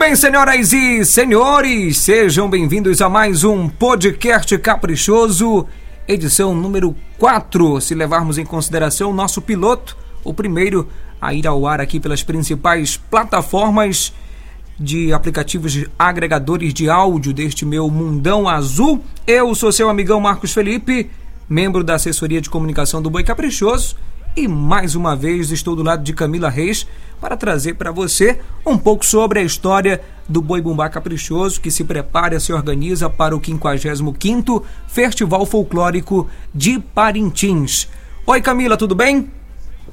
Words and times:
bem, 0.00 0.16
senhoras 0.16 0.72
e 0.72 1.04
senhores, 1.04 1.98
sejam 1.98 2.48
bem-vindos 2.48 3.02
a 3.02 3.08
mais 3.10 3.44
um 3.44 3.68
podcast 3.68 4.56
caprichoso, 4.56 5.66
edição 6.08 6.54
número 6.54 6.96
4, 7.18 7.82
se 7.82 7.94
levarmos 7.94 8.38
em 8.38 8.44
consideração 8.46 9.10
o 9.10 9.14
nosso 9.14 9.42
piloto, 9.42 9.94
o 10.24 10.32
primeiro 10.32 10.88
a 11.20 11.34
ir 11.34 11.46
ao 11.46 11.66
ar 11.66 11.82
aqui 11.82 12.00
pelas 12.00 12.22
principais 12.22 12.96
plataformas 12.96 14.10
de 14.78 15.12
aplicativos 15.12 15.84
agregadores 15.98 16.72
de 16.72 16.88
áudio 16.88 17.34
deste 17.34 17.66
meu 17.66 17.90
mundão 17.90 18.48
azul. 18.48 19.04
Eu 19.26 19.54
sou 19.54 19.70
seu 19.70 19.90
amigão 19.90 20.18
Marcos 20.18 20.54
Felipe, 20.54 21.10
membro 21.46 21.84
da 21.84 21.96
assessoria 21.96 22.40
de 22.40 22.48
comunicação 22.48 23.02
do 23.02 23.10
Boi 23.10 23.22
Caprichoso 23.22 23.96
e 24.36 24.46
mais 24.46 24.94
uma 24.94 25.16
vez 25.16 25.50
estou 25.50 25.74
do 25.74 25.82
lado 25.82 26.02
de 26.02 26.12
Camila 26.12 26.48
Reis 26.48 26.86
para 27.20 27.36
trazer 27.36 27.74
para 27.74 27.90
você 27.90 28.40
um 28.64 28.78
pouco 28.78 29.04
sobre 29.04 29.40
a 29.40 29.42
história 29.42 30.00
do 30.28 30.40
Boi 30.40 30.60
Bumbá 30.60 30.88
Caprichoso 30.88 31.60
que 31.60 31.70
se 31.70 31.84
prepara 31.84 32.36
e 32.36 32.40
se 32.40 32.52
organiza 32.52 33.10
para 33.10 33.36
o 33.36 33.40
55º 33.40 34.62
Festival 34.86 35.44
Folclórico 35.44 36.28
de 36.54 36.78
Parintins. 36.78 37.88
Oi 38.26 38.40
Camila, 38.40 38.76
tudo 38.76 38.94
bem? 38.94 39.30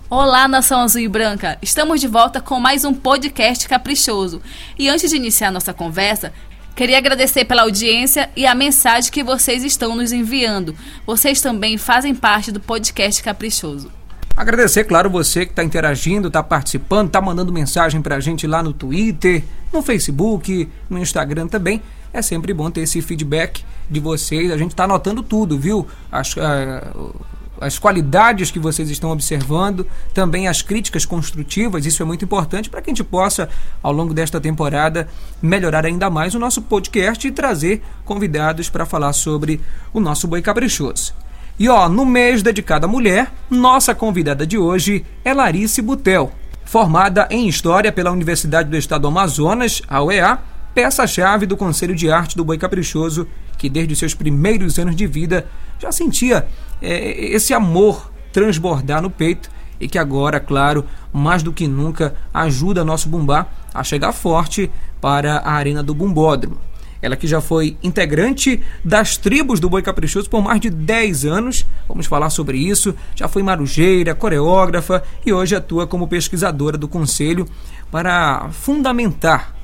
Olá, 0.09 0.47
nação 0.47 0.81
azul 0.81 1.01
e 1.01 1.07
branca! 1.07 1.57
Estamos 1.61 1.99
de 1.99 2.07
volta 2.07 2.39
com 2.39 2.59
mais 2.59 2.85
um 2.85 2.93
podcast 2.93 3.67
caprichoso. 3.67 4.41
E 4.79 4.87
antes 4.87 5.09
de 5.09 5.17
iniciar 5.17 5.51
nossa 5.51 5.73
conversa, 5.73 6.31
Queria 6.77 6.99
agradecer 6.99 7.43
pela 7.43 7.63
audiência 7.63 8.29
e 8.35 8.45
a 8.45 8.53
mensagem 8.53 9.11
que 9.11 9.23
vocês 9.23 9.63
estão 9.63 9.95
nos 9.95 10.11
enviando. 10.11 10.75
Vocês 11.07 11.41
também 11.41 11.75
fazem 11.75 12.13
parte 12.13 12.51
do 12.51 12.59
podcast 12.59 13.23
Caprichoso. 13.23 13.96
Agradecer, 14.37 14.83
claro, 14.83 15.09
você 15.09 15.47
que 15.47 15.51
está 15.51 15.63
interagindo, 15.63 16.27
está 16.27 16.43
participando, 16.43 17.07
está 17.07 17.19
mandando 17.19 17.51
mensagem 17.51 18.03
para 18.03 18.17
a 18.17 18.19
gente 18.19 18.45
lá 18.45 18.61
no 18.61 18.71
Twitter, 18.71 19.43
no 19.73 19.81
Facebook, 19.81 20.69
no 20.87 20.99
Instagram 20.99 21.47
também. 21.47 21.81
É 22.13 22.21
sempre 22.21 22.53
bom 22.53 22.69
ter 22.69 22.81
esse 22.81 23.01
feedback 23.01 23.65
de 23.89 23.99
vocês. 23.99 24.51
A 24.51 24.57
gente 24.57 24.73
está 24.73 24.83
anotando 24.83 25.23
tudo, 25.23 25.57
viu? 25.57 25.87
As, 26.11 26.35
uh, 26.35 27.15
as 27.59 27.79
qualidades 27.79 28.51
que 28.51 28.59
vocês 28.59 28.91
estão 28.91 29.09
observando, 29.09 29.87
também 30.13 30.47
as 30.47 30.61
críticas 30.61 31.03
construtivas, 31.03 31.87
isso 31.87 32.03
é 32.03 32.05
muito 32.05 32.23
importante 32.23 32.69
para 32.69 32.79
que 32.79 32.91
a 32.91 32.93
gente 32.93 33.03
possa, 33.03 33.49
ao 33.81 33.91
longo 33.91 34.13
desta 34.13 34.39
temporada, 34.39 35.07
melhorar 35.41 35.83
ainda 35.83 36.11
mais 36.11 36.35
o 36.35 36.39
nosso 36.39 36.61
podcast 36.61 37.27
e 37.27 37.31
trazer 37.31 37.81
convidados 38.05 38.69
para 38.69 38.85
falar 38.85 39.13
sobre 39.13 39.59
o 39.91 39.99
nosso 39.99 40.27
boi 40.27 40.43
caprichoso. 40.43 41.15
E 41.59 41.67
ó, 41.67 41.89
no 41.89 42.05
mês 42.05 42.43
dedicado 42.43 42.85
à 42.85 42.89
mulher, 42.89 43.31
nossa 43.49 43.95
convidada 43.95 44.45
de 44.45 44.59
hoje 44.59 45.03
é 45.25 45.33
Larice 45.33 45.81
Butel, 45.81 46.31
formada 46.63 47.27
em 47.31 47.47
História 47.47 47.91
pela 47.91 48.11
Universidade 48.11 48.69
do 48.69 48.77
Estado 48.77 49.01
do 49.01 49.07
Amazonas, 49.07 49.81
a 49.87 50.03
UEA, 50.03 50.37
peça-chave 50.75 51.47
do 51.47 51.57
Conselho 51.57 51.95
de 51.95 52.11
Arte 52.11 52.37
do 52.37 52.45
Boi 52.45 52.59
Caprichoso, 52.59 53.27
que 53.57 53.71
desde 53.71 53.95
seus 53.95 54.13
primeiros 54.13 54.77
anos 54.77 54.95
de 54.95 55.07
vida 55.07 55.47
já 55.79 55.91
sentia 55.91 56.47
é, 56.79 57.25
esse 57.25 57.55
amor 57.55 58.11
transbordar 58.31 59.01
no 59.01 59.09
peito 59.09 59.49
e 59.79 59.87
que 59.87 59.97
agora, 59.97 60.39
claro, 60.39 60.85
mais 61.11 61.41
do 61.41 61.51
que 61.51 61.67
nunca, 61.67 62.13
ajuda 62.31 62.85
nosso 62.85 63.09
bumbá 63.09 63.47
a 63.73 63.83
chegar 63.83 64.11
forte 64.11 64.69
para 65.01 65.37
a 65.37 65.53
arena 65.53 65.81
do 65.81 65.95
bumbódromo. 65.95 66.66
Ela 67.01 67.15
que 67.15 67.27
já 67.27 67.39
foi 67.39 67.77
integrante 67.83 68.61
das 68.83 69.17
tribos 69.17 69.59
do 69.59 69.69
Boi 69.69 69.81
Caprichoso 69.81 70.29
por 70.29 70.41
mais 70.41 70.59
de 70.59 70.69
10 70.69 71.25
anos. 71.25 71.65
Vamos 71.87 72.05
falar 72.05 72.29
sobre 72.29 72.57
isso. 72.57 72.95
Já 73.15 73.27
foi 73.27 73.43
marujeira, 73.43 74.15
coreógrafa 74.15 75.03
e 75.25 75.31
hoje 75.31 75.55
atua 75.55 75.85
como 75.85 76.07
pesquisadora 76.07 76.77
do 76.77 76.87
conselho 76.87 77.47
para 77.91 78.49
fundamentar 78.51 79.55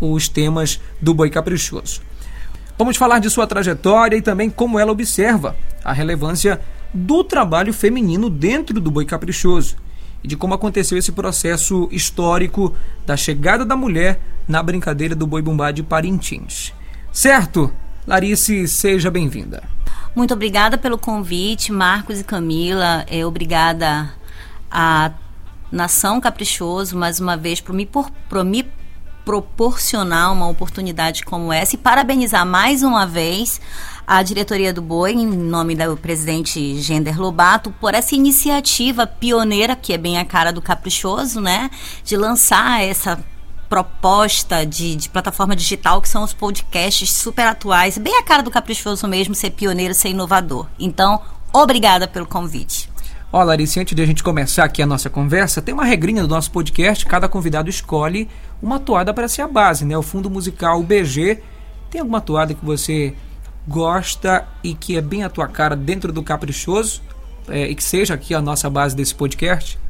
os 0.00 0.28
temas 0.28 0.80
do 1.00 1.14
Boi 1.14 1.30
Caprichoso. 1.30 2.00
Vamos 2.76 2.96
falar 2.96 3.20
de 3.20 3.30
sua 3.30 3.46
trajetória 3.46 4.16
e 4.16 4.22
também 4.22 4.50
como 4.50 4.78
ela 4.78 4.90
observa 4.90 5.56
a 5.84 5.92
relevância 5.92 6.60
do 6.92 7.22
trabalho 7.22 7.72
feminino 7.72 8.28
dentro 8.30 8.80
do 8.80 8.90
Boi 8.90 9.04
Caprichoso 9.04 9.76
e 10.24 10.26
de 10.26 10.36
como 10.36 10.54
aconteceu 10.54 10.96
esse 10.96 11.12
processo 11.12 11.86
histórico 11.92 12.74
da 13.04 13.14
chegada 13.14 13.62
da 13.62 13.76
mulher 13.76 14.18
na 14.48 14.62
brincadeira 14.62 15.14
do 15.14 15.26
boi 15.26 15.42
bumbá 15.42 15.70
de 15.70 15.82
Parintins. 15.82 16.72
Certo? 17.12 17.70
Larice, 18.06 18.66
seja 18.66 19.10
bem-vinda. 19.10 19.62
Muito 20.16 20.32
obrigada 20.32 20.78
pelo 20.78 20.96
convite, 20.96 21.70
Marcos 21.70 22.20
e 22.20 22.24
Camila. 22.24 23.04
É, 23.06 23.26
obrigada 23.26 24.14
à 24.70 25.12
Nação 25.70 26.20
Caprichoso, 26.20 26.96
mais 26.96 27.20
uma 27.20 27.36
vez, 27.36 27.60
por 27.60 27.74
me, 27.74 27.84
por, 27.84 28.10
por 28.28 28.42
me 28.44 28.64
proporcionar 29.24 30.32
uma 30.32 30.48
oportunidade 30.48 31.24
como 31.24 31.52
essa 31.52 31.74
e 31.74 31.78
parabenizar 31.78 32.44
mais 32.44 32.82
uma 32.82 33.06
vez 33.06 33.60
a 34.06 34.22
diretoria 34.22 34.72
do 34.72 34.82
Boi, 34.82 35.12
em 35.12 35.26
nome 35.26 35.74
do 35.74 35.96
presidente 35.96 36.78
Gender 36.80 37.18
Lobato, 37.18 37.70
por 37.80 37.94
essa 37.94 38.14
iniciativa 38.14 39.06
pioneira, 39.06 39.74
que 39.74 39.92
é 39.92 39.98
bem 39.98 40.18
a 40.18 40.24
cara 40.24 40.52
do 40.52 40.60
Caprichoso, 40.60 41.40
né? 41.40 41.70
De 42.04 42.16
lançar 42.16 42.82
essa 42.82 43.18
proposta 43.68 44.64
de, 44.64 44.94
de, 44.94 45.08
plataforma 45.08 45.56
digital, 45.56 46.00
que 46.02 46.08
são 46.08 46.22
os 46.22 46.34
podcasts 46.34 47.10
super 47.10 47.46
atuais, 47.46 47.96
bem 47.96 48.18
a 48.18 48.22
cara 48.22 48.42
do 48.42 48.50
Caprichoso 48.50 49.08
mesmo, 49.08 49.34
ser 49.34 49.50
pioneiro, 49.50 49.94
ser 49.94 50.10
inovador. 50.10 50.66
Então, 50.78 51.20
obrigada 51.52 52.06
pelo 52.06 52.26
convite. 52.26 52.93
Ó, 53.34 53.42
Larissa, 53.42 53.80
antes 53.80 53.96
de 53.96 54.00
a 54.00 54.06
gente 54.06 54.22
começar 54.22 54.62
aqui 54.62 54.80
a 54.80 54.86
nossa 54.86 55.10
conversa, 55.10 55.60
tem 55.60 55.74
uma 55.74 55.84
regrinha 55.84 56.22
do 56.22 56.28
nosso 56.28 56.52
podcast, 56.52 57.04
cada 57.04 57.28
convidado 57.28 57.68
escolhe 57.68 58.28
uma 58.62 58.78
toada 58.78 59.12
para 59.12 59.26
ser 59.26 59.42
a 59.42 59.48
base, 59.48 59.84
né? 59.84 59.98
O 59.98 60.02
fundo 60.02 60.30
musical 60.30 60.78
o 60.78 60.84
BG. 60.84 61.42
Tem 61.90 62.00
alguma 62.00 62.20
toada 62.20 62.54
que 62.54 62.64
você 62.64 63.12
gosta 63.66 64.46
e 64.62 64.72
que 64.72 64.96
é 64.96 65.00
bem 65.00 65.24
a 65.24 65.28
tua 65.28 65.48
cara 65.48 65.74
dentro 65.74 66.12
do 66.12 66.22
Caprichoso 66.22 67.02
é, 67.48 67.68
e 67.68 67.74
que 67.74 67.82
seja 67.82 68.14
aqui 68.14 68.36
a 68.36 68.40
nossa 68.40 68.70
base 68.70 68.94
desse 68.94 69.16
podcast? 69.16 69.80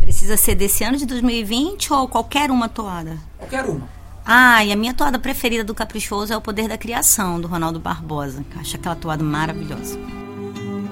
Precisa 0.00 0.36
ser 0.36 0.56
desse 0.56 0.82
ano 0.82 0.96
de 0.96 1.06
2020 1.06 1.92
ou 1.92 2.08
qualquer 2.08 2.50
uma 2.50 2.68
toada? 2.68 3.16
Qualquer 3.38 3.64
uma. 3.64 3.88
Ah, 4.26 4.64
e 4.64 4.72
a 4.72 4.76
minha 4.76 4.92
toada 4.92 5.20
preferida 5.20 5.62
do 5.62 5.72
Caprichoso 5.72 6.32
é 6.32 6.36
o 6.36 6.40
Poder 6.40 6.66
da 6.66 6.76
Criação, 6.76 7.40
do 7.40 7.46
Ronaldo 7.46 7.78
Barbosa. 7.78 8.44
Acho 8.56 8.74
aquela 8.74 8.96
toada 8.96 9.22
maravilhosa. 9.22 9.96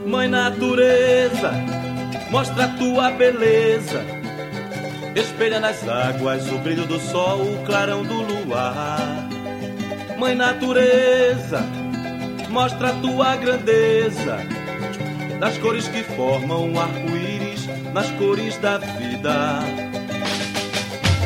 Mãe 0.06 0.28
Natureza, 0.28 1.50
mostra 2.30 2.66
a 2.66 2.68
tua 2.68 3.10
beleza. 3.10 4.04
Espelha 5.16 5.58
nas 5.58 5.86
águas 5.88 6.48
o 6.52 6.58
brilho 6.58 6.86
do 6.86 7.00
sol, 7.00 7.42
o 7.42 7.64
clarão 7.66 8.04
do 8.04 8.14
luar. 8.22 9.28
Mãe 10.16 10.36
Natureza, 10.36 11.60
mostra 12.50 12.90
a 12.90 12.92
tua 13.00 13.34
grandeza 13.34 14.38
das 15.40 15.58
cores 15.58 15.88
que 15.88 16.04
formam 16.04 16.70
um 16.70 16.80
arco-íris 16.80 17.66
nas 17.92 18.08
cores 18.12 18.56
da 18.58 18.78
vida. 18.78 19.58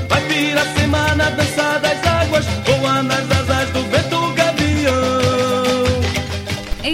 Vai 0.09 0.21
vir 0.23 0.57
a 0.57 0.65
semana 0.65 1.31
dançar 1.33 1.70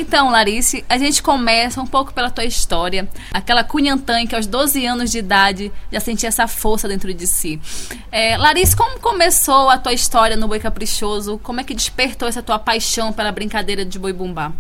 Então, 0.07 0.31
Larice, 0.31 0.85
a 0.89 0.97
gente 0.99 1.21
começa 1.21 1.83
um 1.83 1.87
pouco 1.87 2.15
pela 2.15 2.31
tua 2.31 2.45
história. 2.45 3.09
Aquela 3.33 3.65
Cunhantã 3.65 4.25
que 4.25 4.37
aos 4.37 4.47
12 4.47 4.87
anos 4.87 5.11
de 5.11 5.19
idade 5.19 5.73
já 5.91 5.99
sentia 5.99 6.29
essa 6.29 6.47
força 6.47 6.87
dentro 6.87 7.13
de 7.13 7.27
si. 7.27 7.61
É, 8.13 8.37
Larice, 8.37 8.77
como 8.77 9.01
começou 9.01 9.69
a 9.69 9.77
tua 9.77 9.93
história 9.93 10.37
no 10.37 10.47
Boi 10.47 10.61
Caprichoso? 10.61 11.41
Como 11.43 11.61
é 11.61 11.65
que 11.65 11.75
despertou 11.75 12.29
essa 12.29 12.41
tua 12.41 12.57
paixão 12.57 13.13
pela 13.13 13.33
brincadeira 13.33 13.85
de 13.85 13.99
boi 13.99 14.13
bumbá? 14.13 14.53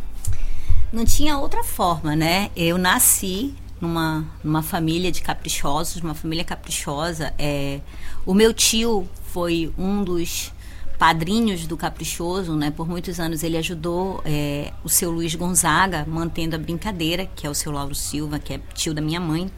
Não 0.92 1.04
tinha 1.04 1.38
outra 1.38 1.62
forma, 1.62 2.16
né? 2.16 2.50
Eu 2.56 2.76
nasci 2.76 3.54
numa, 3.80 4.24
numa 4.42 4.64
família 4.64 5.12
de 5.12 5.22
caprichosos, 5.22 6.02
uma 6.02 6.14
família 6.14 6.44
caprichosa. 6.44 7.32
É, 7.38 7.78
o 8.26 8.34
meu 8.34 8.52
tio 8.52 9.08
foi 9.32 9.72
um 9.78 10.02
dos 10.02 10.52
padrinhos 10.98 11.66
do 11.66 11.76
Caprichoso, 11.76 12.54
né? 12.56 12.70
Por 12.70 12.88
muitos 12.88 13.20
anos 13.20 13.42
ele 13.42 13.56
ajudou 13.56 14.20
é, 14.24 14.72
o 14.82 14.88
seu 14.88 15.10
Luiz 15.10 15.34
Gonzaga, 15.34 16.04
mantendo 16.08 16.56
a 16.56 16.58
brincadeira, 16.58 17.26
que 17.34 17.46
é 17.46 17.50
o 17.50 17.54
seu 17.54 17.70
Lauro 17.72 17.94
Silva, 17.94 18.38
que 18.38 18.54
é 18.54 18.60
tio 18.74 18.94
da 18.94 19.00
minha 19.00 19.20
mãe. 19.20 19.50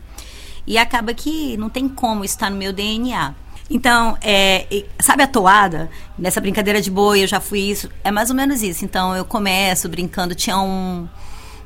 E 0.66 0.76
acaba 0.76 1.14
que 1.14 1.56
não 1.56 1.70
tem 1.70 1.88
como 1.88 2.24
estar 2.24 2.50
no 2.50 2.56
meu 2.56 2.72
DNA. 2.72 3.34
Então, 3.70 4.16
é, 4.22 4.84
sabe 5.00 5.22
a 5.22 5.26
toada? 5.26 5.90
Nessa 6.18 6.40
brincadeira 6.40 6.80
de 6.80 6.90
boi, 6.90 7.22
eu 7.22 7.26
já 7.26 7.40
fui 7.40 7.60
isso. 7.60 7.88
É 8.02 8.10
mais 8.10 8.30
ou 8.30 8.36
menos 8.36 8.62
isso. 8.62 8.84
Então, 8.84 9.14
eu 9.14 9.24
começo 9.24 9.88
brincando. 9.88 10.34
Tinha 10.34 10.58
um, 10.58 11.08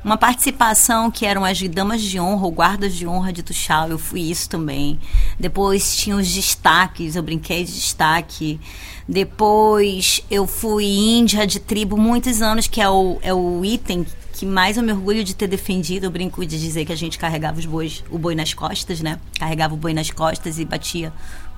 uma 0.04 0.16
participação 0.16 1.10
que 1.10 1.24
eram 1.24 1.44
as 1.44 1.60
damas 1.62 2.02
de 2.02 2.18
honra, 2.18 2.44
ou 2.44 2.50
guardas 2.50 2.94
de 2.94 3.06
honra 3.06 3.32
de 3.32 3.42
Tuxal. 3.42 3.88
Eu 3.88 3.98
fui 3.98 4.20
isso 4.20 4.48
também. 4.48 4.98
Depois 5.38 5.96
tinha 5.96 6.16
os 6.16 6.32
destaques, 6.32 7.14
eu 7.14 7.22
brinquei 7.22 7.64
de 7.64 7.72
destaque. 7.72 8.60
Depois 9.08 10.22
eu 10.30 10.46
fui 10.46 10.84
índia 10.84 11.46
de 11.46 11.60
tribo 11.60 11.96
muitos 11.96 12.42
anos, 12.42 12.66
que 12.66 12.80
é 12.80 12.88
o, 12.88 13.18
é 13.22 13.32
o 13.32 13.64
item 13.64 14.06
que 14.32 14.46
mais 14.46 14.76
eu 14.76 14.82
me 14.82 14.92
orgulho 14.92 15.22
de 15.22 15.36
ter 15.36 15.46
defendido. 15.46 16.04
Eu 16.04 16.10
brinco 16.10 16.44
de 16.44 16.58
dizer 16.58 16.84
que 16.84 16.92
a 16.92 16.96
gente 16.96 17.18
carregava 17.18 17.58
os 17.60 17.66
bois, 17.66 18.02
o 18.10 18.18
boi 18.18 18.34
nas 18.34 18.52
costas, 18.52 19.00
né? 19.00 19.20
Carregava 19.38 19.74
o 19.74 19.76
boi 19.76 19.94
nas 19.94 20.10
costas 20.10 20.58
e 20.58 20.64
batia 20.64 21.12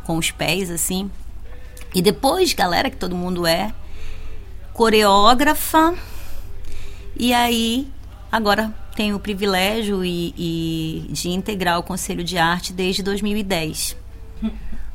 com 0.05 0.19
os 0.19 0.31
pés, 0.31 0.71
assim. 0.71 1.11
E 1.95 2.03
depois, 2.03 2.53
galera, 2.53 2.91
que 2.91 2.97
todo 2.97 3.17
mundo 3.17 3.47
é, 3.47 3.73
coreógrafa. 4.75 5.95
E 7.17 7.33
aí, 7.33 7.89
agora 8.35 8.75
tenho 8.97 9.15
o 9.15 9.21
privilégio 9.21 10.05
e, 10.05 10.35
e 10.37 11.13
de 11.13 11.29
integrar 11.29 11.79
o 11.79 11.85
Conselho 11.85 12.25
de 12.25 12.37
Arte 12.37 12.73
desde 12.73 13.01
2010. 13.01 13.97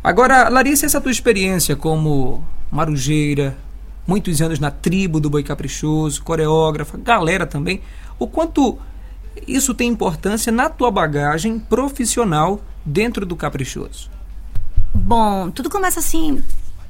Agora, 0.04 0.50
Larissa, 0.50 0.86
essa 0.86 1.00
tua 1.00 1.12
experiência 1.12 1.74
como 1.74 2.44
marujeira, 2.70 3.58
muitos 4.06 4.42
anos 4.42 4.60
na 4.60 4.70
tribo 4.70 5.22
do 5.22 5.30
Boi 5.30 5.42
Caprichoso, 5.42 6.22
coreógrafa, 6.22 6.98
galera 6.98 7.48
também, 7.48 7.82
o 8.20 8.28
quanto 8.28 8.78
isso 9.48 9.74
tem 9.74 9.90
importância 9.90 10.52
na 10.52 10.70
tua 10.70 10.92
bagagem 10.92 11.60
profissional 11.60 12.62
dentro 12.86 13.26
do 13.26 13.38
Caprichoso? 13.38 14.10
Bom, 14.94 15.50
tudo 15.50 15.70
começa 15.70 16.02
assim 16.02 16.44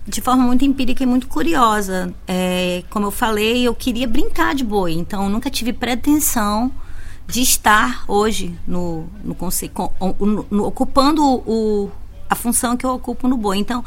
de 0.08 0.22
forma 0.22 0.44
muito 0.44 0.66
empírica 0.66 1.04
e 1.04 1.06
muito 1.06 1.28
curiosa. 1.28 2.14
É, 2.28 2.84
como 2.90 3.08
eu 3.08 3.12
falei, 3.12 3.68
eu 3.68 3.76
queria 3.76 4.08
brincar 4.08 4.56
de 4.56 4.64
boi, 4.64 4.94
então 4.94 5.30
nunca 5.30 5.50
tive 5.50 5.74
pretensão 5.74 6.72
de 7.28 7.42
estar 7.42 8.04
hoje 8.08 8.58
no, 8.68 9.08
no, 9.24 9.38
no, 10.20 10.46
no 10.50 10.66
ocupando 10.66 11.24
o, 11.24 11.92
a 12.30 12.36
função 12.36 12.76
que 12.76 12.86
eu 12.86 12.90
ocupo 12.90 13.28
no 13.28 13.38
boi. 13.38 13.58
Então, 13.58 13.84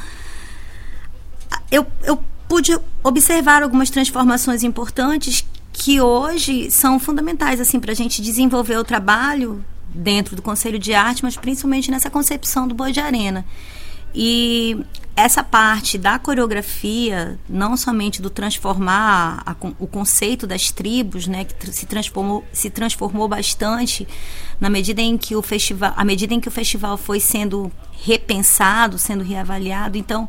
eu, 1.71 1.87
eu 2.05 2.23
pude 2.49 2.79
observar 3.03 3.63
algumas 3.63 3.91
transformações 3.91 4.63
importantes 4.63 5.45
que 5.73 6.01
hoje 6.01 6.71
são 6.71 7.01
fundamentais 7.01 7.61
assim 7.61 7.81
para 7.81 7.93
a 7.93 7.95
gente 7.95 8.21
desenvolver 8.21 8.77
o 8.77 8.85
trabalho 8.85 9.65
dentro 9.89 10.37
do 10.37 10.43
Conselho 10.43 10.79
de 10.79 10.95
Arte, 10.95 11.23
mas 11.23 11.37
principalmente 11.37 11.91
nessa 11.91 12.11
concepção 12.11 12.69
do 12.69 12.75
boi 12.75 12.93
de 12.93 13.01
arena. 13.01 13.45
E 14.15 14.79
essa 15.15 15.45
parte 15.45 15.99
da 15.99 16.19
coreografia, 16.19 17.39
não 17.49 17.77
somente 17.77 18.23
do 18.23 18.31
transformar 18.31 19.43
a, 19.45 19.55
o 19.79 19.87
conceito 19.87 20.47
das 20.47 20.71
tribos, 20.71 21.27
né, 21.27 21.45
que 21.45 21.73
se 21.73 21.85
transformou, 21.85 22.45
se 22.53 22.71
transformou 22.71 23.29
bastante 23.29 24.09
na 24.59 24.71
medida 24.71 25.03
em 25.03 25.19
que 25.19 25.37
o 25.37 25.43
festival, 25.43 25.93
à 25.97 26.05
medida 26.05 26.33
em 26.33 26.41
que 26.41 26.49
o 26.49 26.53
festival 26.53 26.97
foi 26.97 27.21
sendo 27.21 27.71
repensado, 27.93 28.99
sendo 28.99 29.23
reavaliado. 29.23 29.99
Então, 29.99 30.29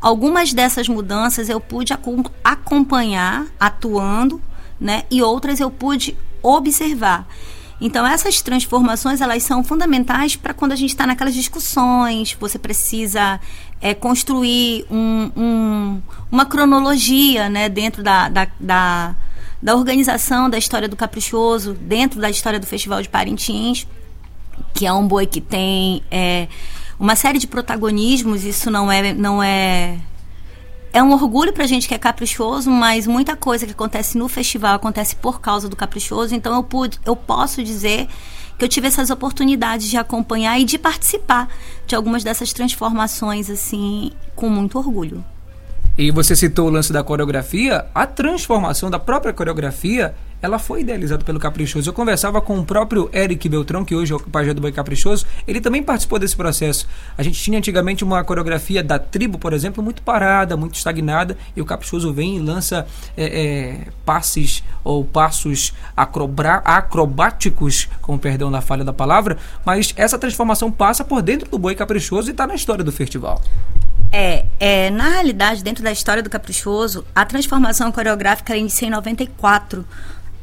algumas 0.00 0.52
dessas 0.52 0.88
mudanças 0.88 1.48
eu 1.48 1.60
pude 1.60 1.92
acompanhar 2.42 3.46
atuando, 3.58 4.42
né, 4.80 5.04
e 5.10 5.22
outras 5.22 5.60
eu 5.60 5.70
pude 5.70 6.16
observar. 6.42 7.26
Então 7.84 8.06
essas 8.06 8.40
transformações 8.40 9.20
elas 9.20 9.42
são 9.42 9.62
fundamentais 9.62 10.36
para 10.36 10.54
quando 10.54 10.72
a 10.72 10.74
gente 10.74 10.88
está 10.88 11.06
naquelas 11.06 11.34
discussões. 11.34 12.34
Você 12.40 12.58
precisa 12.58 13.38
é, 13.78 13.92
construir 13.92 14.86
um, 14.90 15.30
um, 15.36 16.02
uma 16.32 16.46
cronologia, 16.46 17.50
né, 17.50 17.68
dentro 17.68 18.02
da, 18.02 18.30
da, 18.30 18.48
da, 18.58 19.14
da 19.60 19.76
organização 19.76 20.48
da 20.48 20.56
história 20.56 20.88
do 20.88 20.96
Caprichoso, 20.96 21.74
dentro 21.74 22.18
da 22.18 22.30
história 22.30 22.58
do 22.58 22.66
Festival 22.66 23.02
de 23.02 23.08
Parintins, 23.10 23.86
que 24.72 24.86
é 24.86 24.92
um 24.94 25.06
boi 25.06 25.26
que 25.26 25.42
tem 25.42 26.02
é, 26.10 26.48
uma 26.98 27.14
série 27.14 27.38
de 27.38 27.46
protagonismos. 27.46 28.44
Isso 28.44 28.70
não 28.70 28.90
é 28.90 29.12
não 29.12 29.42
é 29.42 29.98
é 30.94 31.02
um 31.02 31.10
orgulho 31.10 31.52
pra 31.52 31.66
gente 31.66 31.88
que 31.88 31.94
é 31.94 31.98
caprichoso, 31.98 32.70
mas 32.70 33.04
muita 33.04 33.34
coisa 33.34 33.66
que 33.66 33.72
acontece 33.72 34.16
no 34.16 34.28
festival 34.28 34.76
acontece 34.76 35.16
por 35.16 35.40
causa 35.40 35.68
do 35.68 35.74
caprichoso. 35.74 36.36
Então 36.36 36.54
eu 36.54 36.62
pude, 36.62 37.00
eu 37.04 37.16
posso 37.16 37.64
dizer 37.64 38.06
que 38.56 38.64
eu 38.64 38.68
tive 38.68 38.86
essas 38.86 39.10
oportunidades 39.10 39.90
de 39.90 39.96
acompanhar 39.96 40.56
e 40.60 40.64
de 40.64 40.78
participar 40.78 41.48
de 41.84 41.96
algumas 41.96 42.22
dessas 42.22 42.52
transformações 42.52 43.50
assim 43.50 44.12
com 44.36 44.48
muito 44.48 44.78
orgulho. 44.78 45.24
E 45.98 46.12
você 46.12 46.36
citou 46.36 46.68
o 46.68 46.70
lance 46.70 46.92
da 46.92 47.02
coreografia, 47.02 47.86
a 47.92 48.06
transformação 48.06 48.88
da 48.88 48.98
própria 48.98 49.32
coreografia 49.32 50.14
ela 50.44 50.58
foi 50.58 50.82
idealizada 50.82 51.24
pelo 51.24 51.40
Caprichoso. 51.40 51.88
Eu 51.88 51.94
conversava 51.94 52.38
com 52.38 52.58
o 52.58 52.64
próprio 52.66 53.08
Eric 53.14 53.48
Beltrão, 53.48 53.82
que 53.82 53.94
hoje 53.94 54.12
é 54.12 54.16
o 54.16 54.20
pajé 54.20 54.52
do 54.52 54.60
Boi 54.60 54.70
Caprichoso, 54.70 55.24
ele 55.48 55.58
também 55.58 55.82
participou 55.82 56.18
desse 56.18 56.36
processo. 56.36 56.86
A 57.16 57.22
gente 57.22 57.42
tinha 57.42 57.56
antigamente 57.56 58.04
uma 58.04 58.22
coreografia 58.22 58.82
da 58.82 58.98
tribo, 58.98 59.38
por 59.38 59.54
exemplo, 59.54 59.82
muito 59.82 60.02
parada, 60.02 60.54
muito 60.54 60.74
estagnada, 60.74 61.34
e 61.56 61.62
o 61.62 61.64
Caprichoso 61.64 62.12
vem 62.12 62.36
e 62.36 62.40
lança 62.40 62.86
é, 63.16 63.24
é, 63.24 63.86
passes 64.04 64.62
ou 64.84 65.02
passos 65.02 65.72
acrobáticos, 65.96 67.88
com 68.02 68.18
perdão 68.18 68.50
na 68.50 68.60
falha 68.60 68.84
da 68.84 68.92
palavra, 68.92 69.38
mas 69.64 69.94
essa 69.96 70.18
transformação 70.18 70.70
passa 70.70 71.02
por 71.02 71.22
dentro 71.22 71.48
do 71.50 71.58
Boi 71.58 71.74
Caprichoso 71.74 72.28
e 72.28 72.32
está 72.32 72.46
na 72.46 72.54
história 72.54 72.84
do 72.84 72.92
festival. 72.92 73.40
É, 74.12 74.44
é, 74.60 74.90
na 74.90 75.08
realidade, 75.08 75.64
dentro 75.64 75.82
da 75.82 75.90
história 75.90 76.22
do 76.22 76.30
Caprichoso, 76.30 77.04
a 77.14 77.24
transformação 77.24 77.90
coreográfica 77.90 78.56
inicia 78.56 78.86
em 78.86 78.90
94, 78.90 79.84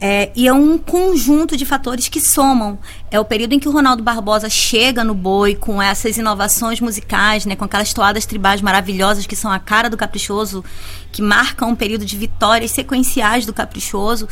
é, 0.03 0.31
e 0.36 0.48
é 0.48 0.53
um 0.53 0.80
conjunto 0.80 1.56
de 1.56 1.63
fatores 1.63 2.07
que 2.07 2.19
somam. 2.19 2.80
É 3.12 3.19
o 3.19 3.25
período 3.25 3.53
em 3.53 3.59
que 3.59 3.69
o 3.69 3.71
Ronaldo 3.71 4.01
Barbosa 4.01 4.50
chega 4.50 5.03
no 5.03 5.13
boi 5.13 5.53
com 5.53 5.80
essas 5.80 6.18
inovações 6.18 6.81
musicais, 6.81 7.45
né, 7.45 7.56
com 7.56 7.65
aquelas 7.65 7.94
toadas 7.94 8.25
tribais 8.25 8.62
maravilhosas 8.62 9.27
que 9.27 9.36
são 9.36 9.51
a 9.51 9.59
cara 9.59 9.92
do 9.92 9.95
Caprichoso, 9.95 10.65
que 11.12 11.21
marcam 11.21 11.69
um 11.69 11.75
período 11.75 12.03
de 12.03 12.18
vitórias 12.18 12.71
sequenciais 12.71 13.45
do 13.45 13.53
Caprichoso. 13.53 14.27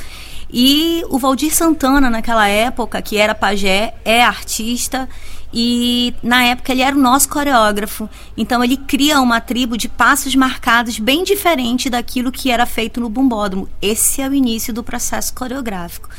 E 0.51 1.04
o 1.07 1.19
Valdir 1.19 1.54
Santana, 1.54 2.10
naquela 2.10 2.48
época, 2.48 3.00
que 3.00 3.18
era 3.18 3.36
pajé, 3.36 3.94
é 4.04 4.24
artista 4.24 5.07
e 5.51 6.13
na 6.22 6.44
época 6.44 6.72
ele 6.72 6.81
era 6.81 6.96
o 6.96 7.00
nosso 7.00 7.28
coreógrafo. 7.30 8.10
Então 8.38 8.63
ele 8.63 8.78
cria 8.78 9.19
uma 9.19 9.42
tribo 9.42 9.78
de 9.78 9.90
passos 9.90 10.36
marcados 10.36 11.00
bem 11.00 11.24
diferente 11.24 11.90
daquilo 11.90 12.31
que 12.31 12.51
era 12.51 12.66
feito 12.66 13.01
no 13.01 13.10
bumbódromo. 13.10 13.68
Esse 13.81 14.22
é 14.22 14.30
o 14.30 14.34
início 14.34 14.74
do 14.74 14.84
processo 14.84 15.34
coreográfico. 15.34 16.10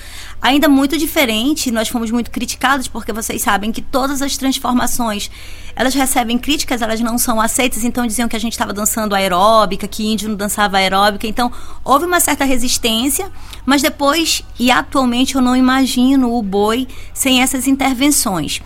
Ainda 0.43 0.69
muito 0.69 0.97
diferente, 0.97 1.71
nós 1.71 1.88
fomos 1.88 2.11
muito 2.11 2.31
criticados 2.31 2.88
porque 2.88 3.12
vocês 3.12 3.43
sabem 3.43 3.71
que 3.71 3.82
todas 3.82 4.23
as 4.23 4.38
transformações, 4.38 5.31
elas 5.77 5.94
recebem 5.94 6.39
críticas, 6.39 6.81
elas 6.81 6.99
não 7.01 7.19
são 7.19 7.41
aceitas, 7.41 7.84
então 7.84 8.06
diziam 8.06 8.27
que 8.27 8.37
a 8.37 8.41
gente 8.41 8.53
estava 8.53 8.72
dançando 8.72 9.15
aeróbica, 9.15 9.87
que 9.87 10.10
índio 10.10 10.31
não 10.31 10.37
dançava 10.37 10.79
aeróbica. 10.79 11.27
Então 11.27 11.53
houve 11.84 12.06
uma 12.06 12.20
certa 12.20 12.44
resistência, 12.44 13.31
mas 13.67 13.82
depois 13.82 14.43
e 14.58 14.70
atualmente 14.70 15.37
eu 15.37 15.43
não 15.43 15.55
imagino 15.55 16.34
o 16.34 16.43
boi 16.43 16.89
sem 17.13 17.43
essas 17.43 17.67
intervenções. 17.67 18.63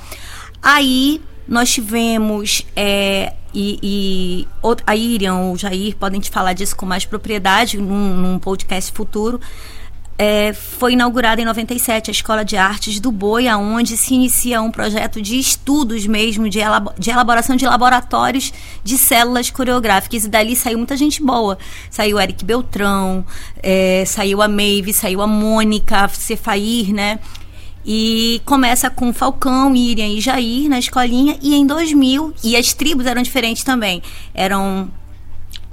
Aí 0.64 1.21
nós 1.47 1.71
tivemos 1.71 2.66
é, 2.75 3.35
e, 3.52 3.78
e 3.83 4.49
a 4.87 4.97
Iriam, 4.97 5.52
o 5.52 5.59
Jair 5.59 5.94
podem 5.94 6.18
te 6.18 6.30
falar 6.30 6.54
disso 6.54 6.75
com 6.75 6.87
mais 6.87 7.04
propriedade 7.04 7.76
num, 7.76 8.16
num 8.16 8.38
podcast 8.38 8.90
futuro. 8.90 9.38
É, 10.16 10.54
foi 10.54 10.92
inaugurada 10.92 11.42
em 11.42 11.44
97 11.44 12.09
a 12.09 12.12
Escola 12.12 12.44
de 12.44 12.56
Artes 12.56 12.99
do 12.99 13.12
Boi, 13.12 13.47
aonde 13.47 13.94
se 13.97 14.14
inicia 14.14 14.62
um 14.62 14.71
projeto 14.71 15.21
de 15.21 15.38
estudos 15.38 16.06
mesmo, 16.06 16.49
de, 16.49 16.61
de 16.99 17.11
elaboração 17.11 17.56
de 17.56 17.66
laboratórios 17.66 18.50
de 18.83 18.97
células 18.97 19.50
coreográficas. 19.50 20.25
E 20.25 20.28
dali 20.28 20.56
saiu 20.56 20.78
muita 20.78 20.97
gente 20.97 21.23
boa. 21.23 21.59
Saiu 21.90 22.18
Eric 22.18 22.42
Beltrão, 22.42 23.26
é, 23.62 24.04
saiu 24.06 24.40
a 24.40 24.49
Maeve, 24.49 24.94
saiu 24.94 25.21
a 25.21 25.26
Mônica 25.26 26.09
Cefair, 26.09 26.94
né? 26.94 27.18
E 27.84 28.40
começa 28.44 28.88
com 28.88 29.12
Falcão, 29.12 29.74
Iriam 29.74 30.08
e 30.08 30.20
Jair 30.20 30.68
na 30.68 30.78
escolinha. 30.78 31.36
E 31.42 31.54
em 31.54 31.66
2000, 31.66 32.34
e 32.42 32.56
as 32.56 32.72
tribos 32.72 33.06
eram 33.06 33.22
diferentes 33.22 33.62
também. 33.62 34.02
Eram 34.34 34.90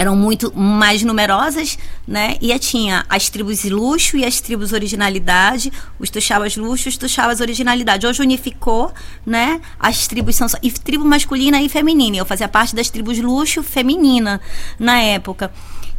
eram 0.02 0.16
muito 0.16 0.52
mais 0.58 1.04
numerosas, 1.04 1.78
né? 2.08 2.36
E 2.42 2.58
tinha 2.58 3.06
as 3.08 3.30
tribos 3.30 3.64
luxo 3.66 4.18
e 4.18 4.26
as 4.26 4.42
tribos 4.42 4.74
originalidade, 4.74 5.72
os 6.00 6.10
tuxabas 6.10 6.58
luxo, 6.58 6.90
os 6.90 6.98
tuxabas 6.98 7.40
originalidade. 7.40 8.08
Hoje 8.08 8.20
unificou, 8.20 8.92
né? 9.24 9.62
As 9.80 10.08
tribos 10.08 10.36
são 10.36 10.48
e 10.64 10.72
tribo 10.72 11.06
masculina 11.06 11.62
e 11.62 11.70
feminina. 11.70 12.18
Eu 12.18 12.26
fazia 12.26 12.48
parte 12.48 12.76
das 12.76 12.90
tribos 12.90 13.20
luxo 13.20 13.62
feminina 13.62 14.42
na 14.80 15.00
época 15.00 15.52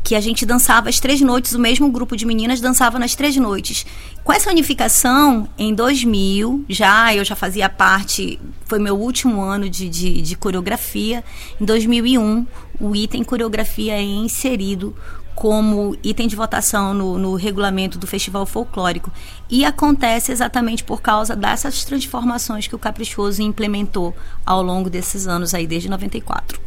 que 0.02 0.14
a 0.14 0.20
gente 0.20 0.44
dançava 0.44 0.88
as 0.88 0.98
três 0.98 1.20
noites, 1.20 1.52
o 1.52 1.58
mesmo 1.58 1.90
grupo 1.90 2.16
de 2.16 2.26
meninas 2.26 2.60
dançava 2.60 2.98
nas 2.98 3.14
três 3.14 3.36
noites. 3.36 3.86
Com 4.24 4.32
essa 4.32 4.50
unificação, 4.50 5.48
em 5.56 5.74
2000, 5.74 6.64
já 6.68 7.14
eu 7.14 7.24
já 7.24 7.36
fazia 7.36 7.68
parte, 7.68 8.38
foi 8.66 8.78
meu 8.78 8.96
último 8.96 9.40
ano 9.40 9.68
de, 9.68 9.88
de, 9.88 10.20
de 10.20 10.36
coreografia. 10.36 11.22
Em 11.60 11.64
2001, 11.64 12.46
o 12.80 12.96
item 12.96 13.22
coreografia 13.22 13.94
é 13.94 14.02
inserido 14.02 14.94
como 15.34 15.96
item 16.02 16.28
de 16.28 16.36
votação 16.36 16.92
no, 16.92 17.18
no, 17.18 17.34
regulamento 17.34 17.98
do 17.98 18.06
Festival 18.06 18.44
Folclórico. 18.44 19.10
E 19.48 19.64
acontece 19.64 20.30
exatamente 20.30 20.84
por 20.84 21.00
causa 21.00 21.34
dessas 21.34 21.84
transformações 21.84 22.66
que 22.66 22.74
o 22.74 22.78
Caprichoso 22.78 23.42
implementou 23.42 24.14
ao 24.44 24.62
longo 24.62 24.90
desses 24.90 25.26
anos 25.26 25.54
aí, 25.54 25.66
desde 25.66 25.88
94 25.88 26.60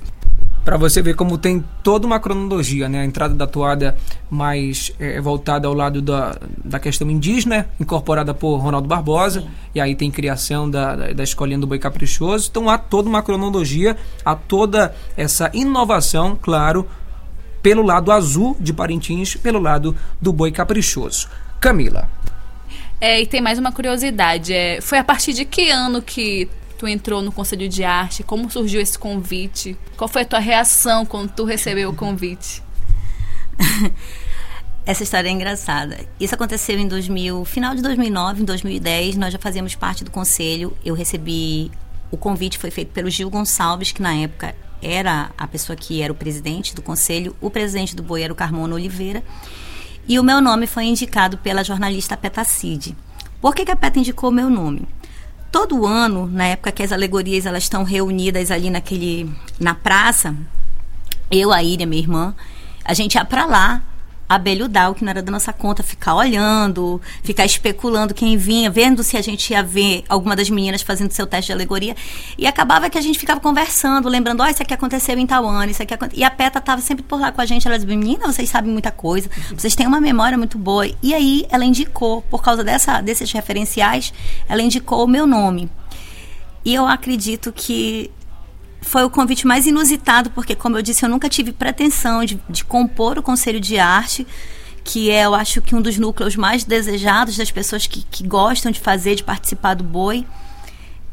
para 0.65 0.77
você 0.77 0.99
ver 0.99 1.15
como 1.15 1.37
tem 1.37 1.63
toda 1.83 2.07
uma 2.07 2.19
cronologia, 2.19 2.89
né? 2.89 3.01
A 3.01 3.05
entrada 3.05 3.35
da 3.35 3.45
toada 3.45 3.95
mais 4.31 4.91
é, 4.99 5.21
voltada 5.21 5.67
ao 5.67 5.73
lado 5.75 6.01
da, 6.01 6.35
da 6.63 6.79
questão 6.79 7.09
indígena, 7.09 7.69
incorporada 7.79 8.33
por 8.33 8.57
Ronaldo 8.57 8.87
Barbosa, 8.87 9.41
Sim. 9.41 9.49
e 9.75 9.79
aí 9.79 9.95
tem 9.95 10.09
criação 10.09 10.67
da, 10.67 10.95
da, 10.95 11.13
da 11.13 11.23
escolinha 11.23 11.59
do 11.59 11.67
Boi 11.67 11.77
Caprichoso. 11.77 12.47
Então 12.49 12.67
há 12.67 12.79
toda 12.79 13.07
uma 13.07 13.21
cronologia, 13.21 13.95
há 14.25 14.35
toda 14.35 14.95
essa 15.15 15.51
inovação, 15.53 16.35
claro, 16.41 16.87
pelo 17.61 17.83
lado 17.83 18.11
azul 18.11 18.57
de 18.59 18.73
Parintins, 18.73 19.35
pelo 19.35 19.59
lado 19.59 19.95
do 20.19 20.33
boi 20.33 20.51
caprichoso. 20.51 21.27
Camila. 21.59 22.09
É, 23.01 23.21
e 23.21 23.25
tem 23.25 23.41
mais 23.41 23.59
uma 23.59 23.71
curiosidade. 23.71 24.53
É, 24.53 24.79
foi 24.81 24.97
a 24.97 25.03
partir 25.03 25.33
de 25.33 25.45
que 25.45 25.69
ano 25.69 26.01
que 26.01 26.47
tu 26.75 26.87
entrou 26.87 27.21
no 27.21 27.31
Conselho 27.31 27.67
de 27.67 27.83
Arte? 27.83 28.23
Como 28.23 28.49
surgiu 28.49 28.81
esse 28.81 28.97
convite? 28.97 29.77
Qual 29.97 30.07
foi 30.07 30.23
a 30.23 30.25
tua 30.25 30.39
reação 30.39 31.05
quando 31.05 31.31
tu 31.31 31.45
recebeu 31.45 31.89
o 31.89 31.95
convite? 31.95 32.61
Essa 34.85 35.03
história 35.03 35.29
é 35.29 35.31
engraçada. 35.31 35.97
Isso 36.19 36.35
aconteceu 36.35 36.77
em 36.77 36.87
2000, 36.87 37.43
final 37.45 37.73
de 37.73 37.81
2009, 37.81 38.43
em 38.43 38.45
2010, 38.45 39.15
nós 39.15 39.33
já 39.33 39.39
fazíamos 39.39 39.73
parte 39.73 40.03
do 40.03 40.11
conselho. 40.11 40.77
Eu 40.85 40.93
recebi 40.93 41.71
o 42.11 42.17
convite 42.17 42.57
foi 42.57 42.71
feito 42.71 42.91
pelo 42.91 43.09
Gil 43.09 43.29
Gonçalves, 43.29 43.91
que 43.91 44.01
na 44.01 44.13
época 44.13 44.55
era 44.81 45.31
a 45.37 45.47
pessoa 45.47 45.75
que 45.75 46.01
era 46.01 46.13
o 46.13 46.15
presidente 46.15 46.75
do 46.75 46.81
conselho. 46.81 47.35
O 47.41 47.49
presidente 47.49 47.95
do 47.95 48.03
Boi 48.03 48.21
era 48.21 48.31
o 48.31 48.35
Carmona 48.35 48.75
Oliveira. 48.75 49.23
E 50.07 50.19
o 50.19 50.23
meu 50.23 50.39
nome 50.39 50.67
foi 50.67 50.85
indicado 50.85 51.37
pela 51.37 51.63
jornalista 51.63 52.15
Peta 52.15 52.43
Cid. 52.43 52.95
Por 53.41 53.55
que, 53.55 53.65
que 53.65 53.71
a 53.71 53.75
Peta 53.75 53.99
indicou 53.99 54.29
o 54.29 54.33
meu 54.33 54.49
nome? 54.49 54.87
Todo 55.55 55.85
ano, 55.85 56.27
na 56.27 56.47
época 56.47 56.69
que 56.69 56.83
as 56.83 56.91
alegorias 56.91 57.45
elas 57.45 57.63
estão 57.63 57.85
reunidas 57.85 58.51
ali 58.51 58.69
naquele 58.69 59.33
na 59.57 59.73
praça, 59.73 60.35
eu, 61.31 61.49
a 61.49 61.63
Íria, 61.63 61.85
minha 61.85 62.01
irmã, 62.01 62.35
a 62.83 62.93
gente 62.93 63.15
ia 63.15 63.23
para 63.23 63.45
lá 63.45 63.81
abelhudar 64.27 64.91
o 64.91 64.95
que 64.95 65.03
não 65.03 65.11
era 65.11 65.21
da 65.21 65.31
nossa 65.31 65.53
conta, 65.53 65.83
ficar 65.83 66.15
olhando, 66.15 67.01
ficar 67.23 67.45
especulando 67.45 68.13
quem 68.13 68.37
vinha, 68.37 68.69
vendo 68.69 69.03
se 69.03 69.17
a 69.17 69.21
gente 69.21 69.51
ia 69.51 69.61
ver 69.61 70.03
alguma 70.09 70.35
das 70.35 70.49
meninas 70.49 70.81
fazendo 70.81 71.11
seu 71.11 71.27
teste 71.27 71.47
de 71.47 71.53
alegoria. 71.53 71.95
E 72.37 72.47
acabava 72.47 72.89
que 72.89 72.97
a 72.97 73.01
gente 73.01 73.19
ficava 73.19 73.39
conversando, 73.39 74.09
lembrando, 74.09 74.41
ó, 74.41 74.45
oh, 74.45 74.47
isso 74.47 74.61
aqui 74.61 74.73
aconteceu 74.73 75.17
em 75.17 75.27
tal 75.27 75.45
ano, 75.47 75.71
isso 75.71 75.81
aqui 75.81 75.93
aconteceu. 75.93 76.19
E 76.19 76.23
a 76.23 76.31
Peta 76.31 76.59
estava 76.59 76.81
sempre 76.81 77.03
por 77.03 77.19
lá 77.19 77.31
com 77.31 77.41
a 77.41 77.45
gente, 77.45 77.67
ela 77.67 77.77
dizia, 77.77 77.95
menina, 77.95 78.25
vocês 78.25 78.49
sabem 78.49 78.71
muita 78.71 78.91
coisa, 78.91 79.29
vocês 79.55 79.75
têm 79.75 79.87
uma 79.87 80.01
memória 80.01 80.37
muito 80.37 80.57
boa. 80.57 80.89
E 81.01 81.13
aí 81.13 81.45
ela 81.49 81.65
indicou, 81.65 82.21
por 82.23 82.41
causa 82.41 82.63
dessa, 82.63 83.01
desses 83.01 83.31
referenciais, 83.31 84.13
ela 84.49 84.61
indicou 84.61 85.03
o 85.03 85.07
meu 85.07 85.27
nome. 85.27 85.69
E 86.63 86.73
eu 86.73 86.87
acredito 86.87 87.53
que 87.53 88.09
foi 88.85 89.03
o 89.03 89.09
convite 89.09 89.47
mais 89.47 89.65
inusitado, 89.65 90.29
porque, 90.31 90.55
como 90.55 90.77
eu 90.77 90.81
disse, 90.81 91.03
eu 91.03 91.09
nunca 91.09 91.27
tive 91.27 91.51
pretensão 91.51 92.23
de, 92.23 92.39
de 92.49 92.63
compor 92.63 93.17
o 93.17 93.23
Conselho 93.23 93.59
de 93.59 93.77
Arte, 93.77 94.25
que 94.83 95.09
é, 95.09 95.25
eu 95.25 95.33
acho 95.33 95.61
que 95.61 95.75
um 95.75 95.81
dos 95.81 95.97
núcleos 95.97 96.35
mais 96.35 96.63
desejados 96.63 97.35
das 97.35 97.49
pessoas 97.49 97.87
que, 97.87 98.03
que 98.03 98.25
gostam 98.25 98.71
de 98.71 98.79
fazer, 98.79 99.15
de 99.15 99.23
participar 99.23 99.73
do 99.73 99.83
boi. 99.83 100.25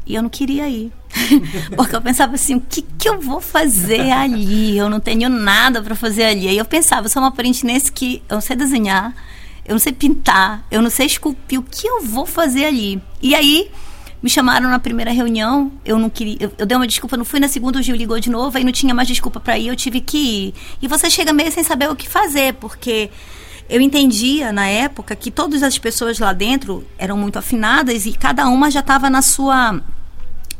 E 0.05 0.15
eu 0.15 0.21
não 0.21 0.29
queria 0.29 0.69
ir. 0.69 0.91
Porque 1.75 1.95
eu 1.95 2.01
pensava 2.01 2.35
assim, 2.35 2.55
o 2.55 2.61
que, 2.61 2.81
que 2.81 3.09
eu 3.09 3.19
vou 3.19 3.41
fazer 3.41 4.11
ali? 4.11 4.77
Eu 4.77 4.89
não 4.89 4.99
tenho 4.99 5.27
nada 5.29 5.81
para 5.81 5.95
fazer 5.95 6.25
ali. 6.25 6.47
Aí 6.47 6.57
eu 6.57 6.65
pensava, 6.65 7.05
eu 7.05 7.09
sou 7.09 7.21
uma 7.21 7.31
parintinense 7.31 7.91
que 7.91 8.21
eu 8.29 8.35
não 8.35 8.41
sei 8.41 8.55
desenhar, 8.55 9.15
eu 9.65 9.73
não 9.73 9.79
sei 9.79 9.93
pintar, 9.93 10.65
eu 10.69 10.81
não 10.81 10.89
sei 10.89 11.07
esculpir, 11.07 11.59
o 11.59 11.63
que 11.63 11.87
eu 11.87 12.01
vou 12.01 12.25
fazer 12.25 12.65
ali? 12.65 13.01
E 13.21 13.33
aí 13.33 13.71
me 14.23 14.29
chamaram 14.29 14.69
na 14.69 14.79
primeira 14.79 15.11
reunião, 15.11 15.69
eu 15.83 15.99
não 15.99 16.09
queria. 16.09 16.37
Eu, 16.39 16.51
eu 16.57 16.65
dei 16.65 16.77
uma 16.77 16.87
desculpa, 16.87 17.17
não 17.17 17.25
fui 17.25 17.41
na 17.41 17.49
segunda, 17.49 17.77
o 17.77 17.81
Gil 17.81 17.95
ligou 17.95 18.17
de 18.21 18.29
novo, 18.29 18.57
aí 18.57 18.63
não 18.63 18.71
tinha 18.71 18.93
mais 18.93 19.07
desculpa 19.07 19.37
para 19.37 19.59
ir, 19.59 19.67
eu 19.67 19.75
tive 19.75 19.99
que 19.99 20.17
ir. 20.17 20.53
E 20.81 20.87
você 20.87 21.09
chega 21.09 21.33
meio 21.33 21.51
sem 21.51 21.61
saber 21.61 21.89
o 21.89 21.95
que 21.95 22.07
fazer, 22.07 22.53
porque 22.53 23.09
eu 23.69 23.81
entendia 23.81 24.53
na 24.53 24.65
época 24.65 25.13
que 25.13 25.29
todas 25.29 25.61
as 25.61 25.77
pessoas 25.77 26.19
lá 26.19 26.31
dentro 26.31 26.87
eram 26.97 27.17
muito 27.17 27.37
afinadas 27.37 28.05
e 28.05 28.13
cada 28.13 28.47
uma 28.47 28.71
já 28.71 28.79
estava 28.79 29.09
na 29.09 29.21
sua 29.21 29.81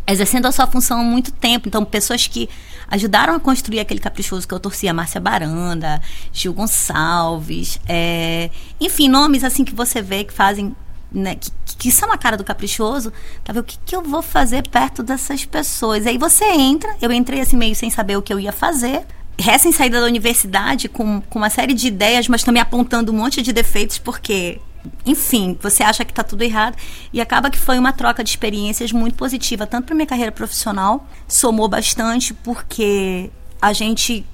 exercendo 0.06 0.46
a 0.46 0.52
sua 0.52 0.68
função 0.68 1.00
há 1.00 1.04
muito 1.04 1.32
tempo. 1.32 1.70
Então, 1.70 1.86
pessoas 1.86 2.28
que 2.28 2.50
ajudaram 2.90 3.34
a 3.36 3.40
construir 3.40 3.80
aquele 3.80 4.02
caprichoso 4.02 4.46
que 4.46 4.54
eu 4.54 4.60
torcia, 4.60 4.94
Márcia 4.94 5.22
Baranda, 5.22 6.02
Gil 6.34 6.54
Gonçalves, 6.54 7.80
é, 7.88 8.50
enfim, 8.80 9.08
nomes 9.08 9.46
assim 9.46 9.64
que 9.64 9.74
você 9.74 10.02
vê 10.02 10.26
que 10.26 10.34
fazem 10.34 10.76
né, 11.14 11.36
que, 11.36 11.52
que 11.78 11.92
são 11.92 12.12
a 12.12 12.18
cara 12.18 12.36
do 12.36 12.44
caprichoso, 12.44 13.14
vendo? 13.46 13.60
O 13.60 13.64
que, 13.64 13.78
que 13.86 13.96
eu 13.96 14.02
vou 14.02 14.22
fazer 14.22 14.68
perto 14.68 15.04
dessas 15.04 15.46
pessoas? 15.46 16.08
Aí 16.08 16.18
você 16.18 16.46
entra, 16.46 16.96
eu 17.02 17.12
entrei 17.12 17.42
assim 17.42 17.56
meio 17.56 17.76
sem 17.76 17.90
saber 17.90 18.18
o 18.18 18.22
que 18.22 18.34
eu 18.34 18.40
ia 18.40 18.52
fazer, 18.52 19.06
recém 19.38 19.72
saída 19.72 20.00
da 20.00 20.06
universidade 20.06 20.88
com, 20.88 21.22
com 21.22 21.40
uma 21.40 21.50
série 21.50 21.74
de 21.74 21.88
ideias, 21.88 22.28
mas 22.28 22.44
também 22.44 22.62
apontando 22.62 23.12
um 23.12 23.16
monte 23.16 23.42
de 23.42 23.52
defeitos, 23.54 23.98
porque, 23.98 24.60
enfim, 25.06 25.58
você 25.62 25.84
acha 25.84 26.04
que 26.04 26.12
está 26.12 26.24
tudo 26.24 26.44
errado. 26.44 26.78
E 27.12 27.22
acaba 27.22 27.50
que 27.50 27.58
foi 27.58 27.78
uma 27.78 27.94
troca 27.94 28.24
de 28.24 28.30
experiências 28.30 28.92
muito 28.92 29.16
positiva, 29.16 29.66
tanto 29.68 29.86
para 29.86 29.96
minha 29.96 30.08
carreira 30.08 30.32
profissional, 30.32 31.08
somou 31.28 31.68
bastante, 31.68 32.34
porque 32.34 33.30
a 33.62 33.74
gente 33.74 34.26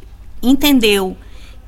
entendeu 0.42 1.18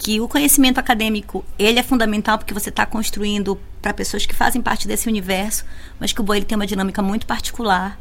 que 0.02 0.20
o 0.20 0.28
conhecimento 0.28 0.80
acadêmico 0.80 1.46
ele 1.60 1.78
é 1.78 1.84
fundamental 1.84 2.36
porque 2.40 2.56
você 2.56 2.70
está 2.70 2.88
construindo 2.88 3.60
para 3.80 3.94
pessoas 3.94 4.26
que 4.26 4.34
fazem 4.34 4.60
parte 4.60 4.88
desse 4.88 5.08
universo, 5.08 5.64
mas 6.00 6.12
que 6.12 6.20
o 6.20 6.24
boi 6.24 6.38
ele 6.38 6.46
tem 6.46 6.56
uma 6.56 6.66
dinâmica 6.66 7.04
muito 7.04 7.28
particular, 7.28 8.00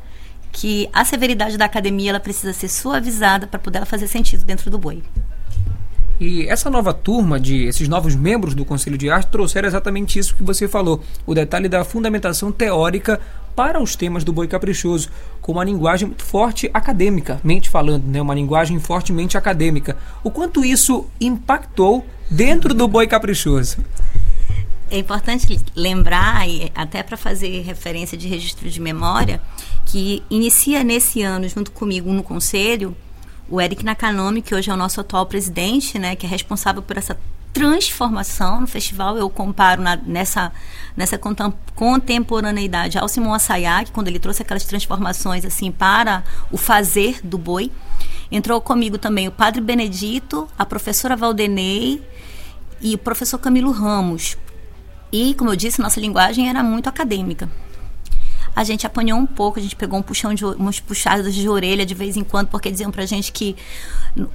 que 0.51 0.89
a 0.95 1.05
severidade 1.05 1.59
da 1.59 1.67
academia 1.67 2.09
ela 2.09 2.19
precisa 2.19 2.55
ser 2.55 2.71
suavizada 2.71 3.47
para 3.47 3.59
poder 3.59 3.85
fazer 3.85 4.07
sentido 4.09 4.47
dentro 4.47 4.71
do 4.71 4.79
boi. 4.79 5.03
E 6.19 6.47
essa 6.49 6.71
nova 6.71 6.95
turma 6.95 7.39
de 7.39 7.65
esses 7.65 7.87
novos 7.87 8.15
membros 8.15 8.55
do 8.55 8.65
Conselho 8.65 8.97
de 8.97 9.11
Arte 9.11 9.31
trouxeram 9.31 9.69
exatamente 9.69 10.19
isso 10.19 10.35
que 10.35 10.43
você 10.43 10.67
falou, 10.67 11.03
o 11.27 11.35
detalhe 11.35 11.69
da 11.69 11.85
fundamentação 11.85 12.51
teórica 12.51 13.21
para 13.55 13.83
os 13.83 13.97
temas 13.97 14.25
do 14.25 14.33
boi 14.33 14.49
caprichoso, 14.49 15.09
com 15.41 15.53
uma 15.53 15.65
linguagem 15.65 16.09
muito 16.09 16.25
forte 16.25 16.71
academicamente 16.73 17.69
falando, 17.69 18.05
né? 18.05 18.21
uma 18.21 18.35
linguagem 18.35 18.79
fortemente 18.79 19.37
acadêmica. 19.37 19.97
O 20.23 20.31
quanto 20.31 20.65
isso 20.65 21.07
impactou 21.21 22.05
dentro 22.31 22.75
do 22.75 22.87
boi 22.87 23.07
caprichoso? 23.07 23.79
É 24.91 24.99
importante 24.99 25.61
lembrar, 25.77 26.43
até 26.75 27.03
para 27.03 27.17
fazer 27.17 27.63
referência 27.63 28.19
de 28.19 28.27
registro 28.27 28.69
de 28.69 28.81
memória, 28.81 29.41
que 29.87 30.23
inicia 30.29 30.83
nesse 30.83 31.23
ano, 31.23 31.49
junto 31.49 31.71
comigo 31.71 32.13
no 32.13 32.25
conselho, 32.25 32.97
o 33.49 33.61
Eric 33.61 33.85
Nakanomi, 33.85 34.43
que 34.43 34.55
hoje 34.55 34.71
é 34.71 34.75
o 34.75 34.77
nosso 34.77 35.01
atual 35.01 35.27
presidente, 35.27 35.99
né, 35.99 36.17
que 36.17 36.27
é 36.27 36.29
responsável 36.29 36.83
por 36.83 36.97
essa 36.97 37.17
transformação 37.53 38.61
no 38.61 38.67
festival. 38.67 39.17
Eu 39.17 39.29
comparo 39.29 39.83
na, 39.83 39.97
nessa, 39.97 40.53
nessa 40.97 41.19
contemporaneidade 41.75 42.99
ao 42.99 43.09
Simon 43.09 43.35
Asayag, 43.35 43.91
quando 43.91 44.09
ele 44.09 44.19
trouxe 44.19 44.43
aquelas 44.43 44.65
transformações 44.65 45.45
assim 45.45 45.71
para 45.71 46.25
o 46.51 46.57
fazer 46.57 47.21
do 47.23 47.39
boi. 47.39 47.71
Entrou 48.31 48.61
comigo 48.61 48.99
também 48.99 49.27
o 49.27 49.33
Padre 49.33 49.61
Benedito, 49.61 50.49
a 50.59 50.65
professora 50.65 51.17
Valdenei 51.17 52.03
e 52.81 52.95
o 52.95 52.99
professor 52.99 53.39
Camilo 53.39 53.73
Ramos. 53.73 54.37
E, 55.13 55.35
como 55.35 55.51
eu 55.51 55.57
disse, 55.57 55.81
nossa 55.81 55.99
linguagem 55.99 56.49
era 56.49 56.63
muito 56.63 56.89
acadêmica 56.89 57.49
a 58.55 58.65
gente 58.65 58.87
apanhou 58.87 59.19
um 59.19 59.27
pouco, 59.27 59.59
a 59.59 59.63
gente 59.63 59.77
pegou 59.77 59.99
um 59.99 60.03
puxão 60.03 60.35
de 60.35 60.45
umas 60.45 60.81
puxadas 60.81 61.35
de 61.35 61.49
orelha 61.49 61.87
de 61.87 61.95
vez 61.95 62.17
em 62.17 62.25
quando, 62.25 62.49
porque 62.49 62.71
diziam 62.71 62.91
pra 62.91 63.07
gente 63.07 63.33
que 63.33 63.57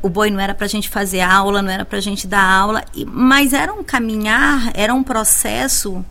o 0.02 0.10
boi 0.10 0.30
não 0.30 0.40
era 0.40 0.54
pra 0.54 0.68
gente 0.68 0.90
fazer 0.90 1.22
aula, 1.22 1.62
não 1.62 1.72
era 1.72 1.86
pra 1.86 2.00
gente 2.00 2.28
dar 2.28 2.44
aula, 2.44 2.84
e, 2.94 3.06
mas 3.06 3.54
era 3.54 3.74
um 3.74 3.84
caminhar, 3.84 4.72
era 4.74 4.94
um 4.94 5.04
processo 5.04 6.04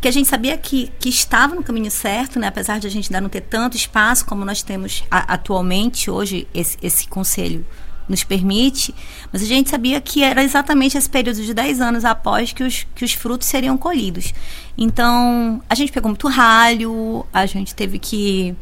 que 0.00 0.08
a 0.08 0.10
gente 0.10 0.28
sabia 0.28 0.56
que, 0.56 0.90
que 0.98 1.08
estava 1.08 1.54
no 1.54 1.62
caminho 1.62 1.90
certo, 1.90 2.38
né? 2.38 2.46
apesar 2.46 2.80
de 2.80 2.86
a 2.86 2.90
gente 2.90 3.08
ainda 3.10 3.20
não 3.20 3.28
ter 3.28 3.42
tanto 3.42 3.76
espaço 3.76 4.24
como 4.24 4.44
nós 4.44 4.62
temos 4.62 5.04
a, 5.10 5.34
atualmente, 5.34 6.10
hoje, 6.10 6.48
esse, 6.54 6.78
esse 6.82 7.06
conselho 7.06 7.66
nos 8.10 8.24
permite, 8.24 8.94
mas 9.32 9.42
a 9.42 9.46
gente 9.46 9.70
sabia 9.70 10.00
que 10.00 10.22
era 10.22 10.42
exatamente 10.42 10.98
esse 10.98 11.08
período 11.08 11.42
de 11.42 11.54
10 11.54 11.80
anos 11.80 12.04
após 12.04 12.52
que 12.52 12.62
os, 12.62 12.86
que 12.94 13.04
os 13.04 13.12
frutos 13.12 13.46
seriam 13.48 13.78
colhidos. 13.78 14.34
Então, 14.76 15.62
a 15.68 15.74
gente 15.74 15.92
pegou 15.92 16.08
muito 16.08 16.28
ralho, 16.28 17.24
a 17.32 17.46
gente 17.46 17.74
teve 17.74 17.98
que 17.98 18.54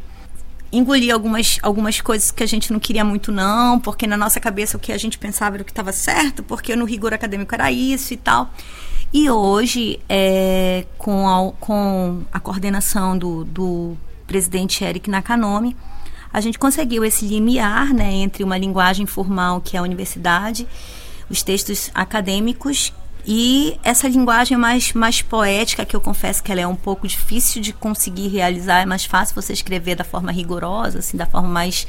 engolir 0.71 1.13
algumas, 1.13 1.57
algumas 1.63 1.99
coisas 1.99 2.29
que 2.29 2.43
a 2.43 2.47
gente 2.47 2.71
não 2.71 2.79
queria 2.79 3.03
muito 3.03 3.31
não, 3.31 3.79
porque 3.79 4.05
na 4.05 4.15
nossa 4.15 4.39
cabeça 4.39 4.77
o 4.77 4.79
que 4.79 4.91
a 4.91 4.97
gente 4.97 5.17
pensava 5.17 5.55
era 5.55 5.63
o 5.63 5.65
que 5.65 5.71
estava 5.71 5.91
certo, 5.91 6.43
porque 6.43 6.75
no 6.75 6.85
rigor 6.85 7.13
acadêmico 7.13 7.53
era 7.55 7.71
isso 7.71 8.13
e 8.13 8.17
tal. 8.17 8.51
E 9.11 9.27
hoje, 9.29 9.99
é, 10.07 10.85
com, 10.99 11.27
a, 11.27 11.51
com 11.59 12.21
a 12.31 12.39
coordenação 12.39 13.17
do, 13.17 13.43
do 13.43 13.97
presidente 14.27 14.83
Eric 14.83 15.09
Nakanomi, 15.09 15.75
a 16.31 16.41
gente 16.41 16.59
conseguiu 16.59 17.03
esse 17.03 17.25
limiar 17.25 17.93
né, 17.93 18.11
entre 18.13 18.43
uma 18.43 18.57
linguagem 18.57 19.05
formal, 19.05 19.61
que 19.61 19.75
é 19.75 19.79
a 19.79 19.83
universidade, 19.83 20.67
os 21.29 21.41
textos 21.41 21.89
acadêmicos 21.93 22.93
e 23.25 23.77
essa 23.83 24.07
linguagem 24.07 24.57
mais, 24.57 24.93
mais 24.93 25.21
poética, 25.21 25.85
que 25.85 25.95
eu 25.95 26.01
confesso 26.01 26.41
que 26.41 26.51
ela 26.51 26.61
é 26.61 26.67
um 26.67 26.75
pouco 26.75 27.07
difícil 27.07 27.61
de 27.61 27.73
conseguir 27.73 28.27
realizar, 28.27 28.81
é 28.81 28.85
mais 28.85 29.05
fácil 29.05 29.35
você 29.35 29.53
escrever 29.53 29.95
da 29.95 30.03
forma 30.03 30.31
rigorosa, 30.31 30.99
assim, 30.99 31.17
da 31.17 31.25
forma 31.25 31.47
mais, 31.47 31.85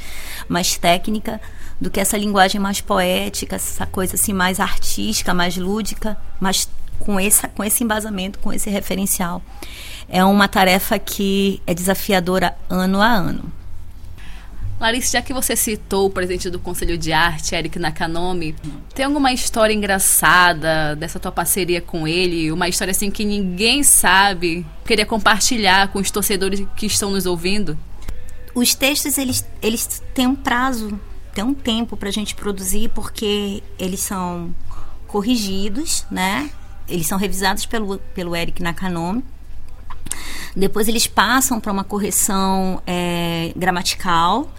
mais 0.48 0.76
técnica, 0.76 1.40
do 1.80 1.90
que 1.90 2.00
essa 2.00 2.18
linguagem 2.18 2.60
mais 2.60 2.80
poética, 2.80 3.56
essa 3.56 3.86
coisa 3.86 4.16
assim 4.16 4.32
mais 4.32 4.60
artística, 4.60 5.32
mais 5.32 5.56
lúdica, 5.56 6.16
mas 6.38 6.68
com, 6.98 7.18
esse, 7.18 7.46
com 7.48 7.64
esse 7.64 7.82
embasamento, 7.82 8.38
com 8.38 8.52
esse 8.52 8.68
referencial. 8.68 9.42
É 10.08 10.24
uma 10.24 10.48
tarefa 10.48 10.98
que 10.98 11.62
é 11.66 11.72
desafiadora 11.72 12.54
ano 12.68 13.00
a 13.00 13.06
ano. 13.06 13.59
Larissa, 14.80 15.18
já 15.18 15.22
que 15.22 15.34
você 15.34 15.54
citou 15.54 16.06
o 16.06 16.10
presidente 16.10 16.48
do 16.48 16.58
Conselho 16.58 16.96
de 16.96 17.12
Arte, 17.12 17.54
Eric 17.54 17.78
Nakanomi, 17.78 18.56
tem 18.94 19.04
alguma 19.04 19.30
história 19.30 19.74
engraçada 19.74 20.96
dessa 20.96 21.20
tua 21.20 21.30
parceria 21.30 21.82
com 21.82 22.08
ele? 22.08 22.50
Uma 22.50 22.66
história 22.66 22.90
assim 22.90 23.10
que 23.10 23.22
ninguém 23.22 23.82
sabe? 23.82 24.64
Queria 24.86 25.04
compartilhar 25.04 25.88
com 25.88 25.98
os 25.98 26.10
torcedores 26.10 26.66
que 26.76 26.86
estão 26.86 27.10
nos 27.10 27.26
ouvindo? 27.26 27.78
Os 28.54 28.74
textos, 28.74 29.18
eles, 29.18 29.46
eles 29.60 30.02
têm 30.14 30.26
um 30.26 30.34
prazo, 30.34 30.98
tem 31.34 31.44
um 31.44 31.52
tempo 31.52 31.94
para 31.94 32.08
a 32.08 32.12
gente 32.12 32.34
produzir, 32.34 32.88
porque 32.94 33.62
eles 33.78 34.00
são 34.00 34.54
corrigidos, 35.06 36.06
né? 36.10 36.50
Eles 36.88 37.06
são 37.06 37.18
revisados 37.18 37.66
pelo, 37.66 37.98
pelo 38.14 38.34
Eric 38.34 38.62
Nakanomi. 38.62 39.22
Depois 40.56 40.88
eles 40.88 41.06
passam 41.06 41.60
para 41.60 41.70
uma 41.70 41.84
correção 41.84 42.82
é, 42.86 43.52
gramatical 43.54 44.50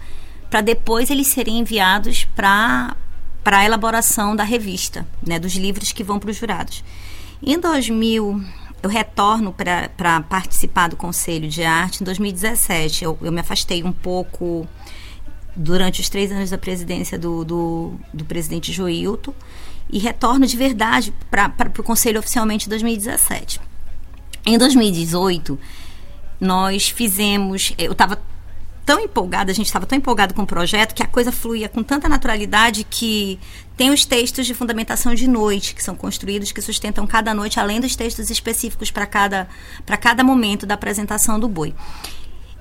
para 0.52 0.60
depois 0.60 1.08
eles 1.08 1.28
serem 1.28 1.60
enviados 1.60 2.26
para 2.36 2.94
para 3.42 3.60
a 3.60 3.64
elaboração 3.64 4.36
da 4.36 4.44
revista, 4.44 5.04
né, 5.26 5.36
dos 5.36 5.54
livros 5.54 5.90
que 5.90 6.04
vão 6.04 6.20
para 6.20 6.30
os 6.30 6.36
jurados. 6.36 6.84
Em 7.42 7.58
2000, 7.58 8.44
eu 8.82 8.90
retorno 8.90 9.52
para 9.52 10.20
participar 10.20 10.88
do 10.88 10.96
Conselho 10.96 11.48
de 11.48 11.64
Arte 11.64 12.02
em 12.02 12.04
2017. 12.04 13.02
Eu, 13.02 13.18
eu, 13.20 13.32
me 13.32 13.40
afastei 13.40 13.82
um 13.82 13.90
pouco 13.90 14.68
durante 15.56 16.02
os 16.02 16.08
três 16.08 16.30
anos 16.30 16.50
da 16.50 16.58
presidência 16.58 17.18
do, 17.18 17.44
do, 17.44 17.94
do 18.12 18.24
presidente 18.24 18.70
Joilton 18.70 19.34
e 19.90 19.98
retorno 19.98 20.46
de 20.46 20.56
verdade 20.56 21.12
para 21.30 21.72
o 21.78 21.82
Conselho 21.82 22.20
oficialmente 22.20 22.66
em 22.66 22.68
2017. 22.68 23.58
Em 24.44 24.56
2018, 24.58 25.58
nós 26.38 26.90
fizemos. 26.90 27.72
Eu 27.76 27.92
estava 27.92 28.20
tão 28.84 29.00
empolgada, 29.00 29.50
a 29.50 29.54
gente 29.54 29.66
estava 29.66 29.86
tão 29.86 29.96
empolgado 29.96 30.34
com 30.34 30.42
o 30.42 30.46
projeto 30.46 30.94
que 30.94 31.02
a 31.02 31.06
coisa 31.06 31.30
fluía 31.30 31.68
com 31.68 31.82
tanta 31.82 32.08
naturalidade 32.08 32.84
que 32.84 33.38
tem 33.76 33.90
os 33.90 34.04
textos 34.04 34.46
de 34.46 34.54
fundamentação 34.54 35.14
de 35.14 35.28
noite 35.28 35.74
que 35.74 35.82
são 35.82 35.94
construídos 35.94 36.52
que 36.52 36.60
sustentam 36.60 37.06
cada 37.06 37.32
noite, 37.32 37.60
além 37.60 37.80
dos 37.80 37.94
textos 37.94 38.30
específicos 38.30 38.90
para 38.90 39.06
cada 39.06 39.48
para 39.86 39.96
cada 39.96 40.24
momento 40.24 40.66
da 40.66 40.74
apresentação 40.74 41.38
do 41.38 41.48
boi. 41.48 41.74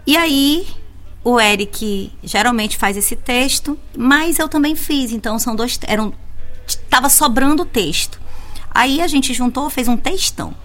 E 0.06 0.16
aí 0.16 0.68
o 1.24 1.40
Eric 1.40 2.12
geralmente 2.24 2.78
faz 2.78 2.98
esse 2.98 3.16
texto, 3.16 3.78
mas 3.98 4.40
eu 4.40 4.48
também 4.48 4.76
fiz, 4.76 5.12
então 5.12 5.38
são 5.40 5.56
dois 5.56 5.80
eram 5.84 6.14
tava 6.90 7.10
sobrando 7.10 7.66
texto. 7.66 8.20
Aí 8.74 9.02
a 9.02 9.08
gente 9.08 9.34
juntou, 9.34 9.70
fez 9.70 9.88
um 9.88 9.98
textão. 9.98 10.56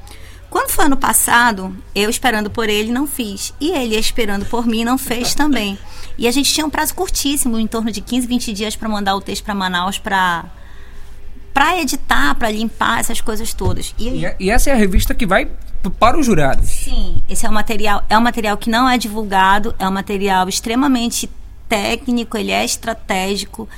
Quando 0.56 0.70
foi 0.70 0.86
ano 0.86 0.96
passado, 0.96 1.76
eu 1.94 2.08
esperando 2.08 2.48
por 2.48 2.66
ele, 2.66 2.90
não 2.90 3.06
fiz. 3.06 3.52
E 3.60 3.72
ele 3.72 3.94
esperando 3.94 4.46
por 4.46 4.66
mim, 4.66 4.84
não 4.84 4.96
fez 4.96 5.34
também. 5.34 5.78
E 6.16 6.26
a 6.26 6.30
gente 6.30 6.50
tinha 6.50 6.64
um 6.64 6.70
prazo 6.70 6.94
curtíssimo, 6.94 7.58
em 7.58 7.66
torno 7.66 7.92
de 7.92 8.00
15, 8.00 8.26
20 8.26 8.52
dias, 8.54 8.74
para 8.74 8.88
mandar 8.88 9.14
o 9.16 9.20
texto 9.20 9.44
para 9.44 9.54
Manaus 9.54 9.98
para 9.98 10.46
para 11.52 11.78
editar, 11.78 12.34
para 12.36 12.50
limpar 12.50 13.00
essas 13.00 13.20
coisas 13.20 13.52
todas. 13.52 13.94
E, 13.98 14.08
aí... 14.08 14.34
e, 14.40 14.50
essa 14.50 14.70
é 14.70 14.72
a 14.72 14.76
revista 14.76 15.14
que 15.14 15.26
vai 15.26 15.46
para 16.00 16.18
os 16.18 16.24
jurados. 16.24 16.66
Sim, 16.70 17.22
esse 17.28 17.44
é 17.44 17.50
um 17.50 17.52
material, 17.52 18.02
é 18.08 18.16
um 18.16 18.22
material 18.22 18.56
que 18.56 18.70
não 18.70 18.88
é 18.88 18.96
divulgado, 18.96 19.74
é 19.78 19.86
um 19.86 19.92
material 19.92 20.48
extremamente 20.48 21.28
técnico, 21.68 22.38
ele 22.38 22.50
é 22.50 22.64
estratégico 22.64 23.68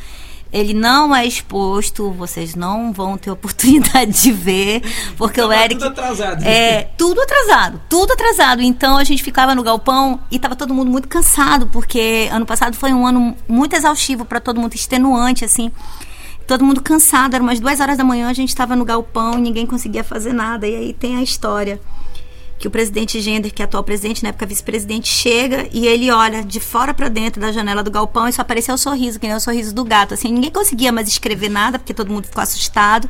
ele 0.52 0.73
não 0.73 1.14
é 1.14 1.27
exposto, 1.27 2.11
vocês 2.11 2.55
não 2.55 2.92
vão 2.92 3.18
ter 3.18 3.31
oportunidade 3.31 4.23
de 4.23 4.33
ver, 4.33 4.83
porque 5.16 5.40
o 5.40 5.53
Eric. 5.53 5.75
Tudo 5.75 5.88
atrasado. 5.88 6.44
É, 6.44 6.90
tudo 6.96 7.20
atrasado, 7.20 7.81
tudo 7.88 8.12
atrasado. 8.12 8.62
Então 8.62 8.96
a 8.96 9.05
gente 9.05 9.23
ficava 9.23 9.55
no 9.55 9.62
galpão 9.62 10.20
e 10.31 10.38
tava 10.38 10.57
todo 10.57 10.73
mundo 10.73 10.90
muito 10.90 11.09
cansado, 11.09 11.66
porque 11.66 12.29
ano 12.33 12.46
passado 12.46 12.75
foi 12.75 12.92
um 12.92 13.07
ano 13.07 13.37
muito 13.46 13.77
exaustivo 13.77 14.25
para 14.25 14.40
todo 14.40 14.61
mundo, 14.61 14.75
extenuante, 14.75 15.44
assim. 15.44 15.70
Todo 16.46 16.64
mundo 16.64 16.81
cansado, 16.81 17.35
era 17.35 17.42
umas 17.42 17.61
duas 17.61 17.79
horas 17.79 17.99
da 17.99 18.05
manhã, 18.05 18.29
a 18.29 18.33
gente 18.33 18.49
estava 18.49 18.75
no 18.75 18.83
galpão 18.83 19.38
e 19.38 19.42
ninguém 19.42 19.66
conseguia 19.66 20.03
fazer 20.03 20.33
nada. 20.33 20.66
E 20.66 20.75
aí 20.75 20.92
tem 20.94 21.16
a 21.16 21.23
história 21.23 21.79
que 22.59 22.66
o 22.66 22.71
presidente 22.71 23.21
Gender, 23.21 23.55
que 23.55 23.62
é 23.62 23.64
atual 23.64 23.85
presidente, 23.85 24.23
na 24.23 24.31
época 24.31 24.44
vice-presidente, 24.44 25.09
chega 25.09 25.68
e 25.73 25.87
ele 25.87 26.11
olha 26.11 26.42
de 26.42 26.59
fora 26.59 26.92
para 26.92 27.09
dentro 27.09 27.40
da 27.40 27.53
janela 27.53 27.83
do 27.83 27.90
galpão 27.90 28.27
e 28.27 28.33
só 28.33 28.42
apareceu 28.42 28.75
o 28.75 28.79
sorriso, 28.79 29.21
que 29.21 29.27
nem 29.27 29.37
o 29.37 29.40
sorriso 29.40 29.73
do 29.73 29.85
gato. 29.85 30.14
Assim, 30.14 30.33
ninguém 30.33 30.51
conseguia 30.51 30.90
mais 30.90 31.09
escrever 31.09 31.49
nada, 31.49 31.79
porque 31.79 31.94
todo 31.94 32.11
mundo 32.11 32.27
ficou 32.27 32.42
assustado, 32.42 33.09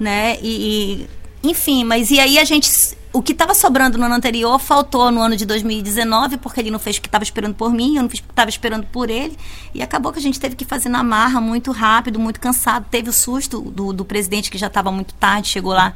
né? 0.00 0.36
E, 0.42 1.06
e 1.42 1.48
enfim, 1.48 1.84
mas 1.84 2.10
e 2.10 2.18
aí 2.18 2.38
a 2.38 2.44
gente. 2.44 2.96
O 3.10 3.22
que 3.22 3.32
estava 3.32 3.54
sobrando 3.54 3.96
no 3.96 4.04
ano 4.04 4.16
anterior 4.16 4.58
faltou 4.58 5.10
no 5.10 5.22
ano 5.22 5.34
de 5.34 5.46
2019, 5.46 6.36
porque 6.36 6.60
ele 6.60 6.70
não 6.70 6.78
fez 6.78 6.98
o 6.98 7.00
que 7.00 7.08
estava 7.08 7.24
esperando 7.24 7.54
por 7.54 7.72
mim, 7.72 7.96
eu 7.96 8.02
não 8.02 8.10
fiz 8.10 8.20
o 8.20 8.22
que 8.24 8.30
estava 8.30 8.50
esperando 8.50 8.86
por 8.86 9.08
ele. 9.08 9.36
E 9.72 9.80
acabou 9.80 10.12
que 10.12 10.18
a 10.18 10.22
gente 10.22 10.38
teve 10.38 10.54
que 10.54 10.64
fazer 10.64 10.90
na 10.90 11.02
marra, 11.02 11.40
muito 11.40 11.72
rápido, 11.72 12.18
muito 12.18 12.38
cansado. 12.38 12.84
Teve 12.90 13.08
o 13.08 13.12
susto 13.12 13.60
do, 13.62 13.94
do 13.94 14.04
presidente, 14.04 14.50
que 14.50 14.58
já 14.58 14.66
estava 14.66 14.92
muito 14.92 15.14
tarde, 15.14 15.48
chegou 15.48 15.72
lá 15.72 15.94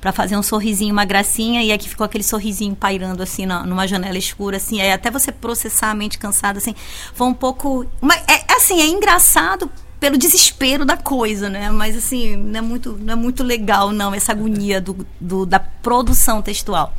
para 0.00 0.12
fazer 0.12 0.36
um 0.36 0.42
sorrisinho, 0.42 0.92
uma 0.92 1.04
gracinha, 1.04 1.62
e 1.62 1.70
aqui 1.70 1.88
ficou 1.88 2.04
aquele 2.04 2.24
sorrisinho 2.24 2.74
pairando 2.74 3.22
assim 3.22 3.44
na, 3.46 3.64
numa 3.64 3.86
janela 3.86 4.16
escura, 4.16 4.56
assim, 4.56 4.80
aí 4.80 4.92
até 4.92 5.10
você 5.10 5.30
processar 5.30 5.90
a 5.90 5.94
mente 5.94 6.18
cansada, 6.18 6.58
assim, 6.58 6.74
foi 7.14 7.26
um 7.26 7.34
pouco. 7.34 7.86
Mas 8.00 8.22
é 8.26 8.52
assim, 8.54 8.80
é 8.80 8.86
engraçado 8.86 9.70
pelo 10.00 10.16
desespero 10.16 10.84
da 10.84 10.96
coisa, 10.96 11.50
né? 11.50 11.70
Mas 11.70 11.96
assim, 11.96 12.34
não 12.34 12.58
é 12.58 12.62
muito, 12.62 12.98
não 12.98 13.12
é 13.12 13.16
muito 13.16 13.44
legal, 13.44 13.92
não, 13.92 14.14
essa 14.14 14.32
agonia 14.32 14.80
do, 14.80 15.06
do 15.20 15.44
da 15.44 15.60
produção 15.60 16.40
textual. 16.40 16.94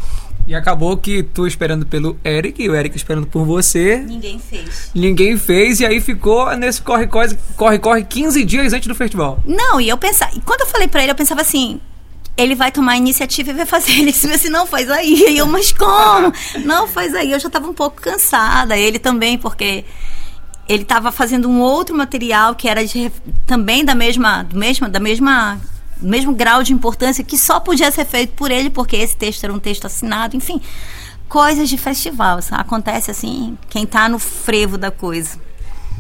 E 0.47 0.55
acabou 0.55 0.97
que 0.97 1.23
tu 1.23 1.45
esperando 1.47 1.85
pelo 1.85 2.19
Eric 2.25 2.61
e 2.61 2.69
o 2.69 2.75
Eric 2.75 2.95
esperando 2.95 3.27
por 3.27 3.45
você. 3.45 3.97
Ninguém 3.97 4.39
fez. 4.39 4.91
Ninguém 4.93 5.37
fez 5.37 5.79
e 5.79 5.85
aí 5.85 6.01
ficou 6.01 6.55
nesse 6.57 6.81
corre-corre 6.81 7.37
corre, 7.55 7.79
corre 7.79 8.03
15 8.03 8.43
dias 8.43 8.73
antes 8.73 8.87
do 8.87 8.95
festival. 8.95 9.39
Não, 9.45 9.79
e 9.79 9.87
eu 9.87 9.97
pensava, 9.97 10.31
e 10.35 10.41
quando 10.41 10.61
eu 10.61 10.67
falei 10.67 10.87
para 10.87 11.01
ele, 11.01 11.11
eu 11.11 11.15
pensava 11.15 11.41
assim, 11.41 11.79
ele 12.37 12.55
vai 12.55 12.71
tomar 12.71 12.93
a 12.93 12.97
iniciativa 12.97 13.51
e 13.51 13.53
vai 13.53 13.65
fazer. 13.65 13.91
Ele 13.99 14.11
disse 14.11 14.31
assim, 14.31 14.49
não, 14.49 14.65
faz 14.65 14.89
aí. 14.89 15.25
E 15.29 15.37
eu, 15.37 15.45
mas 15.45 15.71
como? 15.71 16.33
não, 16.63 16.87
faz 16.87 17.13
aí. 17.13 17.31
Eu 17.31 17.39
já 17.39 17.47
estava 17.47 17.67
um 17.67 17.73
pouco 17.73 18.01
cansada. 18.01 18.77
Ele 18.77 18.97
também, 18.97 19.37
porque 19.37 19.85
ele 20.67 20.83
estava 20.83 21.11
fazendo 21.11 21.49
um 21.49 21.59
outro 21.59 21.95
material 21.95 22.55
que 22.55 22.67
era 22.67 22.85
de, 22.85 23.11
também 23.45 23.83
da 23.83 23.93
mesma, 23.93 24.43
do 24.43 24.57
mesmo, 24.57 24.87
da 24.87 24.99
mesma, 24.99 25.59
mesmo 26.01 26.33
grau 26.33 26.63
de 26.63 26.71
importância 26.71 27.23
que 27.23 27.37
só 27.37 27.59
podia 27.59 27.91
ser 27.91 28.05
feito 28.05 28.33
por 28.33 28.49
ele, 28.49 28.69
porque 28.69 28.95
esse 28.95 29.17
texto 29.17 29.43
era 29.43 29.51
um 29.51 29.59
texto 29.59 29.85
assinado, 29.85 30.37
enfim, 30.37 30.61
coisas 31.27 31.67
de 31.67 31.77
festival. 31.77 32.39
Acontece 32.51 33.11
assim, 33.11 33.57
quem 33.69 33.83
está 33.83 34.07
no 34.07 34.17
frevo 34.17 34.77
da 34.77 34.89
coisa. 34.89 35.37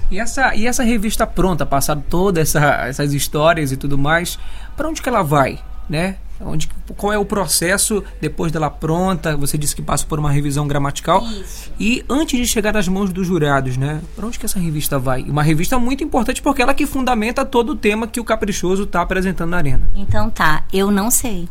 E 0.09 0.19
essa, 0.19 0.55
e 0.55 0.67
essa 0.67 0.83
revista 0.83 1.27
pronta, 1.27 1.65
passado 1.65 2.03
todas 2.09 2.55
essa, 2.55 2.87
essas 2.87 3.13
histórias 3.13 3.71
e 3.71 3.77
tudo 3.77 3.97
mais, 3.97 4.39
para 4.75 4.87
onde 4.87 5.01
que 5.01 5.09
ela 5.09 5.21
vai? 5.21 5.59
Né? 5.91 6.15
Onde, 6.43 6.67
qual 6.97 7.13
é 7.13 7.19
o 7.19 7.25
processo 7.25 8.03
depois 8.19 8.51
dela 8.51 8.69
pronta? 8.69 9.37
Você 9.37 9.57
disse 9.57 9.75
que 9.75 9.81
passa 9.81 10.05
por 10.07 10.17
uma 10.17 10.31
revisão 10.31 10.67
gramatical. 10.67 11.23
Isso. 11.23 11.71
E 11.79 12.03
antes 12.09 12.39
de 12.39 12.47
chegar 12.47 12.75
às 12.75 12.87
mãos 12.87 13.11
dos 13.11 13.27
jurados, 13.27 13.77
né? 13.77 14.01
Para 14.15 14.25
onde 14.25 14.39
que 14.39 14.45
essa 14.45 14.59
revista 14.59 14.97
vai? 14.97 15.21
Uma 15.21 15.43
revista 15.43 15.77
muito 15.77 16.03
importante 16.03 16.41
porque 16.41 16.61
ela 16.61 16.73
que 16.73 16.87
fundamenta 16.87 17.45
todo 17.45 17.73
o 17.73 17.75
tema 17.75 18.07
que 18.07 18.19
o 18.19 18.23
Caprichoso 18.23 18.83
está 18.83 19.01
apresentando 19.01 19.51
na 19.51 19.57
arena. 19.57 19.87
Então 19.95 20.29
tá, 20.31 20.63
eu 20.73 20.89
não 20.89 21.11
sei. 21.11 21.47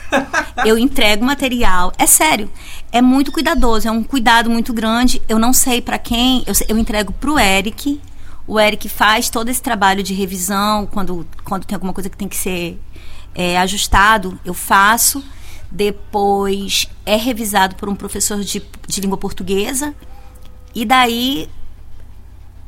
eu 0.64 0.78
entrego 0.78 1.24
material. 1.24 1.92
É 1.98 2.06
sério, 2.06 2.50
é 2.90 3.02
muito 3.02 3.30
cuidadoso, 3.30 3.86
é 3.86 3.90
um 3.90 4.02
cuidado 4.02 4.48
muito 4.48 4.72
grande. 4.72 5.20
Eu 5.28 5.38
não 5.38 5.52
sei 5.52 5.82
para 5.82 5.98
quem. 5.98 6.42
Eu, 6.46 6.54
eu 6.68 6.78
entrego 6.78 7.12
pro 7.12 7.38
Eric. 7.38 8.00
O 8.46 8.58
Eric 8.58 8.88
faz 8.88 9.28
todo 9.28 9.48
esse 9.50 9.62
trabalho 9.62 10.02
de 10.02 10.14
revisão 10.14 10.86
quando, 10.86 11.26
quando 11.44 11.64
tem 11.64 11.74
alguma 11.76 11.92
coisa 11.92 12.10
que 12.10 12.16
tem 12.16 12.28
que 12.28 12.36
ser 12.36 12.78
é, 13.34 13.58
ajustado, 13.58 14.38
eu 14.44 14.54
faço. 14.54 15.24
Depois 15.70 16.86
é 17.06 17.16
revisado 17.16 17.76
por 17.76 17.88
um 17.88 17.94
professor 17.94 18.40
de, 18.40 18.62
de 18.86 19.00
língua 19.00 19.16
portuguesa. 19.16 19.94
E 20.74 20.84
daí 20.84 21.48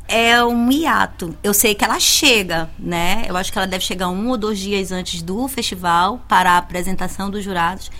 é 0.09 0.43
um 0.43 0.71
hiato. 0.71 1.37
Eu 1.43 1.53
sei 1.53 1.75
que 1.75 1.85
ela 1.85 2.01
chega, 2.01 2.71
né? 2.79 3.25
Eu 3.29 3.37
acho 3.37 3.53
que 3.53 3.59
ela 3.59 3.67
deve 3.67 3.85
chegar 3.85 4.09
um 4.09 4.29
ou 4.31 4.37
dois 4.37 4.59
dias 4.59 4.93
antes 4.93 5.23
do 5.23 5.47
festival 5.49 6.23
para 6.29 6.53
a 6.53 6.59
apresentação 6.59 7.31
dos 7.31 7.45
jurados. 7.45 7.91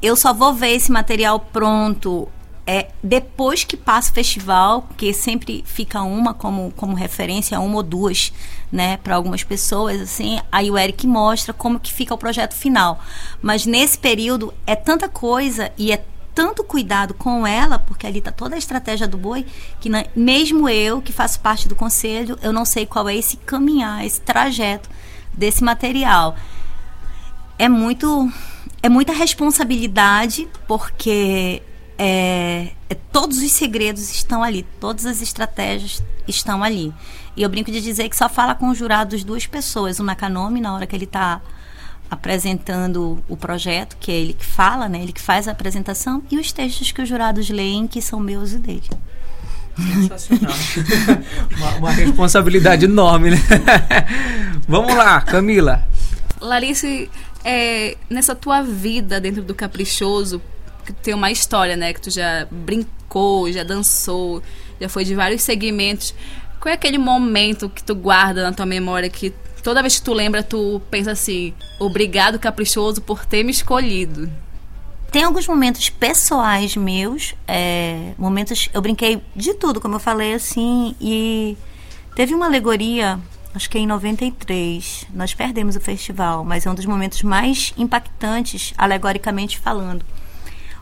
Eu 0.00 0.16
só 0.16 0.32
vou 0.32 0.54
ver 0.54 0.70
esse 0.70 0.90
material 0.90 1.38
pronto 1.38 2.28
é, 2.72 2.88
depois 3.02 3.64
que 3.64 3.76
passa 3.76 4.12
o 4.12 4.14
festival, 4.14 4.86
que 4.96 5.12
sempre 5.12 5.64
fica 5.66 6.02
uma 6.02 6.32
como, 6.32 6.72
como 6.76 6.94
referência, 6.94 7.58
uma 7.58 7.78
ou 7.78 7.82
duas, 7.82 8.32
né, 8.70 8.96
para 8.98 9.16
algumas 9.16 9.42
pessoas, 9.42 10.00
assim, 10.00 10.40
aí 10.52 10.70
o 10.70 10.78
Eric 10.78 11.04
mostra 11.04 11.52
como 11.52 11.80
que 11.80 11.92
fica 11.92 12.14
o 12.14 12.18
projeto 12.18 12.54
final. 12.54 13.00
Mas 13.42 13.66
nesse 13.66 13.98
período 13.98 14.54
é 14.64 14.76
tanta 14.76 15.08
coisa 15.08 15.72
e 15.76 15.90
é 15.90 16.04
tanto 16.32 16.62
cuidado 16.62 17.12
com 17.12 17.44
ela, 17.44 17.76
porque 17.76 18.06
ali 18.06 18.20
está 18.20 18.30
toda 18.30 18.54
a 18.54 18.58
estratégia 18.58 19.08
do 19.08 19.18
boi, 19.18 19.44
que 19.80 19.88
na, 19.88 20.04
mesmo 20.14 20.68
eu, 20.68 21.02
que 21.02 21.12
faço 21.12 21.40
parte 21.40 21.66
do 21.66 21.74
conselho, 21.74 22.38
eu 22.40 22.52
não 22.52 22.64
sei 22.64 22.86
qual 22.86 23.08
é 23.08 23.16
esse 23.16 23.36
caminhar, 23.38 24.06
esse 24.06 24.20
trajeto 24.20 24.88
desse 25.34 25.64
material. 25.64 26.36
É 27.58 27.68
muito 27.68 28.32
é 28.80 28.88
muita 28.88 29.12
responsabilidade, 29.12 30.48
porque 30.68 31.62
é, 32.02 32.70
é, 32.88 32.94
todos 33.12 33.42
os 33.42 33.52
segredos 33.52 34.10
estão 34.10 34.42
ali, 34.42 34.66
todas 34.80 35.04
as 35.04 35.20
estratégias 35.20 36.02
estão 36.26 36.64
ali. 36.64 36.94
E 37.36 37.42
eu 37.42 37.48
brinco 37.50 37.70
de 37.70 37.78
dizer 37.78 38.08
que 38.08 38.16
só 38.16 38.26
fala 38.26 38.54
com 38.54 38.70
os 38.70 38.78
jurados 38.78 39.22
duas 39.22 39.46
pessoas, 39.46 40.00
o 40.00 40.02
Nakanomi, 40.02 40.62
na 40.62 40.74
hora 40.74 40.86
que 40.86 40.96
ele 40.96 41.04
está 41.04 41.42
apresentando 42.10 43.22
o 43.28 43.36
projeto, 43.36 43.98
que 44.00 44.10
é 44.10 44.14
ele 44.14 44.32
que 44.32 44.46
fala, 44.46 44.88
né, 44.88 45.02
ele 45.02 45.12
que 45.12 45.20
faz 45.20 45.46
a 45.46 45.52
apresentação, 45.52 46.22
e 46.30 46.38
os 46.38 46.50
textos 46.52 46.90
que 46.90 47.02
os 47.02 47.08
jurados 47.08 47.50
leem, 47.50 47.86
que 47.86 48.00
são 48.00 48.18
meus 48.18 48.52
e 48.52 48.58
dele. 48.58 48.90
Sensacional. 49.76 50.54
uma, 51.58 51.70
uma 51.76 51.90
responsabilidade 51.90 52.86
enorme, 52.86 53.32
né? 53.32 53.36
Vamos 54.66 54.94
lá, 54.96 55.20
Camila. 55.20 55.86
Larice, 56.40 57.10
é, 57.44 57.94
nessa 58.08 58.34
tua 58.34 58.62
vida 58.62 59.20
dentro 59.20 59.42
do 59.42 59.54
Caprichoso, 59.54 60.40
que 60.92 61.02
tem 61.02 61.14
uma 61.14 61.30
história, 61.30 61.76
né? 61.76 61.92
Que 61.92 62.00
tu 62.00 62.10
já 62.10 62.46
brincou, 62.50 63.50
já 63.52 63.62
dançou, 63.62 64.42
já 64.80 64.88
foi 64.88 65.04
de 65.04 65.14
vários 65.14 65.42
segmentos. 65.42 66.14
Qual 66.60 66.70
é 66.70 66.74
aquele 66.74 66.98
momento 66.98 67.68
que 67.68 67.82
tu 67.82 67.94
guarda 67.94 68.42
na 68.42 68.52
tua 68.52 68.66
memória 68.66 69.08
que 69.08 69.32
toda 69.62 69.82
vez 69.82 69.98
que 69.98 70.04
tu 70.04 70.12
lembra, 70.12 70.42
tu 70.42 70.80
pensa 70.90 71.12
assim: 71.12 71.54
obrigado, 71.78 72.38
Caprichoso, 72.38 73.00
por 73.00 73.24
ter 73.24 73.42
me 73.42 73.50
escolhido? 73.50 74.30
Tem 75.10 75.24
alguns 75.24 75.48
momentos 75.48 75.90
pessoais 75.90 76.76
meus, 76.76 77.34
é, 77.46 78.12
momentos. 78.16 78.68
Eu 78.72 78.80
brinquei 78.80 79.20
de 79.34 79.54
tudo, 79.54 79.80
como 79.80 79.96
eu 79.96 80.00
falei 80.00 80.34
assim, 80.34 80.94
e 81.00 81.56
teve 82.14 82.32
uma 82.32 82.46
alegoria, 82.46 83.18
acho 83.52 83.68
que 83.68 83.76
é 83.76 83.80
em 83.80 83.86
93. 83.86 85.06
Nós 85.12 85.34
perdemos 85.34 85.74
o 85.74 85.80
festival, 85.80 86.44
mas 86.44 86.64
é 86.64 86.70
um 86.70 86.74
dos 86.76 86.86
momentos 86.86 87.22
mais 87.22 87.74
impactantes, 87.76 88.72
alegoricamente 88.78 89.58
falando. 89.58 90.04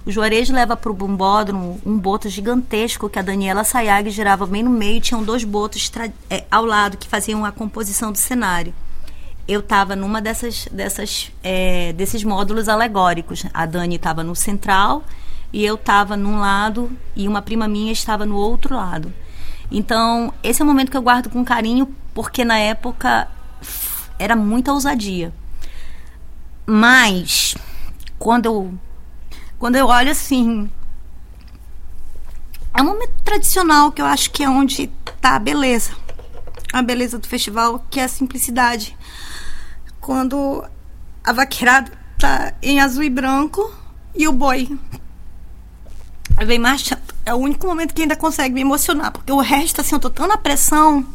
O 0.09 0.11
Juarez 0.11 0.49
leva 0.49 0.75
para 0.75 0.91
o 0.91 0.95
bombódromo 0.95 1.79
um 1.85 1.99
boto 1.99 2.31
gigantesco 2.31 3.11
que 3.11 3.19
a 3.19 3.23
Daniela 3.23 3.63
Sayag 3.63 4.09
girava 4.09 4.47
bem 4.47 4.63
no 4.63 4.71
meio. 4.71 5.03
Tinham 5.03 5.23
dois 5.23 5.45
botos 5.45 5.93
é, 6.31 6.47
ao 6.51 6.65
lado 6.65 6.97
que 6.97 7.07
faziam 7.07 7.45
a 7.45 7.53
composição 7.53 8.11
do 8.11 8.17
cenário 8.19 8.73
eu 9.49 9.61
estava 9.61 9.97
numa 9.97 10.21
dessas, 10.21 10.69
dessas 10.71 11.33
é, 11.43 11.95
desses 11.95 12.23
módulos 12.23 12.69
alegóricos. 12.69 13.47
A 13.55 13.65
Dani 13.65 13.97
estava 13.97 14.23
no 14.23 14.37
central 14.37 15.03
e 15.51 15.65
eu 15.65 15.77
estava 15.77 16.19
num 16.19 16.39
lado 16.39 16.91
e 17.17 17.27
uma 17.27 17.41
prima 17.41 17.67
minha 17.67 17.91
estava 17.91 18.27
no 18.27 18.37
outro 18.37 18.77
lado. 18.77 19.11
Então, 19.71 20.35
esse 20.43 20.61
é 20.61 20.65
um 20.65 20.69
momento 20.69 20.91
que 20.91 20.97
eu 20.97 21.03
guardo 21.03 21.31
com 21.31 21.43
carinho, 21.43 21.89
porque 22.13 22.45
na 22.45 22.59
época 22.59 23.27
era 24.19 24.37
muita 24.37 24.71
ousadia. 24.71 25.33
Mas, 26.67 27.55
quando 28.19 28.45
eu, 28.45 28.75
quando 29.59 29.77
eu 29.77 29.87
olho 29.87 30.11
assim. 30.11 30.71
É 32.75 32.83
um 32.83 32.87
momento 32.87 33.15
tradicional 33.25 33.91
que 33.91 34.01
eu 34.01 34.07
acho 34.07 34.31
que 34.31 34.45
é 34.45 34.49
onde 34.49 34.91
está 35.07 35.37
a 35.37 35.39
beleza. 35.39 35.93
A 36.73 36.83
beleza 36.83 37.19
do 37.19 37.27
festival, 37.27 37.85
que 37.91 37.99
é 37.99 38.05
a 38.05 38.09
simplicidade 38.09 38.97
quando 40.01 40.65
a 41.25 41.33
vaqueirada 41.33 41.93
tá 42.19 42.55
em 42.63 42.81
azul 42.81 43.03
e 43.03 43.11
branco 43.11 43.71
e 44.15 44.27
o 44.27 44.33
boi 44.33 44.79
vem 46.47 46.59
marchando. 46.59 47.03
É 47.25 47.35
o 47.35 47.37
único 47.37 47.67
momento 47.67 47.93
que 47.93 48.03
ainda 48.03 48.17
consegue 48.17 48.55
me 48.55 48.63
emocionar, 48.63 49.13
porque 49.13 49.31
o 49.31 49.41
resto, 49.41 49.81
assim, 49.81 49.95
eu 49.95 50.01
tô 50.01 50.09
tão 50.09 50.27
na 50.27 50.37
pressão. 50.37 51.07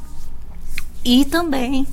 E 1.04 1.26
também, 1.26 1.88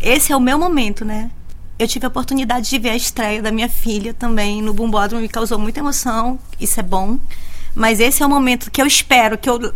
esse 0.00 0.32
é 0.32 0.36
o 0.36 0.40
meu 0.40 0.58
momento, 0.58 1.04
né? 1.04 1.30
Eu 1.78 1.86
tive 1.86 2.06
a 2.06 2.08
oportunidade 2.08 2.68
de 2.68 2.78
ver 2.78 2.90
a 2.90 2.96
estreia 2.96 3.40
da 3.40 3.52
minha 3.52 3.68
filha 3.68 4.12
também 4.12 4.60
no 4.60 4.74
Bumbódromo, 4.74 5.22
me 5.22 5.28
causou 5.28 5.58
muita 5.58 5.78
emoção, 5.78 6.38
isso 6.60 6.80
é 6.80 6.82
bom. 6.82 7.18
Mas 7.72 8.00
esse 8.00 8.20
é 8.20 8.26
o 8.26 8.28
momento 8.28 8.70
que 8.70 8.82
eu 8.82 8.86
espero, 8.86 9.38
que 9.38 9.48
eu. 9.48 9.72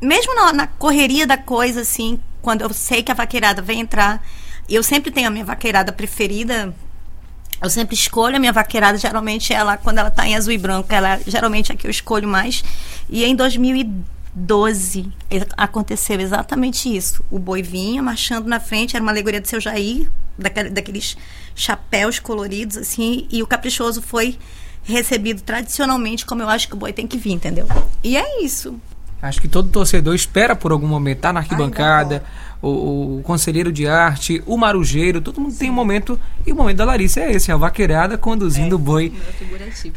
Mesmo 0.00 0.34
na, 0.34 0.52
na 0.52 0.66
correria 0.68 1.26
da 1.26 1.36
coisa, 1.36 1.80
assim, 1.80 2.20
quando 2.40 2.62
eu 2.62 2.72
sei 2.72 3.02
que 3.02 3.10
a 3.10 3.14
vaqueirada 3.14 3.60
vem 3.60 3.80
entrar, 3.80 4.24
eu 4.68 4.82
sempre 4.84 5.10
tenho 5.10 5.26
a 5.26 5.30
minha 5.30 5.44
vaqueirada 5.44 5.92
preferida. 5.92 6.72
Eu 7.60 7.68
sempre 7.68 7.94
escolho 7.94 8.36
a 8.36 8.38
minha 8.38 8.52
vaqueirada, 8.52 8.96
geralmente 8.96 9.52
ela, 9.52 9.76
quando 9.76 9.98
ela 9.98 10.10
tá 10.10 10.26
em 10.26 10.36
azul 10.36 10.52
e 10.52 10.58
branco, 10.58 10.94
ela 10.94 11.20
geralmente 11.26 11.72
é 11.72 11.74
a 11.74 11.76
que 11.76 11.86
eu 11.86 11.90
escolho 11.90 12.28
mais. 12.28 12.62
E 13.08 13.24
em 13.24 13.34
2012 13.34 15.12
aconteceu 15.56 16.20
exatamente 16.20 16.94
isso. 16.96 17.24
O 17.28 17.38
boi 17.38 17.60
vinha 17.60 18.00
marchando 18.02 18.46
na 18.46 18.60
frente, 18.60 18.94
era 18.94 19.02
uma 19.02 19.10
alegoria 19.12 19.40
do 19.40 19.48
seu 19.48 19.60
Jair, 19.60 20.08
daquele, 20.38 20.70
daqueles 20.70 21.16
chapéus 21.54 22.18
coloridos, 22.18 22.76
assim, 22.76 23.26
e 23.30 23.42
o 23.42 23.46
caprichoso 23.46 24.00
foi 24.02 24.38
recebido 24.82 25.42
tradicionalmente 25.42 26.24
como 26.24 26.42
eu 26.42 26.48
acho 26.48 26.68
que 26.68 26.74
o 26.74 26.76
boi 26.76 26.92
tem 26.92 27.06
que 27.06 27.18
vir, 27.18 27.32
entendeu? 27.32 27.68
E 28.02 28.16
é 28.16 28.42
isso. 28.42 28.80
Acho 29.22 29.40
que 29.40 29.48
todo 29.48 29.68
torcedor 29.68 30.14
espera 30.14 30.56
por 30.56 30.72
algum 30.72 30.86
momento, 30.86 31.20
tá 31.20 31.32
na 31.32 31.40
arquibancada. 31.40 32.24
Ai, 32.24 32.49
o, 32.62 33.18
o, 33.18 33.22
conselheiro 33.22 33.72
de 33.72 33.86
arte, 33.86 34.42
o 34.46 34.56
marujeiro, 34.56 35.20
todo 35.20 35.40
mundo 35.40 35.52
Sim. 35.52 35.58
tem 35.58 35.70
um 35.70 35.74
momento. 35.74 36.20
E 36.46 36.52
o 36.52 36.56
momento 36.56 36.76
da 36.76 36.84
Larissa 36.84 37.20
é 37.20 37.32
esse, 37.32 37.50
a 37.50 37.56
vaqueirada 37.56 38.18
conduzindo 38.18 38.72
é, 38.72 38.76
o 38.76 38.78
boi 38.78 39.12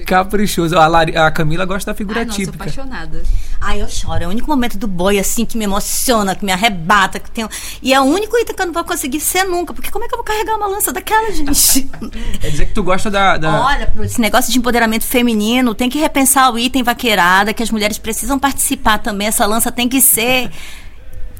caprichoso. 0.05 0.77
A, 0.77 0.87
Lari, 0.87 1.15
a 1.15 1.29
Camila 1.31 1.65
gosta 1.65 1.91
da 1.91 1.95
figura 1.95 2.21
Ai, 2.21 2.25
típica. 2.25 2.65
Nossa, 2.65 2.81
apaixonada. 2.81 3.23
Ai, 3.59 3.81
eu 3.81 3.89
choro. 3.89 4.23
É 4.23 4.27
o 4.27 4.29
único 4.29 4.47
momento 4.47 4.77
do 4.77 4.87
boi, 4.87 5.19
assim, 5.19 5.45
que 5.45 5.57
me 5.57 5.65
emociona, 5.65 6.35
que 6.35 6.45
me 6.45 6.51
arrebata. 6.51 7.19
Que 7.19 7.29
tem... 7.31 7.47
E 7.81 7.93
é 7.93 7.99
o 7.99 8.03
único 8.03 8.37
item 8.37 8.55
que 8.55 8.61
eu 8.61 8.65
não 8.65 8.73
vou 8.73 8.83
conseguir 8.83 9.19
ser 9.19 9.43
nunca. 9.43 9.73
Porque 9.73 9.91
como 9.91 10.05
é 10.05 10.07
que 10.07 10.13
eu 10.13 10.17
vou 10.17 10.25
carregar 10.25 10.55
uma 10.55 10.67
lança 10.67 10.93
daquela, 10.93 11.31
gente? 11.31 11.83
Quer 12.39 12.49
dizer 12.49 12.65
que 12.67 12.73
tu 12.73 12.83
gosta 12.83 13.11
da, 13.11 13.37
da... 13.37 13.61
Olha, 13.61 13.93
esse 14.03 14.21
negócio 14.21 14.51
de 14.51 14.57
empoderamento 14.57 15.03
feminino, 15.03 15.75
tem 15.75 15.89
que 15.89 15.99
repensar 15.99 16.51
o 16.51 16.57
item 16.57 16.83
vaqueirada, 16.83 17.53
que 17.53 17.63
as 17.63 17.71
mulheres 17.71 17.97
precisam 17.97 18.39
participar 18.39 18.99
também. 18.99 19.27
Essa 19.27 19.45
lança 19.45 19.71
tem 19.71 19.89
que 19.89 20.01
ser 20.01 20.49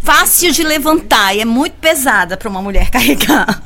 fácil 0.03 0.51
de 0.51 0.63
levantar 0.63 1.35
e 1.35 1.39
é 1.39 1.45
muito 1.45 1.73
pesada 1.77 2.35
para 2.37 2.49
uma 2.49 2.61
mulher 2.61 2.89
carregar. 2.91 3.61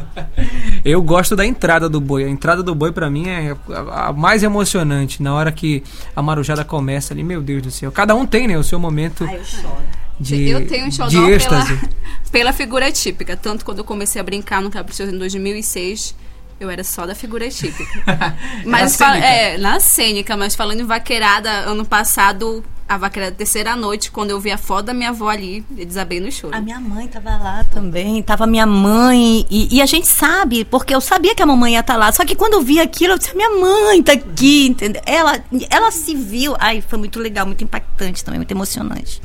Eu 0.86 1.02
gosto 1.02 1.36
da 1.36 1.45
entrada 1.45 1.89
do 1.89 2.00
boi. 2.00 2.23
A 2.23 2.30
entrada 2.30 2.63
do 2.63 2.73
boi 2.73 2.91
para 2.91 3.10
mim 3.10 3.28
é 3.28 3.56
a 3.91 4.13
mais 4.13 4.43
emocionante. 4.43 5.21
Na 5.21 5.34
hora 5.34 5.52
que 5.52 5.84
a 6.15 6.21
marujada 6.21 6.63
começa 6.63 7.13
ali, 7.13 7.23
meu 7.23 7.41
Deus 7.41 7.62
do 7.63 7.71
céu. 7.71 7.91
Cada 7.91 8.15
um 8.15 8.26
tem, 8.26 8.47
né, 8.47 8.58
o 8.58 8.63
seu 8.63 8.80
momento. 8.80 9.26
Ai, 9.28 9.38
eu 9.38 9.43
choro. 9.43 9.78
De, 10.19 10.50
eu 10.50 10.65
tenho 10.67 10.88
um 10.88 10.91
xodó 10.91 11.10
pela, 11.12 11.65
pela 12.32 12.54
figura 12.54 12.91
típica. 12.91 13.36
Tanto 13.36 13.65
quando 13.65 13.80
eu 13.80 13.84
comecei 13.84 14.19
a 14.19 14.23
brincar 14.23 14.62
no 14.62 14.69
Caprichoso 14.71 15.13
em 15.13 15.17
2006, 15.17 16.15
eu 16.60 16.69
era 16.69 16.84
só 16.84 17.06
da 17.06 17.13
figura 17.13 17.47
típica. 17.50 18.04
mas 18.65 18.97
na 18.97 19.17
é, 19.17 19.58
na 19.58 19.80
cênica, 19.80 20.36
mas 20.36 20.56
falando 20.56 20.82
em 20.82 20.86
vaqueirada, 20.86 21.50
ano 21.50 21.86
passado 21.86 22.63
a 22.88 22.97
vaqueira 22.97 23.32
terceira 23.32 23.76
noite, 23.76 24.10
quando 24.10 24.32
eu 24.32 24.39
vi 24.39 24.50
a 24.50 24.58
foto 24.58 24.86
da 24.86 24.93
minha 24.93 25.10
avó 25.10 25.30
ali, 25.30 25.63
eu 25.78 25.86
desabei 25.86 26.19
no 26.19 26.32
choro. 26.32 26.56
A 26.56 26.62
minha 26.62 26.80
mãe 26.80 27.08
tava 27.08 27.32
lá 27.32 27.65
também, 27.65 28.23
tava 28.23 28.47
minha 28.47 28.65
mãe, 28.65 29.45
e, 29.50 29.76
e, 29.76 29.82
a 29.82 29.86
gente 29.86 30.08
sabe, 30.08 30.63
porque 30.63 30.95
eu 30.95 31.02
sabia 31.02 31.36
que 31.36 31.43
a 31.43 31.45
mamãe 31.45 31.73
ia 31.73 31.82
estar 31.82 31.93
tá 31.93 32.00
lá, 32.00 32.12
só 32.12 32.23
que 32.23 32.36
quando 32.36 32.54
eu 32.54 32.62
vi 32.62 32.80
aquilo, 32.80 33.13
eu 33.13 33.17
disse, 33.17 33.36
minha 33.36 33.50
mãe 33.50 34.02
tá 34.02 34.13
aqui, 34.13 34.67
entendeu? 34.67 35.02
Ela, 35.06 35.39
ela 35.69 35.91
se 35.91 36.15
viu, 36.15 36.56
ai, 36.60 36.82
foi 36.82 36.97
muito 36.97 37.19
legal, 37.19 37.45
muito 37.45 37.63
impactante 37.63 38.23
também, 38.23 38.39
muito 38.39 38.52
emocionante. 38.52 39.21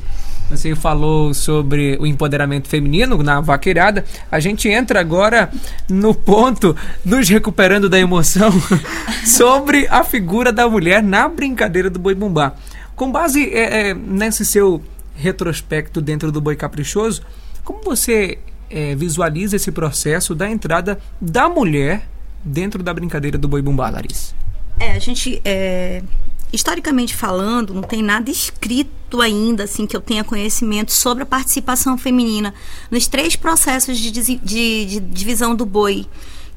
Você 0.49 0.75
falou 0.75 1.33
sobre 1.33 1.97
o 1.99 2.05
empoderamento 2.05 2.67
feminino 2.67 3.23
na 3.23 3.41
vaqueirada. 3.41 4.05
A 4.31 4.39
gente 4.39 4.67
entra 4.69 4.99
agora 4.99 5.49
no 5.89 6.13
ponto, 6.13 6.75
nos 7.03 7.27
recuperando 7.27 7.89
da 7.89 7.97
emoção, 7.97 8.51
sobre 9.25 9.87
a 9.89 10.03
figura 10.03 10.51
da 10.51 10.69
mulher 10.69 11.01
na 11.01 11.27
brincadeira 11.27 11.89
do 11.89 11.97
boi 11.97 12.13
bumbá. 12.13 12.53
Com 12.95 13.11
base 13.11 13.49
é, 13.51 13.89
é, 13.89 13.93
nesse 13.93 14.45
seu 14.45 14.81
retrospecto 15.15 16.01
dentro 16.01 16.31
do 16.31 16.41
Boi 16.41 16.55
Caprichoso, 16.55 17.21
como 17.63 17.81
você 17.83 18.37
é, 18.69 18.95
visualiza 18.95 19.55
esse 19.55 19.71
processo 19.71 20.35
da 20.35 20.49
entrada 20.49 20.99
da 21.19 21.47
mulher 21.47 22.07
dentro 22.43 22.83
da 22.83 22.93
brincadeira 22.93 23.37
do 23.37 23.47
Boi 23.47 23.61
Bumbá, 23.61 23.89
Larissa? 23.89 24.33
É, 24.79 24.91
a 24.91 24.99
gente, 24.99 25.41
é, 25.45 26.03
historicamente 26.51 27.15
falando, 27.15 27.73
não 27.73 27.83
tem 27.83 28.01
nada 28.01 28.29
escrito 28.29 29.21
ainda, 29.21 29.63
assim, 29.63 29.85
que 29.85 29.95
eu 29.95 30.01
tenha 30.01 30.23
conhecimento 30.23 30.91
sobre 30.91 31.23
a 31.23 31.25
participação 31.25 31.97
feminina 31.97 32.53
nos 32.91 33.07
três 33.07 33.35
processos 33.35 33.97
de, 33.97 34.11
de, 34.11 34.35
de 34.35 34.99
divisão 34.99 35.55
do 35.55 35.65
boi 35.65 36.07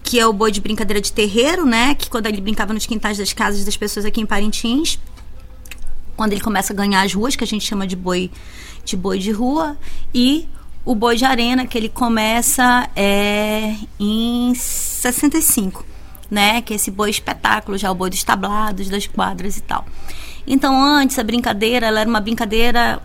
que 0.02 0.20
é 0.20 0.26
o 0.26 0.32
boi 0.32 0.52
de 0.52 0.60
brincadeira 0.60 1.00
de 1.00 1.12
terreiro, 1.12 1.66
né? 1.66 1.92
Que 1.96 2.08
quando 2.08 2.26
ele 2.26 2.40
brincava 2.40 2.72
nos 2.72 2.86
quintais 2.86 3.18
das 3.18 3.32
casas 3.32 3.64
das 3.64 3.76
pessoas 3.76 4.06
aqui 4.06 4.20
em 4.20 4.26
Parintins 4.26 5.00
quando 6.16 6.32
ele 6.32 6.40
começa 6.40 6.72
a 6.72 6.76
ganhar 6.76 7.02
as 7.02 7.12
ruas, 7.12 7.36
que 7.36 7.44
a 7.44 7.46
gente 7.46 7.64
chama 7.64 7.86
de 7.86 7.96
boi 7.96 8.30
de 8.84 8.96
boi 8.96 9.18
de 9.18 9.32
rua, 9.32 9.76
e 10.14 10.48
o 10.84 10.94
boi 10.94 11.16
de 11.16 11.24
arena, 11.24 11.66
que 11.66 11.76
ele 11.76 11.88
começa 11.88 12.88
é, 12.94 13.74
em 13.98 14.54
65, 14.54 15.84
né? 16.30 16.62
Que 16.62 16.72
é 16.72 16.76
esse 16.76 16.90
boi 16.90 17.10
espetáculo, 17.10 17.76
já 17.76 17.90
o 17.90 17.94
boi 17.94 18.08
dos 18.08 18.22
tablados, 18.22 18.88
das 18.88 19.06
quadras 19.06 19.56
e 19.56 19.60
tal. 19.60 19.84
Então, 20.46 20.80
antes, 20.82 21.18
a 21.18 21.24
brincadeira, 21.24 21.86
ela 21.86 22.00
era 22.00 22.08
uma 22.08 22.20
brincadeira 22.20 23.02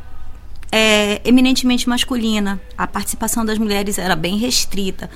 é, 0.71 1.19
eminentemente 1.25 1.89
masculina. 1.89 2.61
A 2.77 2.85
participação 2.85 3.43
das 3.43 3.57
mulheres 3.57 3.97
era 3.97 4.15
bem 4.15 4.37
restrita. 4.37 5.09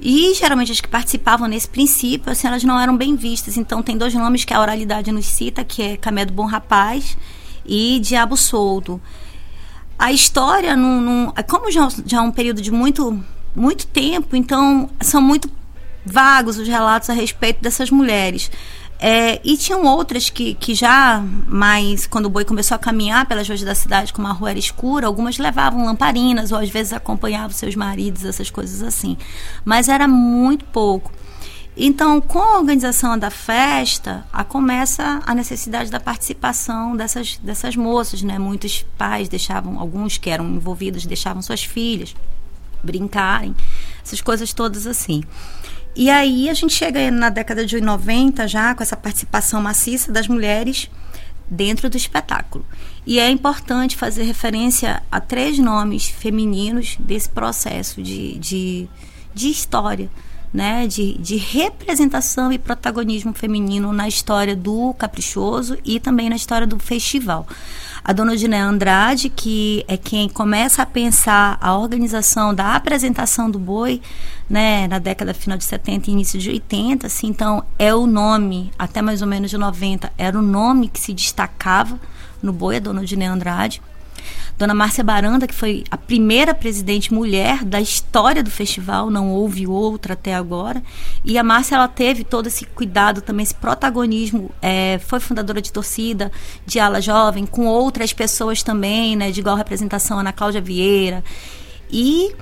E 0.00 0.32
geralmente 0.34 0.70
as 0.70 0.80
que 0.80 0.88
participavam 0.88 1.48
nesse 1.48 1.68
princípio, 1.68 2.30
assim, 2.30 2.46
elas 2.46 2.62
não 2.62 2.78
eram 2.78 2.96
bem 2.96 3.16
vistas. 3.16 3.56
Então 3.56 3.82
tem 3.82 3.96
dois 3.96 4.14
nomes 4.14 4.44
que 4.44 4.54
a 4.54 4.60
oralidade 4.60 5.10
nos 5.10 5.26
cita, 5.26 5.64
que 5.64 5.82
é 5.82 5.96
Camé 5.96 6.24
do 6.24 6.32
Bom 6.32 6.46
Rapaz 6.46 7.16
e 7.66 7.98
Diabo 8.00 8.36
Solto. 8.36 9.00
A 9.98 10.12
história, 10.12 10.76
não, 10.76 11.00
não, 11.00 11.34
como 11.48 11.70
já, 11.70 11.88
já 12.06 12.18
é 12.18 12.20
um 12.20 12.30
período 12.30 12.62
de 12.62 12.70
muito, 12.70 13.22
muito 13.54 13.86
tempo, 13.88 14.36
então 14.36 14.88
são 15.00 15.20
muito 15.20 15.50
vagos 16.06 16.56
os 16.56 16.68
relatos 16.68 17.10
a 17.10 17.12
respeito 17.12 17.60
dessas 17.60 17.90
mulheres. 17.90 18.50
É, 19.00 19.40
e 19.44 19.56
tinham 19.56 19.84
outras 19.84 20.28
que, 20.28 20.54
que 20.54 20.74
já 20.74 21.22
mais, 21.46 22.06
quando 22.06 22.26
o 22.26 22.30
boi 22.30 22.44
começou 22.44 22.74
a 22.74 22.78
caminhar 22.78 23.26
pelas 23.26 23.46
ruas 23.46 23.62
da 23.62 23.74
cidade, 23.74 24.12
como 24.12 24.26
a 24.26 24.32
rua 24.32 24.50
era 24.50 24.58
escura, 24.58 25.06
algumas 25.06 25.38
levavam 25.38 25.84
lamparinas 25.84 26.50
ou 26.50 26.58
às 26.58 26.68
vezes 26.68 26.92
acompanhavam 26.92 27.50
seus 27.50 27.76
maridos, 27.76 28.24
essas 28.24 28.50
coisas 28.50 28.82
assim. 28.82 29.16
Mas 29.64 29.88
era 29.88 30.08
muito 30.08 30.64
pouco. 30.64 31.12
Então, 31.80 32.20
com 32.20 32.40
a 32.40 32.58
organização 32.58 33.16
da 33.16 33.30
festa, 33.30 34.26
a 34.32 34.42
começa 34.42 35.22
a 35.24 35.32
necessidade 35.32 35.92
da 35.92 36.00
participação 36.00 36.96
dessas, 36.96 37.36
dessas 37.36 37.76
moças, 37.76 38.20
né? 38.20 38.36
Muitos 38.36 38.84
pais 38.96 39.28
deixavam, 39.28 39.78
alguns 39.78 40.18
que 40.18 40.28
eram 40.28 40.48
envolvidos, 40.48 41.06
deixavam 41.06 41.40
suas 41.40 41.62
filhas 41.62 42.16
brincarem, 42.82 43.54
essas 44.04 44.20
coisas 44.20 44.52
todas 44.52 44.88
assim. 44.88 45.22
E 45.98 46.10
aí 46.10 46.48
a 46.48 46.54
gente 46.54 46.74
chega 46.74 47.10
na 47.10 47.28
década 47.28 47.66
de 47.66 47.80
90 47.80 48.46
já 48.46 48.72
com 48.72 48.84
essa 48.84 48.96
participação 48.96 49.60
maciça 49.60 50.12
das 50.12 50.28
mulheres 50.28 50.88
dentro 51.50 51.90
do 51.90 51.96
espetáculo. 51.96 52.64
E 53.04 53.18
é 53.18 53.28
importante 53.28 53.96
fazer 53.96 54.22
referência 54.22 55.02
a 55.10 55.20
três 55.20 55.58
nomes 55.58 56.06
femininos 56.06 56.96
desse 57.00 57.28
processo 57.28 58.00
de, 58.00 58.38
de, 58.38 58.88
de 59.34 59.48
história. 59.48 60.08
Né, 60.50 60.86
de, 60.86 61.12
de 61.18 61.36
representação 61.36 62.50
e 62.50 62.58
protagonismo 62.58 63.34
feminino 63.34 63.92
na 63.92 64.08
história 64.08 64.56
do 64.56 64.94
Caprichoso 64.94 65.76
e 65.84 66.00
também 66.00 66.30
na 66.30 66.36
história 66.36 66.66
do 66.66 66.78
festival 66.78 67.46
a 68.08 68.12
dona 68.14 68.34
Diné 68.34 68.58
Andrade, 68.58 69.28
que 69.28 69.84
é 69.86 69.94
quem 69.98 70.30
começa 70.30 70.80
a 70.80 70.86
pensar 70.86 71.58
a 71.60 71.76
organização 71.76 72.54
da 72.54 72.74
apresentação 72.74 73.50
do 73.50 73.58
boi, 73.58 74.00
né, 74.48 74.88
na 74.88 74.98
década 74.98 75.34
final 75.34 75.58
de 75.58 75.64
70 75.64 76.08
e 76.08 76.14
início 76.14 76.40
de 76.40 76.48
80, 76.48 77.06
assim, 77.06 77.26
então 77.26 77.62
é 77.78 77.94
o 77.94 78.06
nome, 78.06 78.72
até 78.78 79.02
mais 79.02 79.20
ou 79.20 79.28
menos 79.28 79.50
de 79.50 79.58
90, 79.58 80.10
era 80.16 80.38
o 80.38 80.40
nome 80.40 80.88
que 80.88 80.98
se 80.98 81.12
destacava 81.12 82.00
no 82.42 82.50
boi, 82.50 82.78
a 82.78 82.80
dona 82.80 83.04
Diné 83.04 83.26
Andrade. 83.26 83.82
Dona 84.58 84.74
Márcia 84.74 85.04
Baranda, 85.04 85.46
que 85.46 85.54
foi 85.54 85.84
a 85.90 85.96
primeira 85.96 86.54
presidente 86.54 87.14
mulher 87.14 87.64
da 87.64 87.80
história 87.80 88.42
do 88.42 88.50
festival, 88.50 89.10
não 89.10 89.30
houve 89.30 89.66
outra 89.66 90.14
até 90.14 90.34
agora. 90.34 90.82
E 91.24 91.38
a 91.38 91.44
Márcia, 91.44 91.76
ela 91.76 91.88
teve 91.88 92.24
todo 92.24 92.48
esse 92.48 92.64
cuidado 92.64 93.20
também, 93.20 93.44
esse 93.44 93.54
protagonismo. 93.54 94.50
É, 94.60 94.98
foi 94.98 95.20
fundadora 95.20 95.62
de 95.62 95.72
torcida, 95.72 96.32
de 96.66 96.80
ala 96.80 97.00
jovem, 97.00 97.46
com 97.46 97.66
outras 97.66 98.12
pessoas 98.12 98.62
também, 98.62 99.16
né, 99.16 99.30
de 99.30 99.40
igual 99.40 99.56
representação, 99.56 100.18
Ana 100.18 100.32
Cláudia 100.32 100.60
Vieira. 100.60 101.22
E 101.90 102.34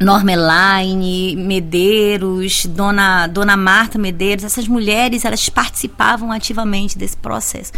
Norma 0.00 0.32
Elaine, 0.32 1.36
Medeiros, 1.36 2.66
Dona, 2.66 3.26
Dona 3.26 3.56
Marta 3.56 3.98
Medeiros, 3.98 4.44
essas 4.44 4.66
mulheres, 4.66 5.24
elas 5.24 5.48
participavam 5.48 6.32
ativamente 6.32 6.98
desse 6.98 7.16
processo. 7.16 7.72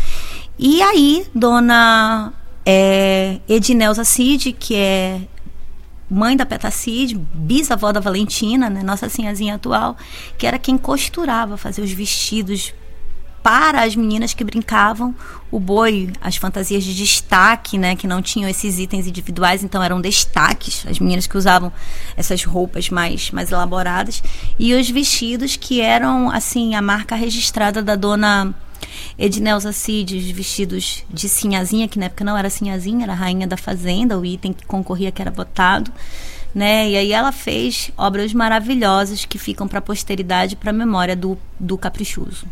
E 0.58 0.80
aí, 0.82 1.26
Dona 1.34 2.32
é, 2.64 3.40
Ednelza 3.48 4.04
Cid, 4.04 4.52
que 4.52 4.74
é 4.74 5.20
mãe 6.08 6.36
da 6.36 6.46
Petacide, 6.46 7.14
bisavó 7.14 7.92
da 7.92 8.00
Valentina, 8.00 8.70
né, 8.70 8.82
nossa 8.82 9.08
senhazinha 9.08 9.56
atual, 9.56 9.96
que 10.38 10.46
era 10.46 10.58
quem 10.58 10.78
costurava, 10.78 11.56
fazia 11.56 11.82
os 11.82 11.92
vestidos 11.92 12.72
para 13.42 13.82
as 13.82 13.94
meninas 13.94 14.32
que 14.32 14.42
brincavam. 14.42 15.14
O 15.50 15.60
boi, 15.60 16.10
as 16.22 16.36
fantasias 16.36 16.82
de 16.82 16.94
destaque, 16.94 17.76
né, 17.76 17.94
que 17.94 18.06
não 18.06 18.22
tinham 18.22 18.48
esses 18.48 18.78
itens 18.78 19.06
individuais, 19.06 19.62
então 19.62 19.82
eram 19.82 20.00
destaques, 20.00 20.84
as 20.88 20.98
meninas 20.98 21.26
que 21.26 21.36
usavam 21.36 21.70
essas 22.16 22.42
roupas 22.42 22.88
mais 22.88 23.30
mais 23.30 23.52
elaboradas. 23.52 24.22
E 24.58 24.72
os 24.72 24.88
vestidos 24.88 25.56
que 25.56 25.82
eram 25.82 26.30
assim 26.30 26.74
a 26.74 26.80
marca 26.80 27.14
registrada 27.14 27.82
da 27.82 27.96
dona 27.96 28.54
Ednelza 29.18 29.72
Cid, 29.72 30.32
vestidos 30.32 31.04
de 31.10 31.28
sinhazinha, 31.28 31.88
que 31.88 31.98
na 31.98 32.06
época 32.06 32.24
não 32.24 32.36
era 32.36 32.50
sinhazinha, 32.50 33.04
era 33.04 33.14
rainha 33.14 33.46
da 33.46 33.56
fazenda, 33.56 34.18
o 34.18 34.24
item 34.24 34.52
que 34.52 34.66
concorria 34.66 35.12
que 35.12 35.22
era 35.22 35.30
botado. 35.30 35.90
Né? 36.54 36.90
E 36.90 36.96
aí 36.96 37.12
ela 37.12 37.32
fez 37.32 37.90
obras 37.96 38.32
maravilhosas 38.32 39.24
que 39.24 39.38
ficam 39.38 39.66
para 39.66 39.80
a 39.80 39.82
posteridade, 39.82 40.54
para 40.54 40.70
a 40.70 40.72
memória 40.72 41.16
do, 41.16 41.36
do 41.58 41.76
caprichoso. 41.76 42.46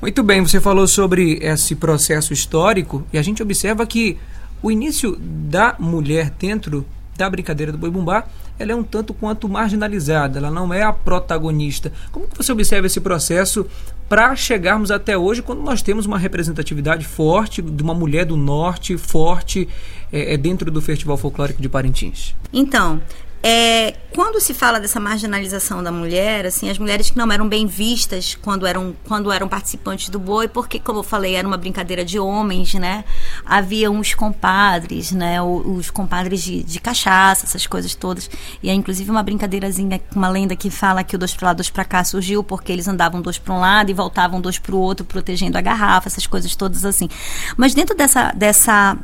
Muito 0.00 0.22
bem, 0.22 0.40
você 0.40 0.60
falou 0.60 0.86
sobre 0.86 1.38
esse 1.42 1.76
processo 1.76 2.32
histórico 2.32 3.06
e 3.12 3.18
a 3.18 3.22
gente 3.22 3.42
observa 3.42 3.86
que 3.86 4.18
o 4.62 4.70
início 4.70 5.16
da 5.18 5.74
mulher 5.78 6.30
dentro 6.38 6.86
da 7.16 7.28
brincadeira 7.28 7.72
do 7.72 7.78
boi 7.78 7.90
bumbá, 7.90 8.24
ela 8.58 8.72
é 8.72 8.74
um 8.74 8.82
tanto 8.82 9.12
quanto 9.12 9.48
marginalizada, 9.48 10.38
ela 10.38 10.50
não 10.50 10.72
é 10.72 10.82
a 10.82 10.92
protagonista. 10.92 11.92
Como 12.10 12.26
que 12.26 12.36
você 12.36 12.52
observa 12.52 12.86
esse 12.86 13.00
processo 13.00 13.66
para 14.12 14.36
chegarmos 14.36 14.90
até 14.90 15.16
hoje, 15.16 15.40
quando 15.40 15.62
nós 15.62 15.80
temos 15.80 16.04
uma 16.04 16.18
representatividade 16.18 17.02
forte 17.02 17.62
de 17.62 17.82
uma 17.82 17.94
mulher 17.94 18.26
do 18.26 18.36
norte, 18.36 18.94
forte 18.98 19.66
é, 20.12 20.34
é 20.34 20.36
dentro 20.36 20.70
do 20.70 20.82
Festival 20.82 21.16
Folclórico 21.16 21.62
de 21.62 21.68
Parintins? 21.70 22.36
Então, 22.52 23.00
é, 23.42 23.94
quando 24.14 24.40
se 24.40 24.54
fala 24.54 24.78
dessa 24.78 25.00
marginalização 25.00 25.82
da 25.82 25.90
mulher, 25.90 26.46
assim, 26.46 26.70
as 26.70 26.78
mulheres 26.78 27.10
que 27.10 27.18
não 27.18 27.30
eram 27.32 27.48
bem 27.48 27.66
vistas 27.66 28.36
quando 28.40 28.66
eram, 28.66 28.94
quando 29.08 29.32
eram 29.32 29.48
participantes 29.48 30.10
do 30.10 30.18
boi, 30.18 30.46
porque, 30.46 30.78
como 30.78 31.00
eu 31.00 31.02
falei, 31.02 31.34
era 31.34 31.48
uma 31.48 31.56
brincadeira 31.56 32.04
de 32.04 32.20
homens, 32.20 32.74
né? 32.74 33.04
Havia 33.44 33.90
uns 33.90 34.14
compadres, 34.14 35.10
né? 35.10 35.42
Os 35.42 35.90
compadres 35.90 36.42
de, 36.42 36.62
de 36.62 36.78
cachaça, 36.78 37.46
essas 37.46 37.66
coisas 37.66 37.94
todas. 37.96 38.30
E 38.62 38.70
é 38.70 38.74
inclusive 38.74 39.10
uma 39.10 39.22
brincadeirazinha, 39.24 40.00
uma 40.14 40.28
lenda 40.28 40.54
que 40.54 40.70
fala 40.70 41.02
que 41.02 41.16
o 41.16 41.18
dois 41.18 41.34
para 41.34 41.48
lá, 41.48 41.52
dois 41.52 41.70
para 41.70 41.84
cá 41.84 42.04
surgiu 42.04 42.44
porque 42.44 42.70
eles 42.70 42.86
andavam 42.86 43.20
dois 43.20 43.38
para 43.38 43.54
um 43.54 43.58
lado 43.58 43.90
e 43.90 43.94
voltavam 43.94 44.40
dois 44.40 44.58
para 44.58 44.74
o 44.74 44.78
outro, 44.78 45.04
protegendo 45.04 45.58
a 45.58 45.60
garrafa, 45.60 46.08
essas 46.08 46.28
coisas 46.28 46.54
todas 46.54 46.84
assim. 46.84 47.08
Mas 47.56 47.74
dentro 47.74 47.96
dessa, 47.96 48.30
dessa 48.32 48.96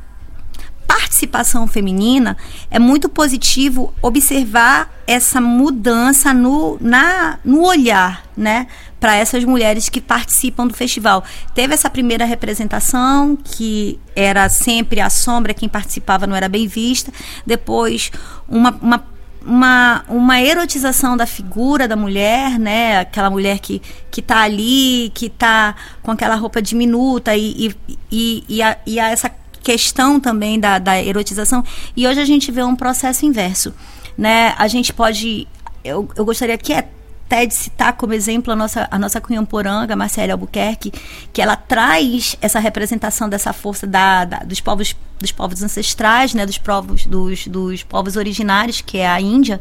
participação 0.88 1.68
feminina, 1.68 2.34
é 2.70 2.78
muito 2.78 3.10
positivo 3.10 3.92
observar 4.00 4.90
essa 5.06 5.38
mudança 5.38 6.32
no, 6.32 6.78
na, 6.80 7.38
no 7.44 7.62
olhar, 7.62 8.24
né? 8.34 8.66
Para 8.98 9.14
essas 9.14 9.44
mulheres 9.44 9.90
que 9.90 10.00
participam 10.00 10.66
do 10.66 10.72
festival. 10.72 11.22
Teve 11.54 11.74
essa 11.74 11.90
primeira 11.90 12.24
representação, 12.24 13.36
que 13.36 14.00
era 14.16 14.48
sempre 14.48 15.00
a 15.00 15.10
sombra, 15.10 15.52
quem 15.52 15.68
participava 15.68 16.26
não 16.26 16.34
era 16.34 16.48
bem 16.48 16.66
vista. 16.66 17.12
Depois, 17.46 18.10
uma, 18.48 18.70
uma 18.80 19.18
uma, 19.40 20.04
uma 20.08 20.42
erotização 20.42 21.16
da 21.16 21.24
figura 21.24 21.88
da 21.88 21.96
mulher, 21.96 22.58
né? 22.58 22.98
Aquela 22.98 23.30
mulher 23.30 23.60
que, 23.60 23.80
que 24.10 24.20
tá 24.20 24.40
ali, 24.40 25.10
que 25.14 25.30
tá 25.30 25.74
com 26.02 26.10
aquela 26.10 26.34
roupa 26.34 26.60
diminuta 26.60 27.34
e, 27.34 27.68
e, 27.68 27.98
e, 28.10 28.44
e, 28.48 28.62
a, 28.62 28.76
e 28.84 29.00
a 29.00 29.08
essa 29.10 29.30
questão 29.62 30.18
também 30.18 30.58
da, 30.58 30.78
da 30.78 31.02
erotização. 31.02 31.64
E 31.96 32.06
hoje 32.06 32.20
a 32.20 32.24
gente 32.24 32.50
vê 32.50 32.62
um 32.62 32.76
processo 32.76 33.24
inverso. 33.26 33.74
Né? 34.16 34.54
A 34.58 34.68
gente 34.68 34.92
pode. 34.92 35.46
Eu, 35.84 36.08
eu 36.16 36.24
gostaria 36.24 36.58
que 36.58 36.72
até 36.72 37.44
de 37.44 37.54
citar 37.54 37.92
como 37.92 38.14
exemplo 38.14 38.50
a 38.52 38.56
nossa, 38.56 38.88
a 38.90 38.98
nossa 38.98 39.20
cunhamporanga, 39.20 39.94
Marcela 39.94 40.32
Albuquerque, 40.32 40.90
que 41.30 41.42
ela 41.42 41.56
traz 41.56 42.36
essa 42.40 42.58
representação 42.58 43.28
dessa 43.28 43.52
força 43.52 43.86
da, 43.86 44.24
da, 44.24 44.38
dos 44.38 44.60
povos 44.60 44.96
dos 45.18 45.32
povos 45.32 45.62
ancestrais, 45.62 46.32
né, 46.32 46.46
dos 46.46 46.58
povos 46.58 47.04
dos, 47.04 47.46
dos 47.48 47.82
povos 47.82 48.16
originários, 48.16 48.80
que 48.80 48.98
é 48.98 49.06
a 49.06 49.20
Índia, 49.20 49.60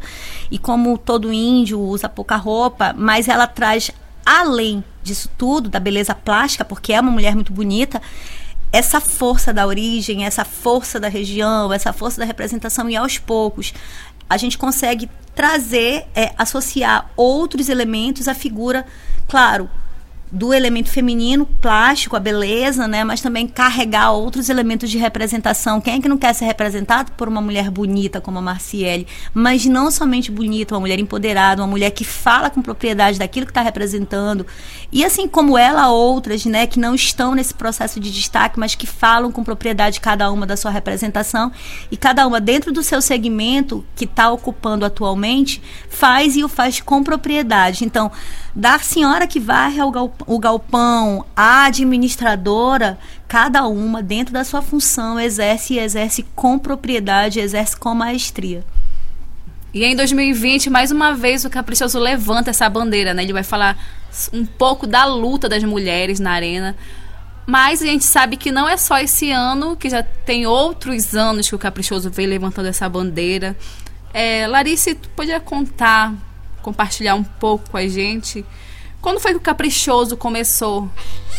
e 0.51 0.57
como 0.57 0.97
todo 0.97 1.33
índio 1.33 1.79
usa 1.79 2.07
pouca 2.07 2.36
roupa, 2.36 2.93
mas 2.95 3.27
ela 3.27 3.47
traz 3.47 3.91
além 4.25 4.83
disso 5.01 5.29
tudo, 5.38 5.67
da 5.67 5.79
beleza 5.79 6.13
plástica, 6.13 6.63
porque 6.63 6.93
é 6.93 7.01
uma 7.01 7.12
mulher 7.12 7.33
muito 7.33 7.51
bonita, 7.51 8.01
essa 8.71 8.99
força 8.99 9.53
da 9.53 9.65
origem, 9.65 10.25
essa 10.25 10.43
força 10.43 10.99
da 10.99 11.08
região, 11.08 11.71
essa 11.71 11.93
força 11.93 12.19
da 12.19 12.25
representação, 12.25 12.89
e 12.89 12.95
aos 12.95 13.17
poucos 13.17 13.73
a 14.30 14.36
gente 14.36 14.58
consegue 14.58 15.10
trazer, 15.34 16.06
é, 16.13 16.34
associar 16.38 17.10
outros 17.15 17.69
elementos 17.69 18.27
à 18.27 18.34
figura, 18.34 18.86
claro, 19.27 19.69
do 20.31 20.53
elemento 20.53 20.89
feminino, 20.89 21.45
plástico, 21.45 22.15
a 22.15 22.19
beleza, 22.19 22.87
né? 22.87 23.03
Mas 23.03 23.21
também 23.21 23.47
carregar 23.47 24.11
outros 24.11 24.49
elementos 24.49 24.89
de 24.89 24.97
representação. 24.97 25.79
Quem 25.79 25.95
é 25.95 26.01
que 26.01 26.09
não 26.09 26.17
quer 26.17 26.33
ser 26.33 26.45
representado 26.45 27.11
por 27.13 27.27
uma 27.27 27.41
mulher 27.41 27.69
bonita 27.69 28.19
como 28.19 28.39
a 28.39 28.41
Marciele? 28.41 29.07
Mas 29.33 29.65
não 29.65 29.89
somente 29.89 30.29
bonita, 30.29 30.73
uma 30.75 30.81
mulher 30.81 30.99
empoderada, 30.99 31.61
uma 31.61 31.67
mulher 31.67 31.91
que 31.91 32.03
fala 32.03 32.49
com 32.49 32.61
propriedade 32.61 33.17
daquilo 33.17 33.45
que 33.45 33.51
está 33.51 33.61
representando. 33.61 34.45
E 34.91 35.05
assim 35.05 35.27
como 35.27 35.57
ela, 35.57 35.89
outras, 35.89 36.45
né? 36.45 36.67
Que 36.67 36.79
não 36.79 36.93
estão 36.93 37.33
nesse 37.33 37.53
processo 37.53 37.99
de 37.99 38.11
destaque, 38.11 38.59
mas 38.59 38.75
que 38.75 38.85
falam 38.85 39.31
com 39.31 39.43
propriedade 39.43 40.01
cada 40.01 40.29
uma 40.29 40.45
da 40.45 40.57
sua 40.57 40.71
representação. 40.71 41.51
E 41.89 41.95
cada 41.95 42.27
uma 42.27 42.41
dentro 42.41 42.73
do 42.73 42.83
seu 42.83 43.01
segmento 43.01 43.85
que 43.95 44.03
está 44.03 44.29
ocupando 44.29 44.85
atualmente, 44.85 45.61
faz 45.89 46.35
e 46.35 46.43
o 46.43 46.49
faz 46.49 46.81
com 46.81 47.01
propriedade. 47.01 47.85
Então, 47.85 48.11
da 48.53 48.79
senhora 48.79 49.27
que 49.27 49.39
varre 49.39 49.79
ao 49.79 49.91
galpão 49.91 50.16
o 50.25 50.39
galpão, 50.39 51.25
a 51.36 51.65
administradora, 51.65 52.97
cada 53.27 53.67
uma, 53.67 54.01
dentro 54.01 54.34
da 54.34 54.43
sua 54.43 54.62
função, 54.62 55.19
exerce 55.19 55.75
e 55.75 55.80
exerce 55.80 56.23
com 56.36 56.58
propriedade, 56.58 57.39
exerce 57.39 57.75
com 57.75 57.93
maestria. 57.93 58.63
E 59.73 59.84
em 59.84 59.95
2020, 59.95 60.69
mais 60.69 60.91
uma 60.91 61.13
vez, 61.13 61.45
o 61.45 61.49
Caprichoso 61.49 61.99
levanta 61.99 62.49
essa 62.49 62.69
bandeira, 62.69 63.13
né? 63.13 63.23
Ele 63.23 63.34
vai 63.34 63.43
falar 63.43 63.77
um 64.34 64.45
pouco 64.45 64.88
da 64.88 65.06
luta 65.06 65.47
das 65.47 65.63
mulheres 65.63 66.19
na 66.19 66.32
arena. 66.32 66.75
Mas 67.45 67.82
a 67.82 67.86
gente 67.86 68.03
sabe 68.03 68.38
que 68.38 68.51
não 68.51 68.67
é 68.67 68.75
só 68.75 68.97
esse 68.99 69.32
ano, 69.32 69.77
que 69.77 69.89
já 69.89 70.03
tem 70.03 70.45
outros 70.45 71.15
anos 71.15 71.47
que 71.47 71.56
o 71.56 71.60
Caprichoso 71.60 72.10
vem 72.10 72.27
levantando 72.27 72.67
essa 72.67 72.89
bandeira. 72.89 73.56
É, 74.13 74.47
Larice, 74.47 74.95
tu 74.95 75.10
podia 75.10 75.39
contar, 75.39 76.13
compartilhar 76.62 77.15
um 77.15 77.23
pouco 77.23 77.69
com 77.69 77.77
a 77.77 77.88
gente? 77.88 78.45
Quando 79.08 79.22
foi 79.22 79.32
que 79.32 79.38
o 79.38 79.39
Caprichoso 79.41 80.17
começou 80.17 80.91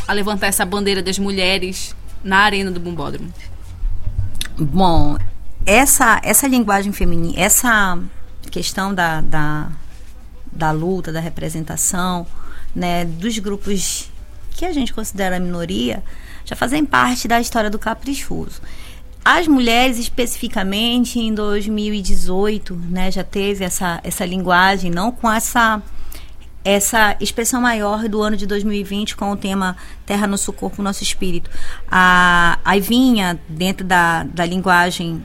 a 0.07 0.15
levantar 0.15 0.47
essa 0.47 0.65
bandeira 0.65 1.03
das 1.03 1.19
mulheres 1.19 1.95
na 2.25 2.39
arena 2.39 2.71
do 2.71 2.81
Bumbódromo? 2.81 3.31
Bom, 4.59 5.19
essa, 5.67 6.19
essa 6.25 6.49
linguagem 6.49 6.93
feminina, 6.93 7.39
essa 7.39 7.99
questão 8.51 8.95
da, 8.95 9.21
da, 9.21 9.71
da 10.51 10.71
luta, 10.71 11.13
da 11.13 11.21
representação, 11.21 12.27
né, 12.75 13.05
dos 13.05 13.39
grupos 13.39 14.11
que 14.53 14.65
a 14.65 14.73
gente 14.73 14.95
considera 14.95 15.39
minoria, 15.39 16.03
já 16.47 16.57
fazem 16.57 16.87
parte 16.87 17.29
da 17.29 17.39
história 17.39 17.69
do 17.69 17.79
caprichoso. 17.79 18.63
As 19.23 19.47
mulheres, 19.47 19.99
especificamente, 19.99 21.21
em 21.21 21.35
2018, 21.35 22.75
né, 22.89 23.11
já 23.11 23.23
teve 23.23 23.63
essa, 23.63 24.01
essa 24.03 24.25
linguagem, 24.25 24.91
não 24.91 25.13
com 25.13 25.31
essa 25.31 25.83
essa 26.65 27.17
expressão 27.21 27.61
maior 27.61 28.09
do 28.09 28.21
ano 28.21 28.37
de 28.37 28.47
2020 28.47 29.17
com 29.17 29.31
o 29.31 29.37
tema 29.37 29.77
Terra, 30.05 30.27
Nosso 30.27 30.53
Corpo, 30.53 30.83
Nosso 30.83 31.03
Espírito. 31.03 31.51
A, 31.91 32.59
aí 32.65 32.81
vinha 32.81 33.39
dentro 33.49 33.87
da, 33.87 34.25
da 34.25 34.45
linguagem 34.45 35.25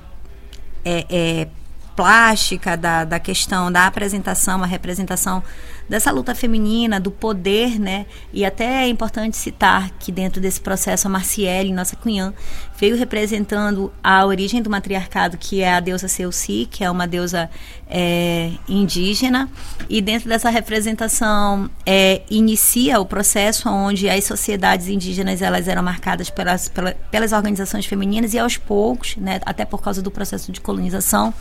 é, 0.86 1.06
é, 1.10 1.48
plástica, 1.96 2.76
da, 2.78 3.04
da 3.04 3.20
questão 3.20 3.72
da 3.72 3.88
apresentação, 3.88 4.64
a 4.64 4.66
representação 4.66 5.44
dessa 5.88 6.12
luta 6.12 6.34
feminina, 6.34 7.00
do 7.00 7.12
poder, 7.12 7.80
né? 7.80 8.06
E 8.32 8.46
até 8.46 8.84
é 8.84 8.88
importante 8.88 9.38
citar 9.38 9.92
que 10.00 10.12
dentro 10.12 10.42
desse 10.42 10.62
processo 10.62 11.08
a 11.08 11.10
Marciele, 11.10 11.74
nossa 11.74 11.96
cunhã, 11.96 12.34
veio 12.78 12.96
representando 12.98 13.94
a 14.04 14.26
origem 14.26 14.62
do 14.62 14.70
matriarcado, 14.70 15.38
que 15.38 15.62
é 15.62 15.74
a 15.74 15.80
deusa 15.80 16.08
Seuci, 16.08 16.68
que 16.70 16.84
é 16.84 16.90
uma 16.90 17.08
deusa 17.08 17.50
é, 17.88 18.52
indígena. 18.68 19.50
E 19.90 20.02
dentro 20.02 20.28
dessa 20.28 20.50
representação 20.50 21.70
é, 21.86 22.22
inicia 22.30 23.00
o 23.00 23.06
processo 23.06 23.70
onde 23.70 24.10
as 24.10 24.24
sociedades 24.24 24.88
indígenas 24.88 25.42
elas 25.42 25.68
eram 25.68 25.84
marcadas 25.84 26.30
pelas, 26.30 26.72
pelas, 27.12 27.32
organizações 27.32 27.86
femininas 27.86 28.34
e 28.34 28.40
aos 28.40 28.58
poucos, 28.58 29.16
né, 29.18 29.40
até 29.46 29.64
por 29.64 29.82
causa 29.82 30.02
do 30.02 30.12
processo 30.12 30.52
de 30.52 30.60
colonização, 30.60 31.34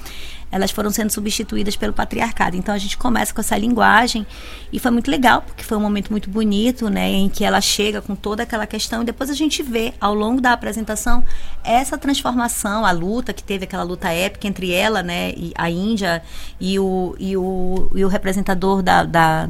elas 0.52 0.70
foram 0.70 0.90
sendo 0.90 1.10
substituídas 1.10 1.74
pelo 1.74 1.94
patriarcado. 1.94 2.54
Então 2.56 2.74
a 2.74 2.78
gente 2.78 2.98
começa 2.98 3.32
com 3.32 3.40
essa 3.40 3.56
linguagem 3.56 4.26
e 4.70 4.78
foi 4.78 4.90
muito 4.90 5.10
legal, 5.10 5.40
porque 5.42 5.64
foi 5.64 5.78
um 5.78 5.80
momento 5.80 6.10
muito 6.10 6.28
bonito, 6.28 6.90
né, 6.90 7.10
em 7.10 7.28
que 7.28 7.42
ela 7.42 7.60
chega 7.60 8.02
com 8.02 8.14
toda 8.14 8.42
aquela 8.42 8.66
questão 8.66 9.00
e 9.02 9.06
depois 9.06 9.30
a 9.30 9.34
gente 9.34 9.62
vê 9.62 9.94
ao 9.98 10.14
longo 10.14 10.40
da 10.40 10.52
apresentação 10.52 11.24
essa 11.64 11.96
transformação, 11.96 12.84
a 12.84 12.92
luta 12.92 13.32
que 13.32 13.42
teve 13.42 13.64
aquela 13.64 13.82
luta 13.82 14.10
épica 14.10 14.46
entre 14.46 14.70
ela, 14.70 15.02
né, 15.02 15.30
e 15.30 15.52
a 15.56 15.70
Índia 15.70 16.22
e 16.60 16.78
o, 16.78 17.16
e 17.18 17.34
o, 17.36 17.90
e 17.94 18.04
o 18.04 18.08
representador 18.08 18.82
da, 18.82 19.04
da 19.04 19.48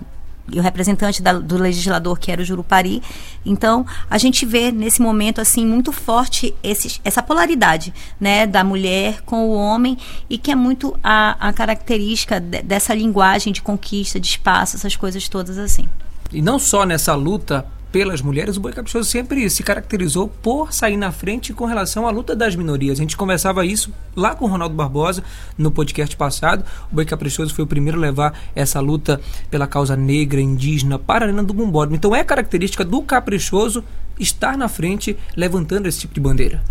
e 0.50 0.58
o 0.58 0.62
representante 0.62 1.22
da, 1.22 1.34
do 1.34 1.56
legislador 1.56 2.18
que 2.18 2.32
era 2.32 2.42
o 2.42 2.44
Jurupari. 2.44 3.02
Então, 3.44 3.86
a 4.08 4.18
gente 4.18 4.44
vê 4.44 4.72
nesse 4.72 5.00
momento 5.00 5.40
assim 5.40 5.66
muito 5.66 5.92
forte 5.92 6.54
esse, 6.62 7.00
essa 7.04 7.22
polaridade, 7.22 7.92
né, 8.20 8.46
da 8.46 8.64
mulher 8.64 9.22
com 9.22 9.48
o 9.48 9.52
homem 9.52 9.96
e 10.28 10.38
que 10.38 10.50
é 10.50 10.54
muito 10.54 10.98
a, 11.02 11.48
a 11.48 11.52
característica 11.52 12.40
de, 12.40 12.62
dessa 12.62 12.94
linguagem 12.94 13.52
de 13.52 13.62
conquista, 13.62 14.18
de 14.18 14.26
espaço, 14.26 14.76
essas 14.76 14.96
coisas 14.96 15.28
todas 15.28 15.58
assim. 15.58 15.88
E 16.32 16.40
não 16.40 16.58
só 16.58 16.84
nessa 16.84 17.14
luta 17.14 17.66
pelas 17.92 18.22
mulheres, 18.22 18.56
o 18.56 18.60
Boi 18.60 18.72
Caprichoso 18.72 19.08
sempre 19.08 19.48
se 19.50 19.62
caracterizou 19.62 20.26
por 20.26 20.72
sair 20.72 20.96
na 20.96 21.12
frente 21.12 21.52
com 21.52 21.66
relação 21.66 22.08
à 22.08 22.10
luta 22.10 22.34
das 22.34 22.56
minorias. 22.56 22.98
A 22.98 23.02
gente 23.02 23.18
conversava 23.18 23.66
isso 23.66 23.92
lá 24.16 24.34
com 24.34 24.46
o 24.46 24.48
Ronaldo 24.48 24.74
Barbosa 24.74 25.22
no 25.58 25.70
podcast 25.70 26.16
passado. 26.16 26.64
O 26.90 26.94
Boi 26.94 27.04
Caprichoso 27.04 27.54
foi 27.54 27.64
o 27.64 27.68
primeiro 27.68 27.98
a 27.98 28.00
levar 28.00 28.40
essa 28.54 28.80
luta 28.80 29.20
pela 29.50 29.66
causa 29.66 29.94
negra, 29.94 30.40
indígena, 30.40 30.98
para 30.98 31.26
a 31.26 31.28
arena 31.28 31.44
do 31.44 31.52
Bumbódromo. 31.52 31.96
Então 31.96 32.16
é 32.16 32.24
característica 32.24 32.82
do 32.82 33.02
Caprichoso 33.02 33.84
estar 34.18 34.56
na 34.56 34.68
frente 34.68 35.16
levantando 35.36 35.86
esse 35.86 36.00
tipo 36.00 36.14
de 36.14 36.20
bandeira. 36.20 36.62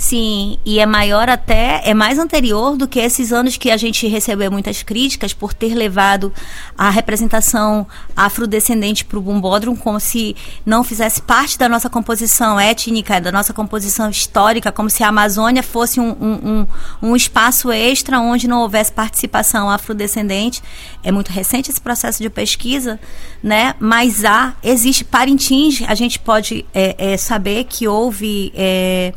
Sim, 0.00 0.56
e 0.64 0.80
é 0.80 0.86
maior 0.86 1.28
até, 1.28 1.82
é 1.84 1.92
mais 1.92 2.18
anterior 2.18 2.74
do 2.74 2.88
que 2.88 2.98
esses 2.98 3.34
anos 3.34 3.58
que 3.58 3.70
a 3.70 3.76
gente 3.76 4.08
recebeu 4.08 4.50
muitas 4.50 4.82
críticas 4.82 5.34
por 5.34 5.52
ter 5.52 5.74
levado 5.74 6.32
a 6.76 6.88
representação 6.88 7.86
afrodescendente 8.16 9.04
para 9.04 9.18
o 9.18 9.20
Bumbódromo 9.20 9.76
como 9.76 10.00
se 10.00 10.34
não 10.64 10.82
fizesse 10.82 11.20
parte 11.20 11.58
da 11.58 11.68
nossa 11.68 11.90
composição 11.90 12.58
étnica, 12.58 13.20
da 13.20 13.30
nossa 13.30 13.52
composição 13.52 14.08
histórica, 14.08 14.72
como 14.72 14.88
se 14.88 15.04
a 15.04 15.08
Amazônia 15.08 15.62
fosse 15.62 16.00
um, 16.00 16.16
um, 16.18 16.66
um, 17.02 17.10
um 17.10 17.14
espaço 17.14 17.70
extra 17.70 18.18
onde 18.20 18.48
não 18.48 18.62
houvesse 18.62 18.90
participação 18.90 19.68
afrodescendente. 19.68 20.62
É 21.04 21.12
muito 21.12 21.30
recente 21.30 21.70
esse 21.70 21.80
processo 21.80 22.22
de 22.22 22.30
pesquisa, 22.30 22.98
né? 23.42 23.74
Mas 23.78 24.24
há, 24.24 24.54
existe 24.62 25.04
Parintins, 25.04 25.82
a 25.86 25.94
gente 25.94 26.18
pode 26.18 26.64
é, 26.72 27.12
é, 27.12 27.16
saber 27.18 27.64
que 27.64 27.86
houve... 27.86 28.50
É, 28.56 29.12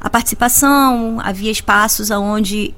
a 0.00 0.08
participação, 0.08 1.18
havia 1.20 1.50
espaços 1.50 2.10
onde 2.10 2.74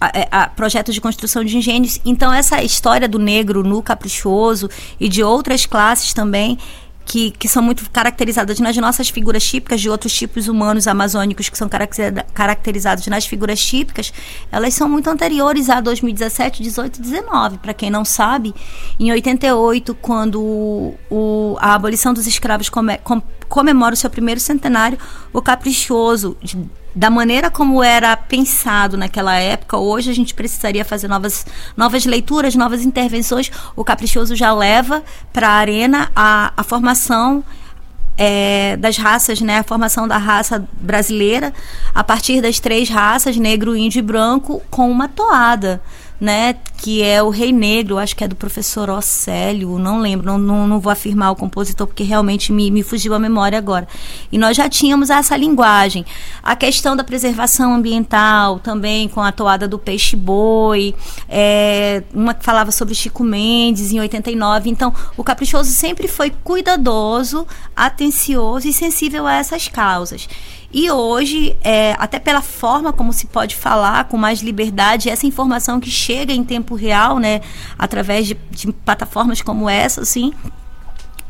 a, 0.00 0.06
é, 0.18 0.28
a, 0.30 0.46
projetos 0.48 0.94
de 0.94 1.00
construção 1.00 1.44
de 1.44 1.56
engenhos. 1.56 2.00
Então, 2.04 2.32
essa 2.32 2.62
história 2.62 3.08
do 3.08 3.18
negro 3.18 3.62
nu 3.62 3.82
caprichoso 3.82 4.70
e 4.98 5.08
de 5.08 5.22
outras 5.22 5.66
classes 5.66 6.14
também. 6.14 6.58
Que, 7.04 7.32
que 7.32 7.48
são 7.48 7.60
muito 7.60 7.90
caracterizadas 7.90 8.60
nas 8.60 8.76
nossas 8.76 9.08
figuras 9.08 9.42
típicas, 9.42 9.80
de 9.80 9.90
outros 9.90 10.12
tipos 10.12 10.46
humanos 10.46 10.86
amazônicos 10.86 11.48
que 11.48 11.58
são 11.58 11.68
caracterizados 12.32 13.06
nas 13.08 13.26
figuras 13.26 13.60
típicas, 13.60 14.12
elas 14.52 14.74
são 14.74 14.88
muito 14.88 15.10
anteriores 15.10 15.68
a 15.68 15.80
2017, 15.80 16.62
18 16.62 16.98
e 16.98 17.02
19. 17.02 17.58
Para 17.58 17.74
quem 17.74 17.90
não 17.90 18.04
sabe, 18.04 18.54
em 18.98 19.10
88, 19.10 19.92
quando 19.96 20.40
o, 20.40 20.94
o, 21.10 21.56
a 21.58 21.74
abolição 21.74 22.14
dos 22.14 22.28
escravos 22.28 22.68
come, 22.68 22.96
com, 22.98 23.20
comemora 23.48 23.94
o 23.94 23.96
seu 23.96 24.08
primeiro 24.08 24.40
centenário, 24.40 24.96
o 25.32 25.42
Caprichoso, 25.42 26.36
da 26.94 27.08
maneira 27.08 27.50
como 27.50 27.82
era 27.82 28.16
pensado 28.16 28.96
naquela 28.96 29.36
época, 29.36 29.76
hoje 29.76 30.10
a 30.10 30.14
gente 30.14 30.34
precisaria 30.34 30.84
fazer 30.84 31.08
novas, 31.08 31.46
novas 31.76 32.04
leituras, 32.04 32.54
novas 32.54 32.82
intervenções. 32.82 33.50
O 33.76 33.84
Caprichoso 33.84 34.34
já 34.34 34.52
leva 34.52 35.02
para 35.32 35.48
a 35.48 35.52
arena 35.52 36.10
a, 36.14 36.52
a 36.56 36.62
formação 36.64 37.44
é, 38.18 38.76
das 38.76 38.98
raças, 38.98 39.40
né, 39.40 39.60
a 39.60 39.62
formação 39.62 40.06
da 40.06 40.18
raça 40.18 40.68
brasileira 40.80 41.54
a 41.94 42.04
partir 42.04 42.42
das 42.42 42.60
três 42.60 42.88
raças, 42.88 43.36
negro, 43.36 43.76
índio 43.76 44.00
e 44.00 44.02
branco, 44.02 44.60
com 44.68 44.90
uma 44.90 45.08
toada 45.08 45.80
né, 46.20 46.54
que 46.76 47.02
é 47.02 47.22
o 47.22 47.30
Rei 47.30 47.50
Negro, 47.50 47.96
acho 47.98 48.14
que 48.14 48.22
é 48.22 48.28
do 48.28 48.36
professor 48.36 48.90
Océlio, 48.90 49.78
não 49.78 50.00
lembro, 50.00 50.26
não, 50.26 50.38
não, 50.38 50.68
não, 50.68 50.78
vou 50.78 50.92
afirmar 50.92 51.30
o 51.30 51.36
compositor 51.36 51.86
porque 51.86 52.02
realmente 52.02 52.52
me, 52.52 52.70
me 52.70 52.82
fugiu 52.82 53.14
a 53.14 53.18
memória 53.18 53.56
agora. 53.56 53.88
E 54.30 54.36
nós 54.36 54.56
já 54.56 54.68
tínhamos 54.68 55.08
essa 55.08 55.36
linguagem. 55.36 56.04
A 56.42 56.54
questão 56.54 56.94
da 56.94 57.02
preservação 57.02 57.74
ambiental 57.74 58.58
também, 58.58 59.08
com 59.08 59.20
a 59.22 59.32
toada 59.32 59.66
do 59.66 59.78
peixe-boi, 59.78 60.94
é, 61.28 62.02
uma 62.12 62.34
que 62.34 62.44
falava 62.44 62.70
sobre 62.70 62.94
Chico 62.94 63.24
Mendes 63.24 63.92
em 63.92 64.00
89. 64.00 64.68
Então, 64.68 64.94
o 65.16 65.24
Caprichoso 65.24 65.70
sempre 65.70 66.06
foi 66.06 66.30
cuidadoso, 66.44 67.46
atencioso 67.74 68.68
e 68.68 68.72
sensível 68.72 69.26
a 69.26 69.34
essas 69.34 69.68
causas. 69.68 70.28
E 70.72 70.90
hoje, 70.90 71.56
é, 71.62 71.96
até 71.98 72.18
pela 72.20 72.40
forma 72.40 72.92
como 72.92 73.12
se 73.12 73.26
pode 73.26 73.56
falar 73.56 74.04
com 74.04 74.16
mais 74.16 74.40
liberdade, 74.40 75.10
essa 75.10 75.26
informação 75.26 75.80
que 75.80 75.90
chega 75.90 76.32
em 76.32 76.44
tempo 76.44 76.74
real, 76.76 77.18
né, 77.18 77.40
através 77.78 78.26
de, 78.26 78.34
de 78.50 78.72
plataformas 78.72 79.42
como 79.42 79.68
essa, 79.68 80.02
assim, 80.02 80.32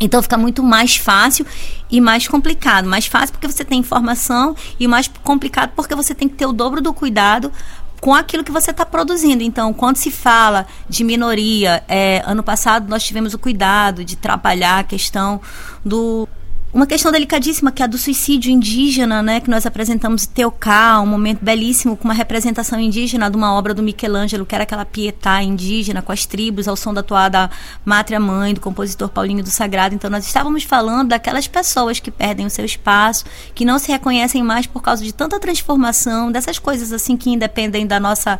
então 0.01 0.22
fica 0.22 0.38
muito 0.38 0.62
mais 0.62 0.97
fácil 0.97 1.47
e 1.91 2.01
mais 2.01 2.26
complicado. 2.26 2.86
Mais 2.86 3.07
fácil 3.07 3.32
porque 3.32 3.47
você 3.47 3.64
tem 3.64 3.80
informação 3.80 4.57
e 4.78 4.88
mais 4.88 5.11
complicado 5.22 5.72
porque 5.76 5.95
você 5.95 6.14
tem 6.14 6.28
que 6.28 6.36
ter 6.36 6.47
o 6.47 6.53
dobro 6.53 6.80
do 6.80 6.93
cuidado 6.95 7.53
com 8.01 8.14
aquilo 8.14 8.43
que 8.43 8.51
você 8.51 8.70
está 8.70 8.86
produzindo. 8.86 9.43
Então, 9.43 9.74
quando 9.74 9.97
se 9.97 10.11
fala 10.11 10.66
de 10.88 11.05
minoria, 11.05 11.84
é, 11.86 12.22
ano 12.26 12.43
passado 12.43 12.88
nós 12.88 13.03
tivemos 13.03 13.34
o 13.34 13.38
cuidado 13.38 14.03
de 14.03 14.16
trabalhar 14.16 14.78
a 14.78 14.84
questão 14.84 15.38
do 15.84 16.26
uma 16.72 16.86
questão 16.86 17.10
delicadíssima 17.10 17.72
que 17.72 17.82
é 17.82 17.84
a 17.84 17.88
do 17.88 17.98
suicídio 17.98 18.50
indígena, 18.50 19.22
né, 19.22 19.40
que 19.40 19.50
nós 19.50 19.66
apresentamos 19.66 20.24
Teocá, 20.24 21.00
um 21.00 21.06
momento 21.06 21.44
belíssimo 21.44 21.96
com 21.96 22.04
uma 22.04 22.14
representação 22.14 22.78
indígena 22.78 23.28
de 23.28 23.36
uma 23.36 23.52
obra 23.54 23.74
do 23.74 23.82
Michelangelo, 23.82 24.46
que 24.46 24.54
era 24.54 24.62
aquela 24.62 24.84
pietá 24.84 25.42
indígena 25.42 26.00
com 26.00 26.12
as 26.12 26.24
tribos 26.24 26.68
ao 26.68 26.76
som 26.76 26.94
da 26.94 27.02
toada 27.02 27.50
Mátria 27.84 28.20
Mãe 28.20 28.54
do 28.54 28.60
compositor 28.60 29.08
Paulinho 29.08 29.42
do 29.42 29.50
Sagrado. 29.50 29.96
Então 29.96 30.08
nós 30.08 30.24
estávamos 30.24 30.62
falando 30.62 31.08
daquelas 31.08 31.48
pessoas 31.48 31.98
que 31.98 32.10
perdem 32.10 32.46
o 32.46 32.50
seu 32.50 32.64
espaço, 32.64 33.24
que 33.52 33.64
não 33.64 33.78
se 33.78 33.90
reconhecem 33.90 34.42
mais 34.42 34.66
por 34.66 34.80
causa 34.80 35.02
de 35.02 35.12
tanta 35.12 35.40
transformação, 35.40 36.30
dessas 36.30 36.58
coisas 36.58 36.92
assim 36.92 37.16
que 37.16 37.30
independem 37.30 37.84
da 37.84 37.98
nossa 37.98 38.38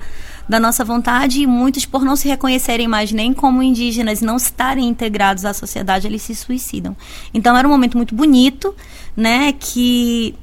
da 0.51 0.59
nossa 0.59 0.85
vontade 0.85 1.41
e 1.41 1.47
muitos 1.47 1.87
por 1.87 2.05
não 2.05 2.17
se 2.17 2.27
reconhecerem 2.27 2.89
mais 2.89 3.13
nem 3.13 3.33
como 3.33 3.63
indígenas, 3.63 4.21
não 4.21 4.37
estarem 4.37 4.89
integrados 4.89 5.45
à 5.45 5.55
sociedade, 5.55 6.09
eles 6.09 6.23
se 6.23 6.35
suicidam. 6.35 6.97
Então 7.33 7.57
era 7.57 7.69
um 7.69 7.71
momento 7.71 7.97
muito 7.97 8.17
bonito, 8.17 8.75
né, 9.17 9.53
que 9.53 10.35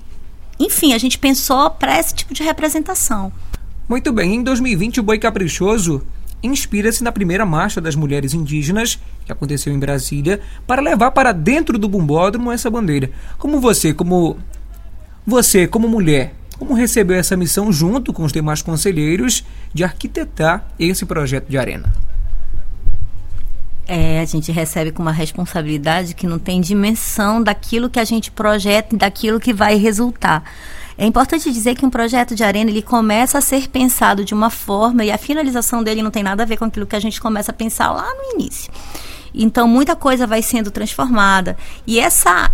enfim, 0.58 0.93
a 0.93 0.97
gente 0.97 1.20
pensou 1.20 1.70
para 1.72 1.99
esse 1.99 2.16
tipo 2.16 2.34
de 2.34 2.41
representação. 2.41 3.34
Muito 3.88 4.14
bem, 4.14 4.36
em 4.36 4.43
2020 4.43 5.01
o 5.01 5.03
Boi 5.03 5.20
Caprichoso 5.20 6.01
inspira-se 6.41 7.03
na 7.03 7.12
primeira 7.12 7.45
marcha 7.45 7.82
das 7.82 7.95
mulheres 7.95 8.34
indígenas, 8.34 8.97
que 9.26 9.32
aconteceu 9.32 9.74
em 9.74 9.80
Brasília, 9.80 10.39
para 10.66 10.82
levar 10.82 11.12
para 11.12 11.34
dentro 11.34 11.78
do 11.78 11.89
bumbódromo 11.89 12.49
essa 12.49 12.70
bandeira. 12.70 13.12
Como 13.38 13.60
você, 13.60 13.93
como 13.93 14.38
você, 15.26 15.68
como 15.68 15.89
mulher, 15.89 16.34
como 16.58 16.74
recebeu 16.74 17.18
essa 17.18 17.38
missão 17.38 17.72
junto 17.72 18.12
com 18.12 18.24
os 18.24 18.32
demais 18.32 18.62
conselheiros 18.62 19.43
de 19.74 19.84
arquitetar 19.84 20.68
esse 20.80 21.05
projeto 21.05 21.47
de 21.47 21.58
arena? 21.58 21.91
É, 23.88 24.20
a 24.20 24.26
gente 24.26 24.51
recebe 24.51 24.91
com 24.91 25.01
uma 25.01 25.14
responsabilidade 25.14 26.14
que 26.14 26.28
não 26.28 26.38
tem 26.38 26.60
dimensão 26.60 27.41
daquilo 27.41 27.89
que 27.89 27.99
a 27.99 28.03
gente 28.03 28.30
projeta 28.30 28.93
e 28.93 28.97
daquilo 28.97 29.39
que 29.39 29.53
vai 29.53 29.76
resultar. 29.76 30.43
É 30.97 31.05
importante 31.05 31.53
dizer 31.53 31.76
que 31.76 31.86
um 31.86 31.89
projeto 31.89 32.36
de 32.36 32.43
arena 32.43 32.70
ele 32.70 32.82
começa 32.82 33.38
a 33.38 33.41
ser 33.41 33.70
pensado 33.70 34.26
de 34.26 34.34
uma 34.34 34.49
forma 34.49 35.05
e 35.05 35.12
a 35.12 35.18
finalização 35.18 35.84
dele 35.84 36.01
não 36.01 36.12
tem 36.12 36.24
nada 36.24 36.43
a 36.43 36.45
ver 36.45 36.58
com 36.58 36.66
aquilo 36.66 36.88
que 36.88 36.95
a 36.95 36.99
gente 36.99 37.22
começa 37.22 37.51
a 37.51 37.53
pensar 37.53 37.91
lá 37.91 38.08
no 38.16 38.34
início. 38.34 38.70
Então 39.34 39.68
muita 39.68 39.95
coisa 39.95 40.28
vai 40.28 40.41
sendo 40.41 40.70
transformada 40.70 41.55
e 41.86 41.99
essa 41.99 42.51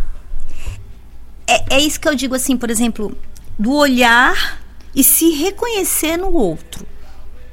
é, 1.47 1.77
é 1.77 1.79
isso 1.79 1.99
que 1.99 2.07
eu 2.07 2.15
digo 2.15 2.35
assim, 2.35 2.57
por 2.57 2.69
exemplo, 2.69 3.17
do 3.57 3.73
olhar 3.73 4.61
e 4.95 5.03
se 5.03 5.29
reconhecer 5.31 6.17
no 6.17 6.31
outro 6.33 6.85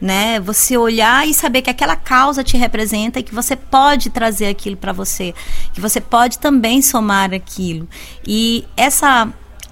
né? 0.00 0.40
Você 0.40 0.76
olhar 0.76 1.28
e 1.28 1.34
saber 1.34 1.62
que 1.62 1.70
aquela 1.70 1.94
causa 1.94 2.42
te 2.42 2.56
representa 2.56 3.20
e 3.20 3.22
que 3.22 3.34
você 3.34 3.54
pode 3.54 4.08
trazer 4.08 4.46
aquilo 4.46 4.76
para 4.76 4.92
você, 4.92 5.34
que 5.74 5.80
você 5.80 6.00
pode 6.00 6.38
também 6.38 6.80
somar 6.80 7.34
aquilo. 7.34 7.88
E 8.26 8.64
essa 8.76 9.28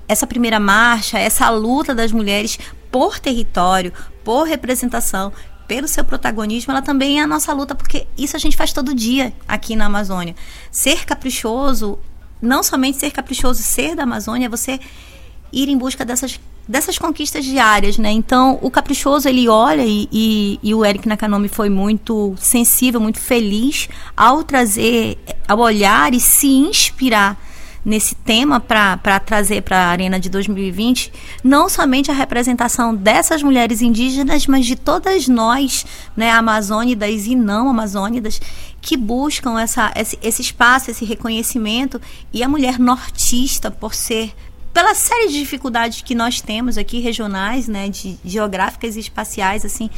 essa 0.07 0.27
primeira 0.27 0.59
marcha, 0.59 1.19
essa 1.19 1.51
luta 1.51 1.95
das 1.95 2.13
mulheres 2.13 2.59
por 2.91 3.19
território, 3.19 3.93
por 4.25 4.45
representação, 4.45 5.31
pelo 5.67 5.87
seu 5.87 6.03
protagonismo, 6.03 6.73
ela 6.73 6.81
também 6.81 7.21
é 7.21 7.23
a 7.23 7.27
nossa 7.27 7.53
luta, 7.53 7.75
porque 7.75 8.07
isso 8.17 8.35
a 8.35 8.39
gente 8.39 8.57
faz 8.57 8.73
todo 8.73 8.95
dia 8.95 9.35
aqui 9.47 9.77
na 9.77 9.85
Amazônia. 9.85 10.35
Ser 10.71 11.05
caprichoso, 11.05 11.99
não 12.41 12.63
somente 12.63 12.97
ser 12.97 13.11
caprichoso, 13.11 13.63
ser 13.63 13.95
da 13.95 14.05
Amazônia, 14.05 14.47
é 14.47 14.49
você 14.49 14.81
ir 15.53 15.69
em 15.69 15.77
busca 15.77 16.05
dessas 16.05 16.39
dessas 16.69 16.99
conquistas 16.99 17.47
diárias, 17.47 17.97
né? 17.97 18.11
Então, 18.11 18.59
o 18.61 18.71
caprichoso 18.71 19.27
ele 19.27 19.49
olha 19.49 19.87
e, 19.87 20.07
e, 20.13 20.61
e, 20.63 20.75
o 20.75 20.85
Eric 20.85 21.09
Nakanomi 21.09 21.49
foi 21.49 21.71
muito 21.71 22.35
sensível, 22.39 23.01
muito 23.01 23.19
feliz 23.19 23.89
ao 24.15 24.45
trazer, 24.45 25.17
ao 25.49 25.61
olhar 25.61 26.13
e 26.13 26.21
se 26.21 26.47
inspirar 26.47 27.41
nesse 27.85 28.15
tema 28.15 28.61
para 28.61 29.19
trazer 29.21 29.63
para 29.63 29.79
a 29.79 29.87
Arena 29.87 30.21
de 30.21 30.29
2020 30.29 31.11
não 31.43 31.71
somente 31.71 32.11
a 32.11 32.15
representação 32.15 32.95
dessas 32.95 33.43
mulheres 33.43 33.81
indígenas, 33.81 34.47
mas 34.47 34.67
de 34.67 34.77
todas 34.77 35.27
nós, 35.27 35.87
né, 36.15 36.31
amazônidas 36.31 37.27
e 37.27 37.35
não 37.35 37.71
amazônidas, 37.71 38.41
que 38.81 38.95
buscam 38.95 39.59
essa, 39.59 39.91
esse, 39.97 40.19
esse 40.23 40.43
espaço, 40.43 40.91
esse 40.91 41.05
reconhecimento 41.05 41.99
e 42.31 42.43
a 42.43 42.49
mulher 42.49 42.79
nortista 42.79 43.71
por 43.71 43.95
ser 43.95 44.35
pela 44.79 44.95
série 44.95 45.27
de 45.27 45.41
dificuldades 45.41 46.03
que 46.03 46.15
nós 46.15 46.41
temos 46.41 46.79
aqui 46.79 47.01
regionais, 47.01 47.67
né, 47.67 47.89
de 47.89 48.17
geográficas 48.25 48.95
e 48.95 49.01
espaciais, 49.01 49.65
assim, 49.65 49.91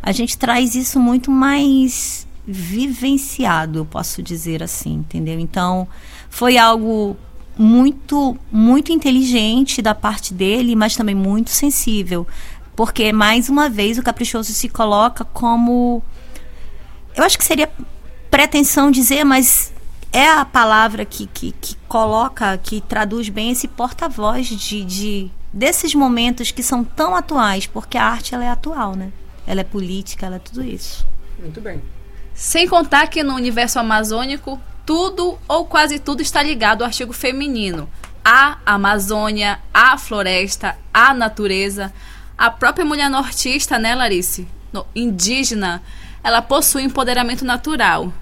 a 0.00 0.12
gente 0.12 0.38
traz 0.38 0.76
isso 0.76 1.00
muito 1.00 1.32
mais 1.32 2.28
vivenciado, 2.46 3.80
eu 3.80 3.84
posso 3.84 4.22
dizer 4.22 4.62
assim, 4.62 4.98
entendeu? 4.98 5.40
Então, 5.40 5.88
foi 6.28 6.56
algo 6.56 7.16
muito 7.58 8.38
muito 8.52 8.92
inteligente 8.92 9.82
da 9.82 9.96
parte 9.96 10.32
dele, 10.32 10.76
mas 10.76 10.94
também 10.94 11.14
muito 11.16 11.50
sensível, 11.50 12.24
porque 12.76 13.12
mais 13.12 13.48
uma 13.48 13.68
vez 13.68 13.98
o 13.98 14.02
caprichoso 14.02 14.52
se 14.52 14.68
coloca 14.68 15.24
como 15.24 16.04
eu 17.16 17.24
acho 17.24 17.36
que 17.36 17.44
seria 17.44 17.68
pretensão 18.30 18.92
dizer, 18.92 19.24
mas 19.24 19.72
é 20.12 20.28
a 20.28 20.44
palavra 20.44 21.04
que, 21.04 21.26
que, 21.26 21.52
que 21.52 21.76
coloca, 21.88 22.56
que 22.58 22.80
traduz 22.80 23.28
bem 23.28 23.50
esse 23.50 23.68
porta-voz 23.68 24.46
de, 24.46 24.84
de, 24.84 25.30
desses 25.52 25.94
momentos 25.94 26.50
que 26.50 26.62
são 26.62 26.82
tão 26.84 27.14
atuais, 27.14 27.66
porque 27.66 27.96
a 27.96 28.04
arte 28.04 28.34
ela 28.34 28.44
é 28.44 28.48
atual, 28.48 28.94
né? 28.94 29.12
Ela 29.46 29.60
é 29.60 29.64
política, 29.64 30.26
ela 30.26 30.36
é 30.36 30.40
tudo 30.40 30.64
isso. 30.64 31.06
Muito 31.38 31.60
bem. 31.60 31.82
Sem 32.34 32.68
contar 32.68 33.06
que 33.08 33.22
no 33.22 33.34
universo 33.34 33.78
amazônico, 33.78 34.60
tudo 34.84 35.38
ou 35.46 35.66
quase 35.66 35.98
tudo 35.98 36.22
está 36.22 36.42
ligado 36.42 36.82
ao 36.82 36.86
artigo 36.86 37.12
feminino. 37.12 37.88
A 38.24 38.58
Amazônia, 38.66 39.60
a 39.72 39.96
floresta, 39.96 40.76
a 40.92 41.14
natureza. 41.14 41.92
A 42.36 42.50
própria 42.50 42.84
mulher 42.84 43.08
nortista, 43.08 43.78
né, 43.78 43.94
Larice? 43.94 44.48
No, 44.72 44.86
indígena, 44.94 45.82
ela 46.22 46.42
possui 46.42 46.82
empoderamento 46.82 47.44
natural. 47.44 48.12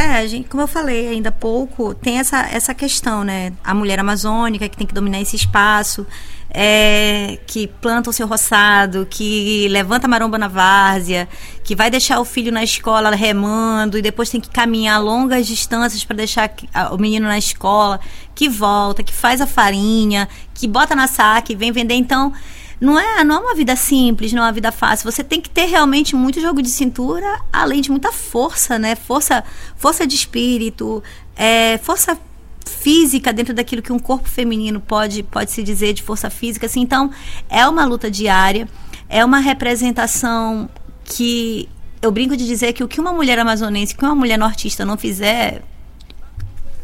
É, 0.00 0.26
gente, 0.26 0.48
como 0.48 0.62
eu 0.62 0.66
falei 0.66 1.08
ainda 1.08 1.28
há 1.28 1.32
pouco, 1.32 1.92
tem 1.92 2.18
essa, 2.18 2.40
essa 2.50 2.72
questão, 2.72 3.22
né? 3.22 3.52
A 3.62 3.74
mulher 3.74 4.00
amazônica 4.00 4.66
que 4.66 4.74
tem 4.74 4.86
que 4.86 4.94
dominar 4.94 5.20
esse 5.20 5.36
espaço, 5.36 6.06
é, 6.48 7.38
que 7.46 7.66
planta 7.66 8.08
o 8.08 8.12
seu 8.12 8.26
roçado, 8.26 9.06
que 9.10 9.68
levanta 9.68 10.08
maromba 10.08 10.38
na 10.38 10.48
várzea, 10.48 11.28
que 11.62 11.76
vai 11.76 11.90
deixar 11.90 12.18
o 12.18 12.24
filho 12.24 12.50
na 12.50 12.64
escola 12.64 13.10
remando 13.14 13.98
e 13.98 14.02
depois 14.02 14.30
tem 14.30 14.40
que 14.40 14.48
caminhar 14.48 14.98
longas 15.02 15.46
distâncias 15.46 16.02
para 16.02 16.16
deixar 16.16 16.50
o 16.92 16.96
menino 16.96 17.28
na 17.28 17.36
escola, 17.36 18.00
que 18.34 18.48
volta, 18.48 19.02
que 19.02 19.12
faz 19.12 19.42
a 19.42 19.46
farinha, 19.46 20.30
que 20.54 20.66
bota 20.66 20.94
na 20.94 21.08
saca 21.08 21.52
e 21.52 21.54
vem 21.54 21.72
vender. 21.72 21.96
Então, 21.96 22.32
não 22.80 22.98
é, 22.98 23.22
não 23.22 23.36
é 23.36 23.38
uma 23.38 23.54
vida 23.54 23.76
simples, 23.76 24.32
não 24.32 24.42
é 24.42 24.46
uma 24.46 24.52
vida 24.52 24.72
fácil. 24.72 25.10
Você 25.10 25.22
tem 25.22 25.40
que 25.40 25.50
ter 25.50 25.66
realmente 25.66 26.16
muito 26.16 26.40
jogo 26.40 26.62
de 26.62 26.70
cintura, 26.70 27.40
além 27.52 27.82
de 27.82 27.90
muita 27.90 28.10
força, 28.10 28.78
né? 28.78 28.94
Força, 28.94 29.44
força 29.76 30.06
de 30.06 30.14
espírito, 30.14 31.02
é, 31.36 31.78
força 31.78 32.18
física 32.66 33.32
dentro 33.32 33.52
daquilo 33.52 33.82
que 33.82 33.92
um 33.92 33.98
corpo 33.98 34.28
feminino 34.28 34.80
pode, 34.80 35.22
pode 35.22 35.50
se 35.50 35.62
dizer 35.62 35.92
de 35.92 36.02
força 36.02 36.30
física. 36.30 36.64
Assim, 36.64 36.80
então, 36.80 37.10
é 37.50 37.66
uma 37.68 37.84
luta 37.84 38.10
diária, 38.10 38.66
é 39.08 39.22
uma 39.22 39.40
representação 39.40 40.68
que 41.04 41.68
eu 42.00 42.10
brinco 42.10 42.34
de 42.34 42.46
dizer 42.46 42.72
que 42.72 42.82
o 42.82 42.88
que 42.88 42.98
uma 42.98 43.12
mulher 43.12 43.38
amazonense, 43.38 43.94
que 43.94 44.02
uma 44.02 44.14
mulher 44.14 44.38
nortista 44.38 44.86
não 44.86 44.96
fizer, 44.96 45.62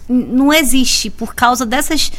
não 0.07 0.53
existe 0.53 1.09
por 1.09 1.35
causa 1.35 1.65
dessas 1.65 2.13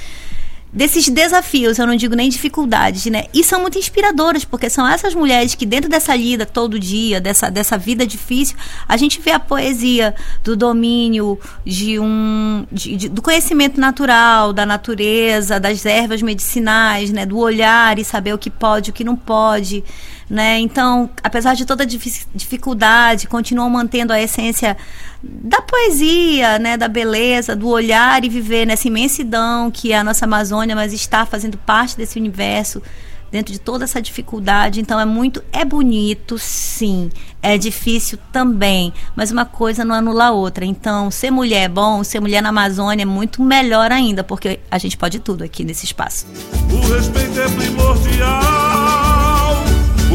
desses 0.77 1.09
desafios, 1.09 1.79
eu 1.79 1.87
não 1.87 1.95
digo 1.95 2.15
nem 2.15 2.29
dificuldades, 2.29 3.07
né? 3.07 3.23
E 3.33 3.43
são 3.43 3.59
muito 3.59 3.79
inspiradoras, 3.79 4.45
porque 4.45 4.69
são 4.69 4.87
essas 4.87 5.15
mulheres 5.15 5.55
que 5.55 5.65
dentro 5.65 5.89
dessa 5.89 6.15
lida 6.15 6.45
todo 6.45 6.79
dia, 6.79 7.19
dessa, 7.19 7.49
dessa 7.49 7.79
vida 7.79 8.05
difícil, 8.05 8.55
a 8.87 8.95
gente 8.95 9.19
vê 9.19 9.31
a 9.31 9.39
poesia 9.39 10.13
do 10.43 10.55
domínio 10.55 11.39
de 11.65 11.99
um 11.99 12.63
de, 12.71 12.95
de, 12.95 13.09
do 13.09 13.23
conhecimento 13.23 13.81
natural, 13.81 14.53
da 14.53 14.67
natureza, 14.67 15.59
das 15.59 15.83
ervas 15.83 16.21
medicinais, 16.21 17.09
né, 17.09 17.25
do 17.25 17.39
olhar 17.39 17.97
e 17.97 18.05
saber 18.05 18.35
o 18.35 18.37
que 18.37 18.51
pode, 18.51 18.91
o 18.91 18.93
que 18.93 19.03
não 19.03 19.15
pode 19.15 19.83
né? 20.29 20.59
Então, 20.59 21.09
apesar 21.23 21.53
de 21.53 21.65
toda 21.65 21.85
dificuldade, 21.85 23.27
continuam 23.27 23.69
mantendo 23.69 24.11
a 24.11 24.21
essência 24.21 24.75
da 25.23 25.61
poesia, 25.61 26.59
né, 26.59 26.77
da 26.77 26.87
beleza, 26.87 27.55
do 27.55 27.67
olhar 27.69 28.23
e 28.23 28.29
viver 28.29 28.65
nessa 28.65 28.87
imensidão 28.87 29.71
que 29.71 29.91
é 29.91 29.97
a 29.97 30.03
nossa 30.03 30.25
Amazônia, 30.25 30.75
mas 30.75 30.93
está 30.93 31.25
fazendo 31.25 31.57
parte 31.57 31.97
desse 31.97 32.19
universo 32.19 32.81
dentro 33.31 33.51
de 33.51 33.59
toda 33.59 33.83
essa 33.83 34.01
dificuldade. 34.01 34.79
Então 34.79 34.99
é 34.99 35.05
muito, 35.05 35.43
é 35.51 35.63
bonito, 35.63 36.37
sim, 36.37 37.09
é 37.41 37.57
difícil 37.57 38.17
também, 38.31 38.93
mas 39.15 39.31
uma 39.31 39.45
coisa 39.45 39.83
não 39.83 39.95
anula 39.95 40.25
a 40.25 40.31
outra. 40.31 40.65
Então 40.65 41.09
ser 41.09 41.31
mulher 41.31 41.63
é 41.63 41.69
bom, 41.69 42.03
ser 42.03 42.19
mulher 42.19 42.41
na 42.41 42.49
Amazônia 42.49 43.03
é 43.03 43.05
muito 43.05 43.41
melhor 43.41 43.91
ainda, 43.91 44.23
porque 44.23 44.59
a 44.69 44.77
gente 44.77 44.97
pode 44.97 45.19
tudo 45.19 45.43
aqui 45.43 45.63
nesse 45.63 45.85
espaço. 45.85 46.25
O 46.71 46.93
respeito 46.93 47.39
é 47.39 47.47
primordial 47.49 48.96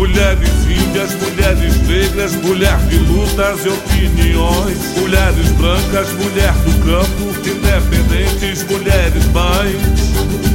Mulheres 0.02 0.50
índias, 0.68 1.14
mulheres 1.14 1.80
negras, 1.86 2.34
mulher 2.34 2.76
de 2.88 2.98
lutas 2.98 3.64
e 3.64 3.68
opiniões. 3.68 4.96
Mulheres 4.96 5.48
brancas, 5.52 6.12
mulher 6.14 6.52
do 6.54 6.72
campo, 6.84 7.48
independentes, 7.48 8.64
mulheres 8.64 9.24
mães. 9.26 9.80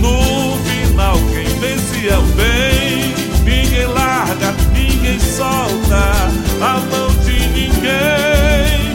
No 0.01 0.57
final, 0.65 1.17
quem 1.31 1.47
vence 1.61 2.09
é 2.09 2.17
o 2.17 2.23
bem. 2.35 3.15
Ninguém 3.45 3.85
larga, 3.85 4.51
ninguém 4.73 5.17
solta 5.17 6.29
a 6.59 6.79
mão 6.91 7.07
de 7.23 7.47
ninguém. 7.47 8.93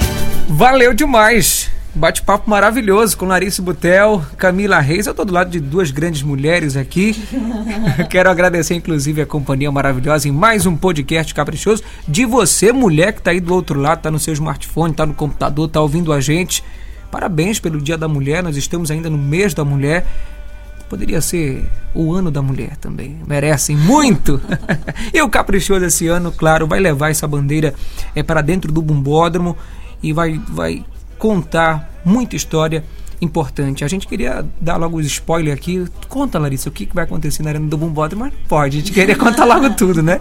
Valeu 0.51 0.93
demais! 0.93 1.71
Bate-papo 1.95 2.49
maravilhoso 2.49 3.19
com 3.19 3.27
Larissa 3.27 3.61
Butel, 3.61 4.25
Camila 4.39 4.81
Reis. 4.81 5.07
Eu 5.07 5.13
tô 5.13 5.27
do 5.27 5.33
lado 5.33 5.51
de 5.51 5.61
duas 5.61 5.91
grandes 5.91 6.23
mulheres 6.23 6.75
aqui. 6.75 7.15
Quero 8.09 8.31
agradecer, 8.31 8.75
inclusive, 8.75 9.21
a 9.21 9.27
companhia 9.27 9.71
maravilhosa 9.71 10.27
em 10.27 10.33
mais 10.33 10.65
um 10.65 10.75
podcast 10.75 11.35
caprichoso 11.35 11.83
de 12.09 12.25
você, 12.25 12.73
mulher 12.73 13.13
que 13.13 13.21
tá 13.21 13.31
aí 13.31 13.41
do 13.41 13.53
outro 13.53 13.79
lado, 13.79 14.01
tá 14.01 14.11
no 14.11 14.19
seu 14.19 14.33
smartphone, 14.33 14.95
tá 14.95 15.05
no 15.05 15.13
computador, 15.13 15.69
tá 15.69 15.83
ouvindo 15.83 16.15
a 16.15 16.21
gente. 16.21 16.65
Parabéns 17.11 17.61
pelo 17.61 17.79
Dia 17.79 17.99
da 17.99 18.09
Mulher. 18.09 18.43
Nós 18.43 18.57
estamos 18.57 18.91
ainda 18.91 19.11
no 19.11 19.19
mês 19.19 19.53
da 19.53 19.63
mulher. 19.63 20.07
Poderia 20.89 21.21
ser 21.21 21.63
o 21.95 22.15
ano 22.15 22.31
da 22.31 22.41
mulher 22.41 22.75
também. 22.79 23.19
Merecem 23.27 23.77
muito. 23.77 24.41
e 25.13 25.21
o 25.21 25.29
Caprichoso 25.29 25.85
esse 25.85 26.09
ano, 26.09 26.33
claro, 26.33 26.67
vai 26.67 26.81
levar 26.81 27.11
essa 27.11 27.29
bandeira 27.29 27.75
é, 28.15 28.23
para 28.23 28.41
dentro 28.41 28.73
do 28.73 28.81
bumbódromo 28.81 29.59
e 30.03 30.11
vai, 30.11 30.41
vai 30.49 30.83
contar 31.23 31.89
muita 32.05 32.35
história 32.35 32.85
importante. 33.21 33.85
A 33.85 33.89
gente 33.89 34.09
queria 34.09 34.45
dar 34.61 34.77
logo 34.77 34.99
os 34.99 35.07
spoiler 35.07 35.55
aqui. 35.55 35.87
Conta, 36.09 36.37
Larissa, 36.37 36.69
o 36.69 36.73
que, 36.73 36.89
vai 36.93 37.05
acontecer 37.05 37.45
na 37.45 37.51
Arena 37.51 37.69
do 37.69 37.79
Bumbódromo, 37.79 38.25
mas 38.25 38.35
pode, 38.49 38.79
a 38.79 38.81
gente 38.81 38.91
queria 38.91 39.15
contar 39.15 39.45
logo 39.45 39.71
tudo, 39.79 40.03
né? 40.03 40.21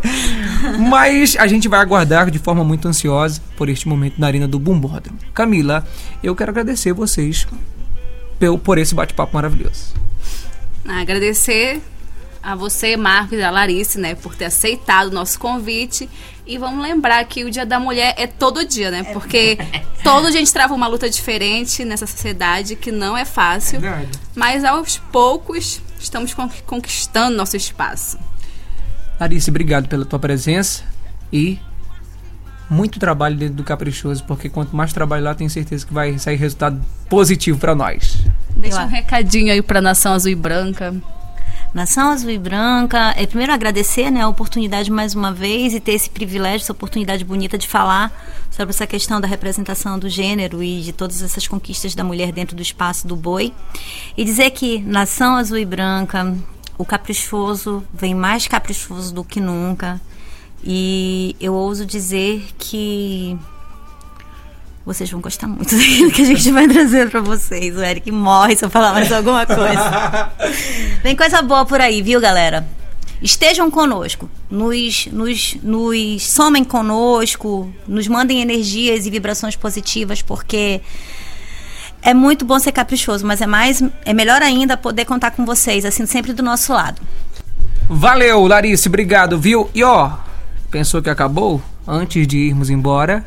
Mas 0.92 1.36
a 1.40 1.48
gente 1.48 1.68
vai 1.68 1.80
aguardar 1.80 2.30
de 2.30 2.38
forma 2.38 2.64
muito 2.64 2.88
ansiosa 2.88 3.42
por 3.58 3.68
este 3.68 3.88
momento 3.88 4.20
na 4.20 4.28
Arena 4.28 4.48
do 4.48 4.60
Bumbódromo. 4.60 5.18
Camila, 5.34 5.84
eu 6.22 6.36
quero 6.36 6.52
agradecer 6.52 6.94
vocês 6.94 7.48
por 8.64 8.78
esse 8.78 8.94
bate-papo 8.94 9.34
maravilhoso. 9.34 9.96
Agradecer 10.88 11.82
a 12.44 12.56
você, 12.56 12.96
Marcos 12.96 13.40
e 13.40 13.42
a 13.42 13.50
Larissa, 13.50 14.00
né, 14.00 14.14
por 14.14 14.36
ter 14.36 14.46
aceitado 14.46 15.08
o 15.08 15.14
nosso 15.16 15.40
convite. 15.40 16.08
E 16.52 16.58
vamos 16.58 16.84
lembrar 16.84 17.24
que 17.24 17.46
o 17.46 17.50
Dia 17.50 17.66
da 17.66 17.80
Mulher 17.80 18.14
é 18.18 18.28
todo 18.28 18.66
dia, 18.66 18.92
né? 18.92 19.04
Porque 19.14 19.58
todo 20.04 20.24
dia 20.30 20.36
a 20.36 20.40
gente 20.40 20.52
trava 20.52 20.74
uma 20.74 20.86
luta 20.88 21.10
diferente 21.10 21.86
nessa 21.86 22.06
sociedade 22.06 22.76
que 22.76 22.92
não 22.92 23.16
é 23.18 23.24
fácil. 23.24 23.80
Verdade. 23.80 24.10
Mas 24.36 24.66
aos 24.66 24.98
poucos 24.98 25.82
estamos 25.98 26.34
con- 26.34 26.50
conquistando 26.66 27.38
nosso 27.38 27.56
espaço. 27.56 28.20
Larissa, 29.18 29.50
obrigado 29.50 29.88
pela 29.88 30.04
tua 30.04 30.20
presença 30.20 30.84
e 31.32 31.58
muito 32.70 33.00
trabalho 33.00 33.38
dentro 33.38 33.56
do 33.56 33.64
Caprichoso, 33.64 34.24
porque 34.26 34.50
quanto 34.50 34.76
mais 34.76 34.92
trabalho 34.92 35.24
lá, 35.24 35.34
tenho 35.36 35.50
certeza 35.50 35.86
que 35.86 35.94
vai 35.94 36.18
sair 36.20 36.36
resultado 36.36 36.84
positivo 37.10 37.58
para 37.60 37.74
nós. 37.74 38.18
Deixa 38.58 38.84
um 38.84 38.88
recadinho 38.88 39.54
aí 39.54 39.62
pra 39.62 39.82
Nação 39.82 40.14
Azul 40.14 40.32
e 40.32 40.36
Branca. 40.36 40.94
Nação 41.74 42.10
Azul 42.10 42.32
e 42.32 42.38
Branca, 42.38 43.14
é 43.16 43.26
primeiro 43.26 43.54
agradecer 43.54 44.12
né, 44.12 44.22
a 44.22 44.28
oportunidade 44.28 44.92
mais 44.92 45.16
uma 45.16 45.32
vez 45.32 45.74
e 45.74 45.80
ter 45.80 45.94
esse 45.94 46.10
privilégio, 46.10 46.66
essa 46.66 46.74
oportunidade 46.74 47.24
bonita 47.24 47.58
de 47.58 47.66
falar 47.66 48.12
sobre 48.52 48.72
essa 48.72 48.86
questão 48.86 49.22
da 49.22 49.28
representação 49.28 49.98
do 49.98 50.10
gênero 50.10 50.62
e 50.62 50.82
de 50.82 50.92
todas 50.92 51.22
essas 51.22 51.48
conquistas 51.48 51.96
da 51.96 52.04
mulher 52.04 52.34
dentro 52.34 52.58
do 52.58 52.62
espaço 52.62 53.08
do 53.08 53.16
boi. 53.16 53.54
E 54.18 54.26
dizer 54.26 54.52
que 54.52 54.80
Nação 54.80 55.38
Azul 55.38 55.60
e 55.60 55.66
Branca, 55.66 56.36
o 56.78 56.84
caprichoso 56.84 57.82
vem 57.94 58.14
mais 58.14 58.50
caprichoso 58.50 59.14
do 59.14 59.24
que 59.24 59.40
nunca. 59.40 60.02
E 60.62 61.38
eu 61.40 61.54
ouso 61.54 61.86
dizer 61.86 62.50
que 62.60 63.40
vocês 64.86 65.10
vão 65.10 65.22
gostar 65.22 65.48
muito 65.48 65.74
daquilo 65.78 66.12
que 66.12 66.22
a 66.22 66.26
gente 66.26 66.52
vai 66.52 66.68
trazer 66.68 67.10
pra 67.10 67.22
vocês. 67.22 67.76
O 67.76 67.84
Eric 67.84 68.12
morre 68.12 68.56
se 68.56 68.66
eu 68.66 68.70
falar 68.70 68.94
mais 68.94 69.12
alguma 69.12 69.46
coisa. 69.46 70.32
Vem 71.04 71.16
coisa 71.16 71.42
boa 71.42 71.66
por 71.66 71.80
aí, 71.80 72.02
viu, 72.02 72.20
galera? 72.20 72.68
Estejam 73.22 73.70
conosco, 73.70 74.28
nos, 74.50 75.06
nos, 75.08 75.56
nos 75.62 76.28
somem 76.28 76.64
conosco, 76.64 77.72
nos 77.88 78.08
mandem 78.08 78.42
energias 78.42 79.06
e 79.06 79.12
vibrações 79.12 79.56
positivas, 79.56 80.24
porque 80.24 80.82
é 82.02 82.16
muito 82.16 82.44
bom 82.44 82.58
ser 82.58 82.72
caprichoso, 82.72 83.24
mas 83.24 83.40
é 83.40 83.46
mais 83.46 83.84
é 84.06 84.12
melhor 84.12 84.42
ainda 84.42 84.76
poder 84.76 85.06
contar 85.06 85.32
com 85.32 85.46
vocês, 85.46 85.86
assim, 85.86 86.08
sempre 86.08 86.34
do 86.34 86.42
nosso 86.42 86.74
lado. 86.74 87.00
Valeu, 87.88 88.48
Larissa, 88.48 88.90
obrigado, 88.90 89.38
viu? 89.38 89.70
E 89.76 89.84
ó, 89.84 90.14
pensou 90.72 91.00
que 91.00 91.10
acabou? 91.10 91.62
Antes 91.88 92.26
de 92.26 92.38
irmos 92.38 92.72
embora, 92.72 93.24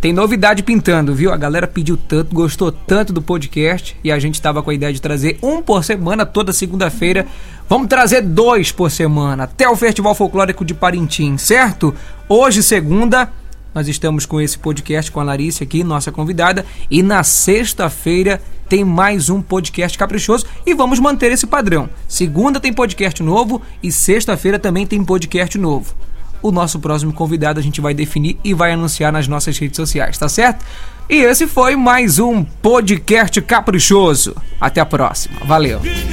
tem 0.00 0.12
novidade 0.12 0.62
pintando, 0.62 1.14
viu? 1.14 1.32
A 1.32 1.36
galera 1.36 1.66
pediu 1.66 1.96
tanto, 1.96 2.34
gostou 2.34 2.70
tanto 2.70 3.12
do 3.12 3.20
podcast 3.20 3.96
e 4.02 4.10
a 4.10 4.18
gente 4.18 4.40
tava 4.40 4.62
com 4.62 4.70
a 4.70 4.74
ideia 4.74 4.92
de 4.92 5.00
trazer 5.00 5.38
um 5.42 5.60
por 5.60 5.84
semana 5.84 6.24
toda 6.24 6.52
segunda-feira. 6.52 7.26
Vamos 7.68 7.88
trazer 7.88 8.22
dois 8.22 8.70
por 8.70 8.90
semana 8.90 9.44
até 9.44 9.68
o 9.68 9.76
Festival 9.76 10.14
Folclórico 10.14 10.64
de 10.64 10.74
Parintim, 10.74 11.36
certo? 11.36 11.94
Hoje, 12.28 12.62
segunda, 12.62 13.30
nós 13.74 13.88
estamos 13.88 14.24
com 14.24 14.40
esse 14.40 14.58
podcast 14.58 15.10
com 15.10 15.20
a 15.20 15.24
Larissa 15.24 15.64
aqui, 15.64 15.84
nossa 15.84 16.10
convidada, 16.10 16.64
e 16.90 17.02
na 17.02 17.22
sexta-feira 17.22 18.40
tem 18.68 18.84
mais 18.84 19.28
um 19.28 19.42
podcast 19.42 19.96
caprichoso 19.98 20.46
e 20.64 20.74
vamos 20.74 20.98
manter 20.98 21.30
esse 21.30 21.46
padrão. 21.46 21.88
Segunda 22.08 22.58
tem 22.58 22.72
podcast 22.72 23.22
novo 23.22 23.60
e 23.82 23.92
sexta-feira 23.92 24.58
também 24.58 24.86
tem 24.86 25.04
podcast 25.04 25.58
novo. 25.58 25.94
O 26.46 26.52
nosso 26.52 26.78
próximo 26.78 27.12
convidado 27.12 27.58
a 27.58 27.62
gente 27.62 27.80
vai 27.80 27.92
definir 27.92 28.38
e 28.44 28.54
vai 28.54 28.70
anunciar 28.70 29.12
nas 29.12 29.26
nossas 29.26 29.58
redes 29.58 29.74
sociais, 29.74 30.16
tá 30.16 30.28
certo? 30.28 30.64
E 31.10 31.16
esse 31.16 31.48
foi 31.48 31.74
mais 31.74 32.20
um 32.20 32.44
podcast 32.44 33.42
caprichoso. 33.42 34.36
Até 34.60 34.80
a 34.80 34.86
próxima. 34.86 35.40
Valeu. 35.44 35.80
Mulheres 35.80 36.06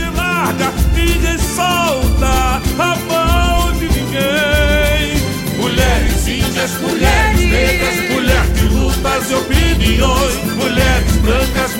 brancas, 11.18 11.74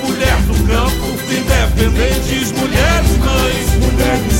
do 0.46 0.54
campo, 0.68 1.06
independentes, 1.28 2.52
mulheres 2.52 3.16
mães. 3.18 3.74
Mulheres 3.80 4.33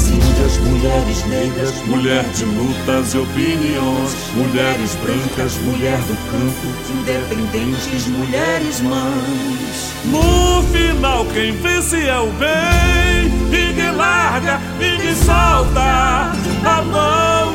índias, 0.55 0.59
mulheres 0.59 1.25
negras, 1.27 1.87
mulher 1.87 2.25
de 2.25 2.45
lutas 2.45 3.15
e 3.15 3.19
opiniões. 3.19 4.15
Mulheres 4.35 4.95
brancas, 4.97 5.57
mulher 5.59 5.99
do 5.99 6.17
campo, 6.31 6.67
independentes, 6.91 8.07
mulheres 8.07 8.81
mães. 8.81 9.93
No 10.05 10.63
final, 10.73 11.25
quem 11.27 11.53
vence 11.53 12.07
é 12.07 12.19
o 12.19 12.31
bem. 12.33 13.31
Ninguém 13.51 13.93
larga, 13.93 14.61
ninguém 14.79 15.15
solta 15.15 16.33
a 16.65 16.83
mão 16.83 17.55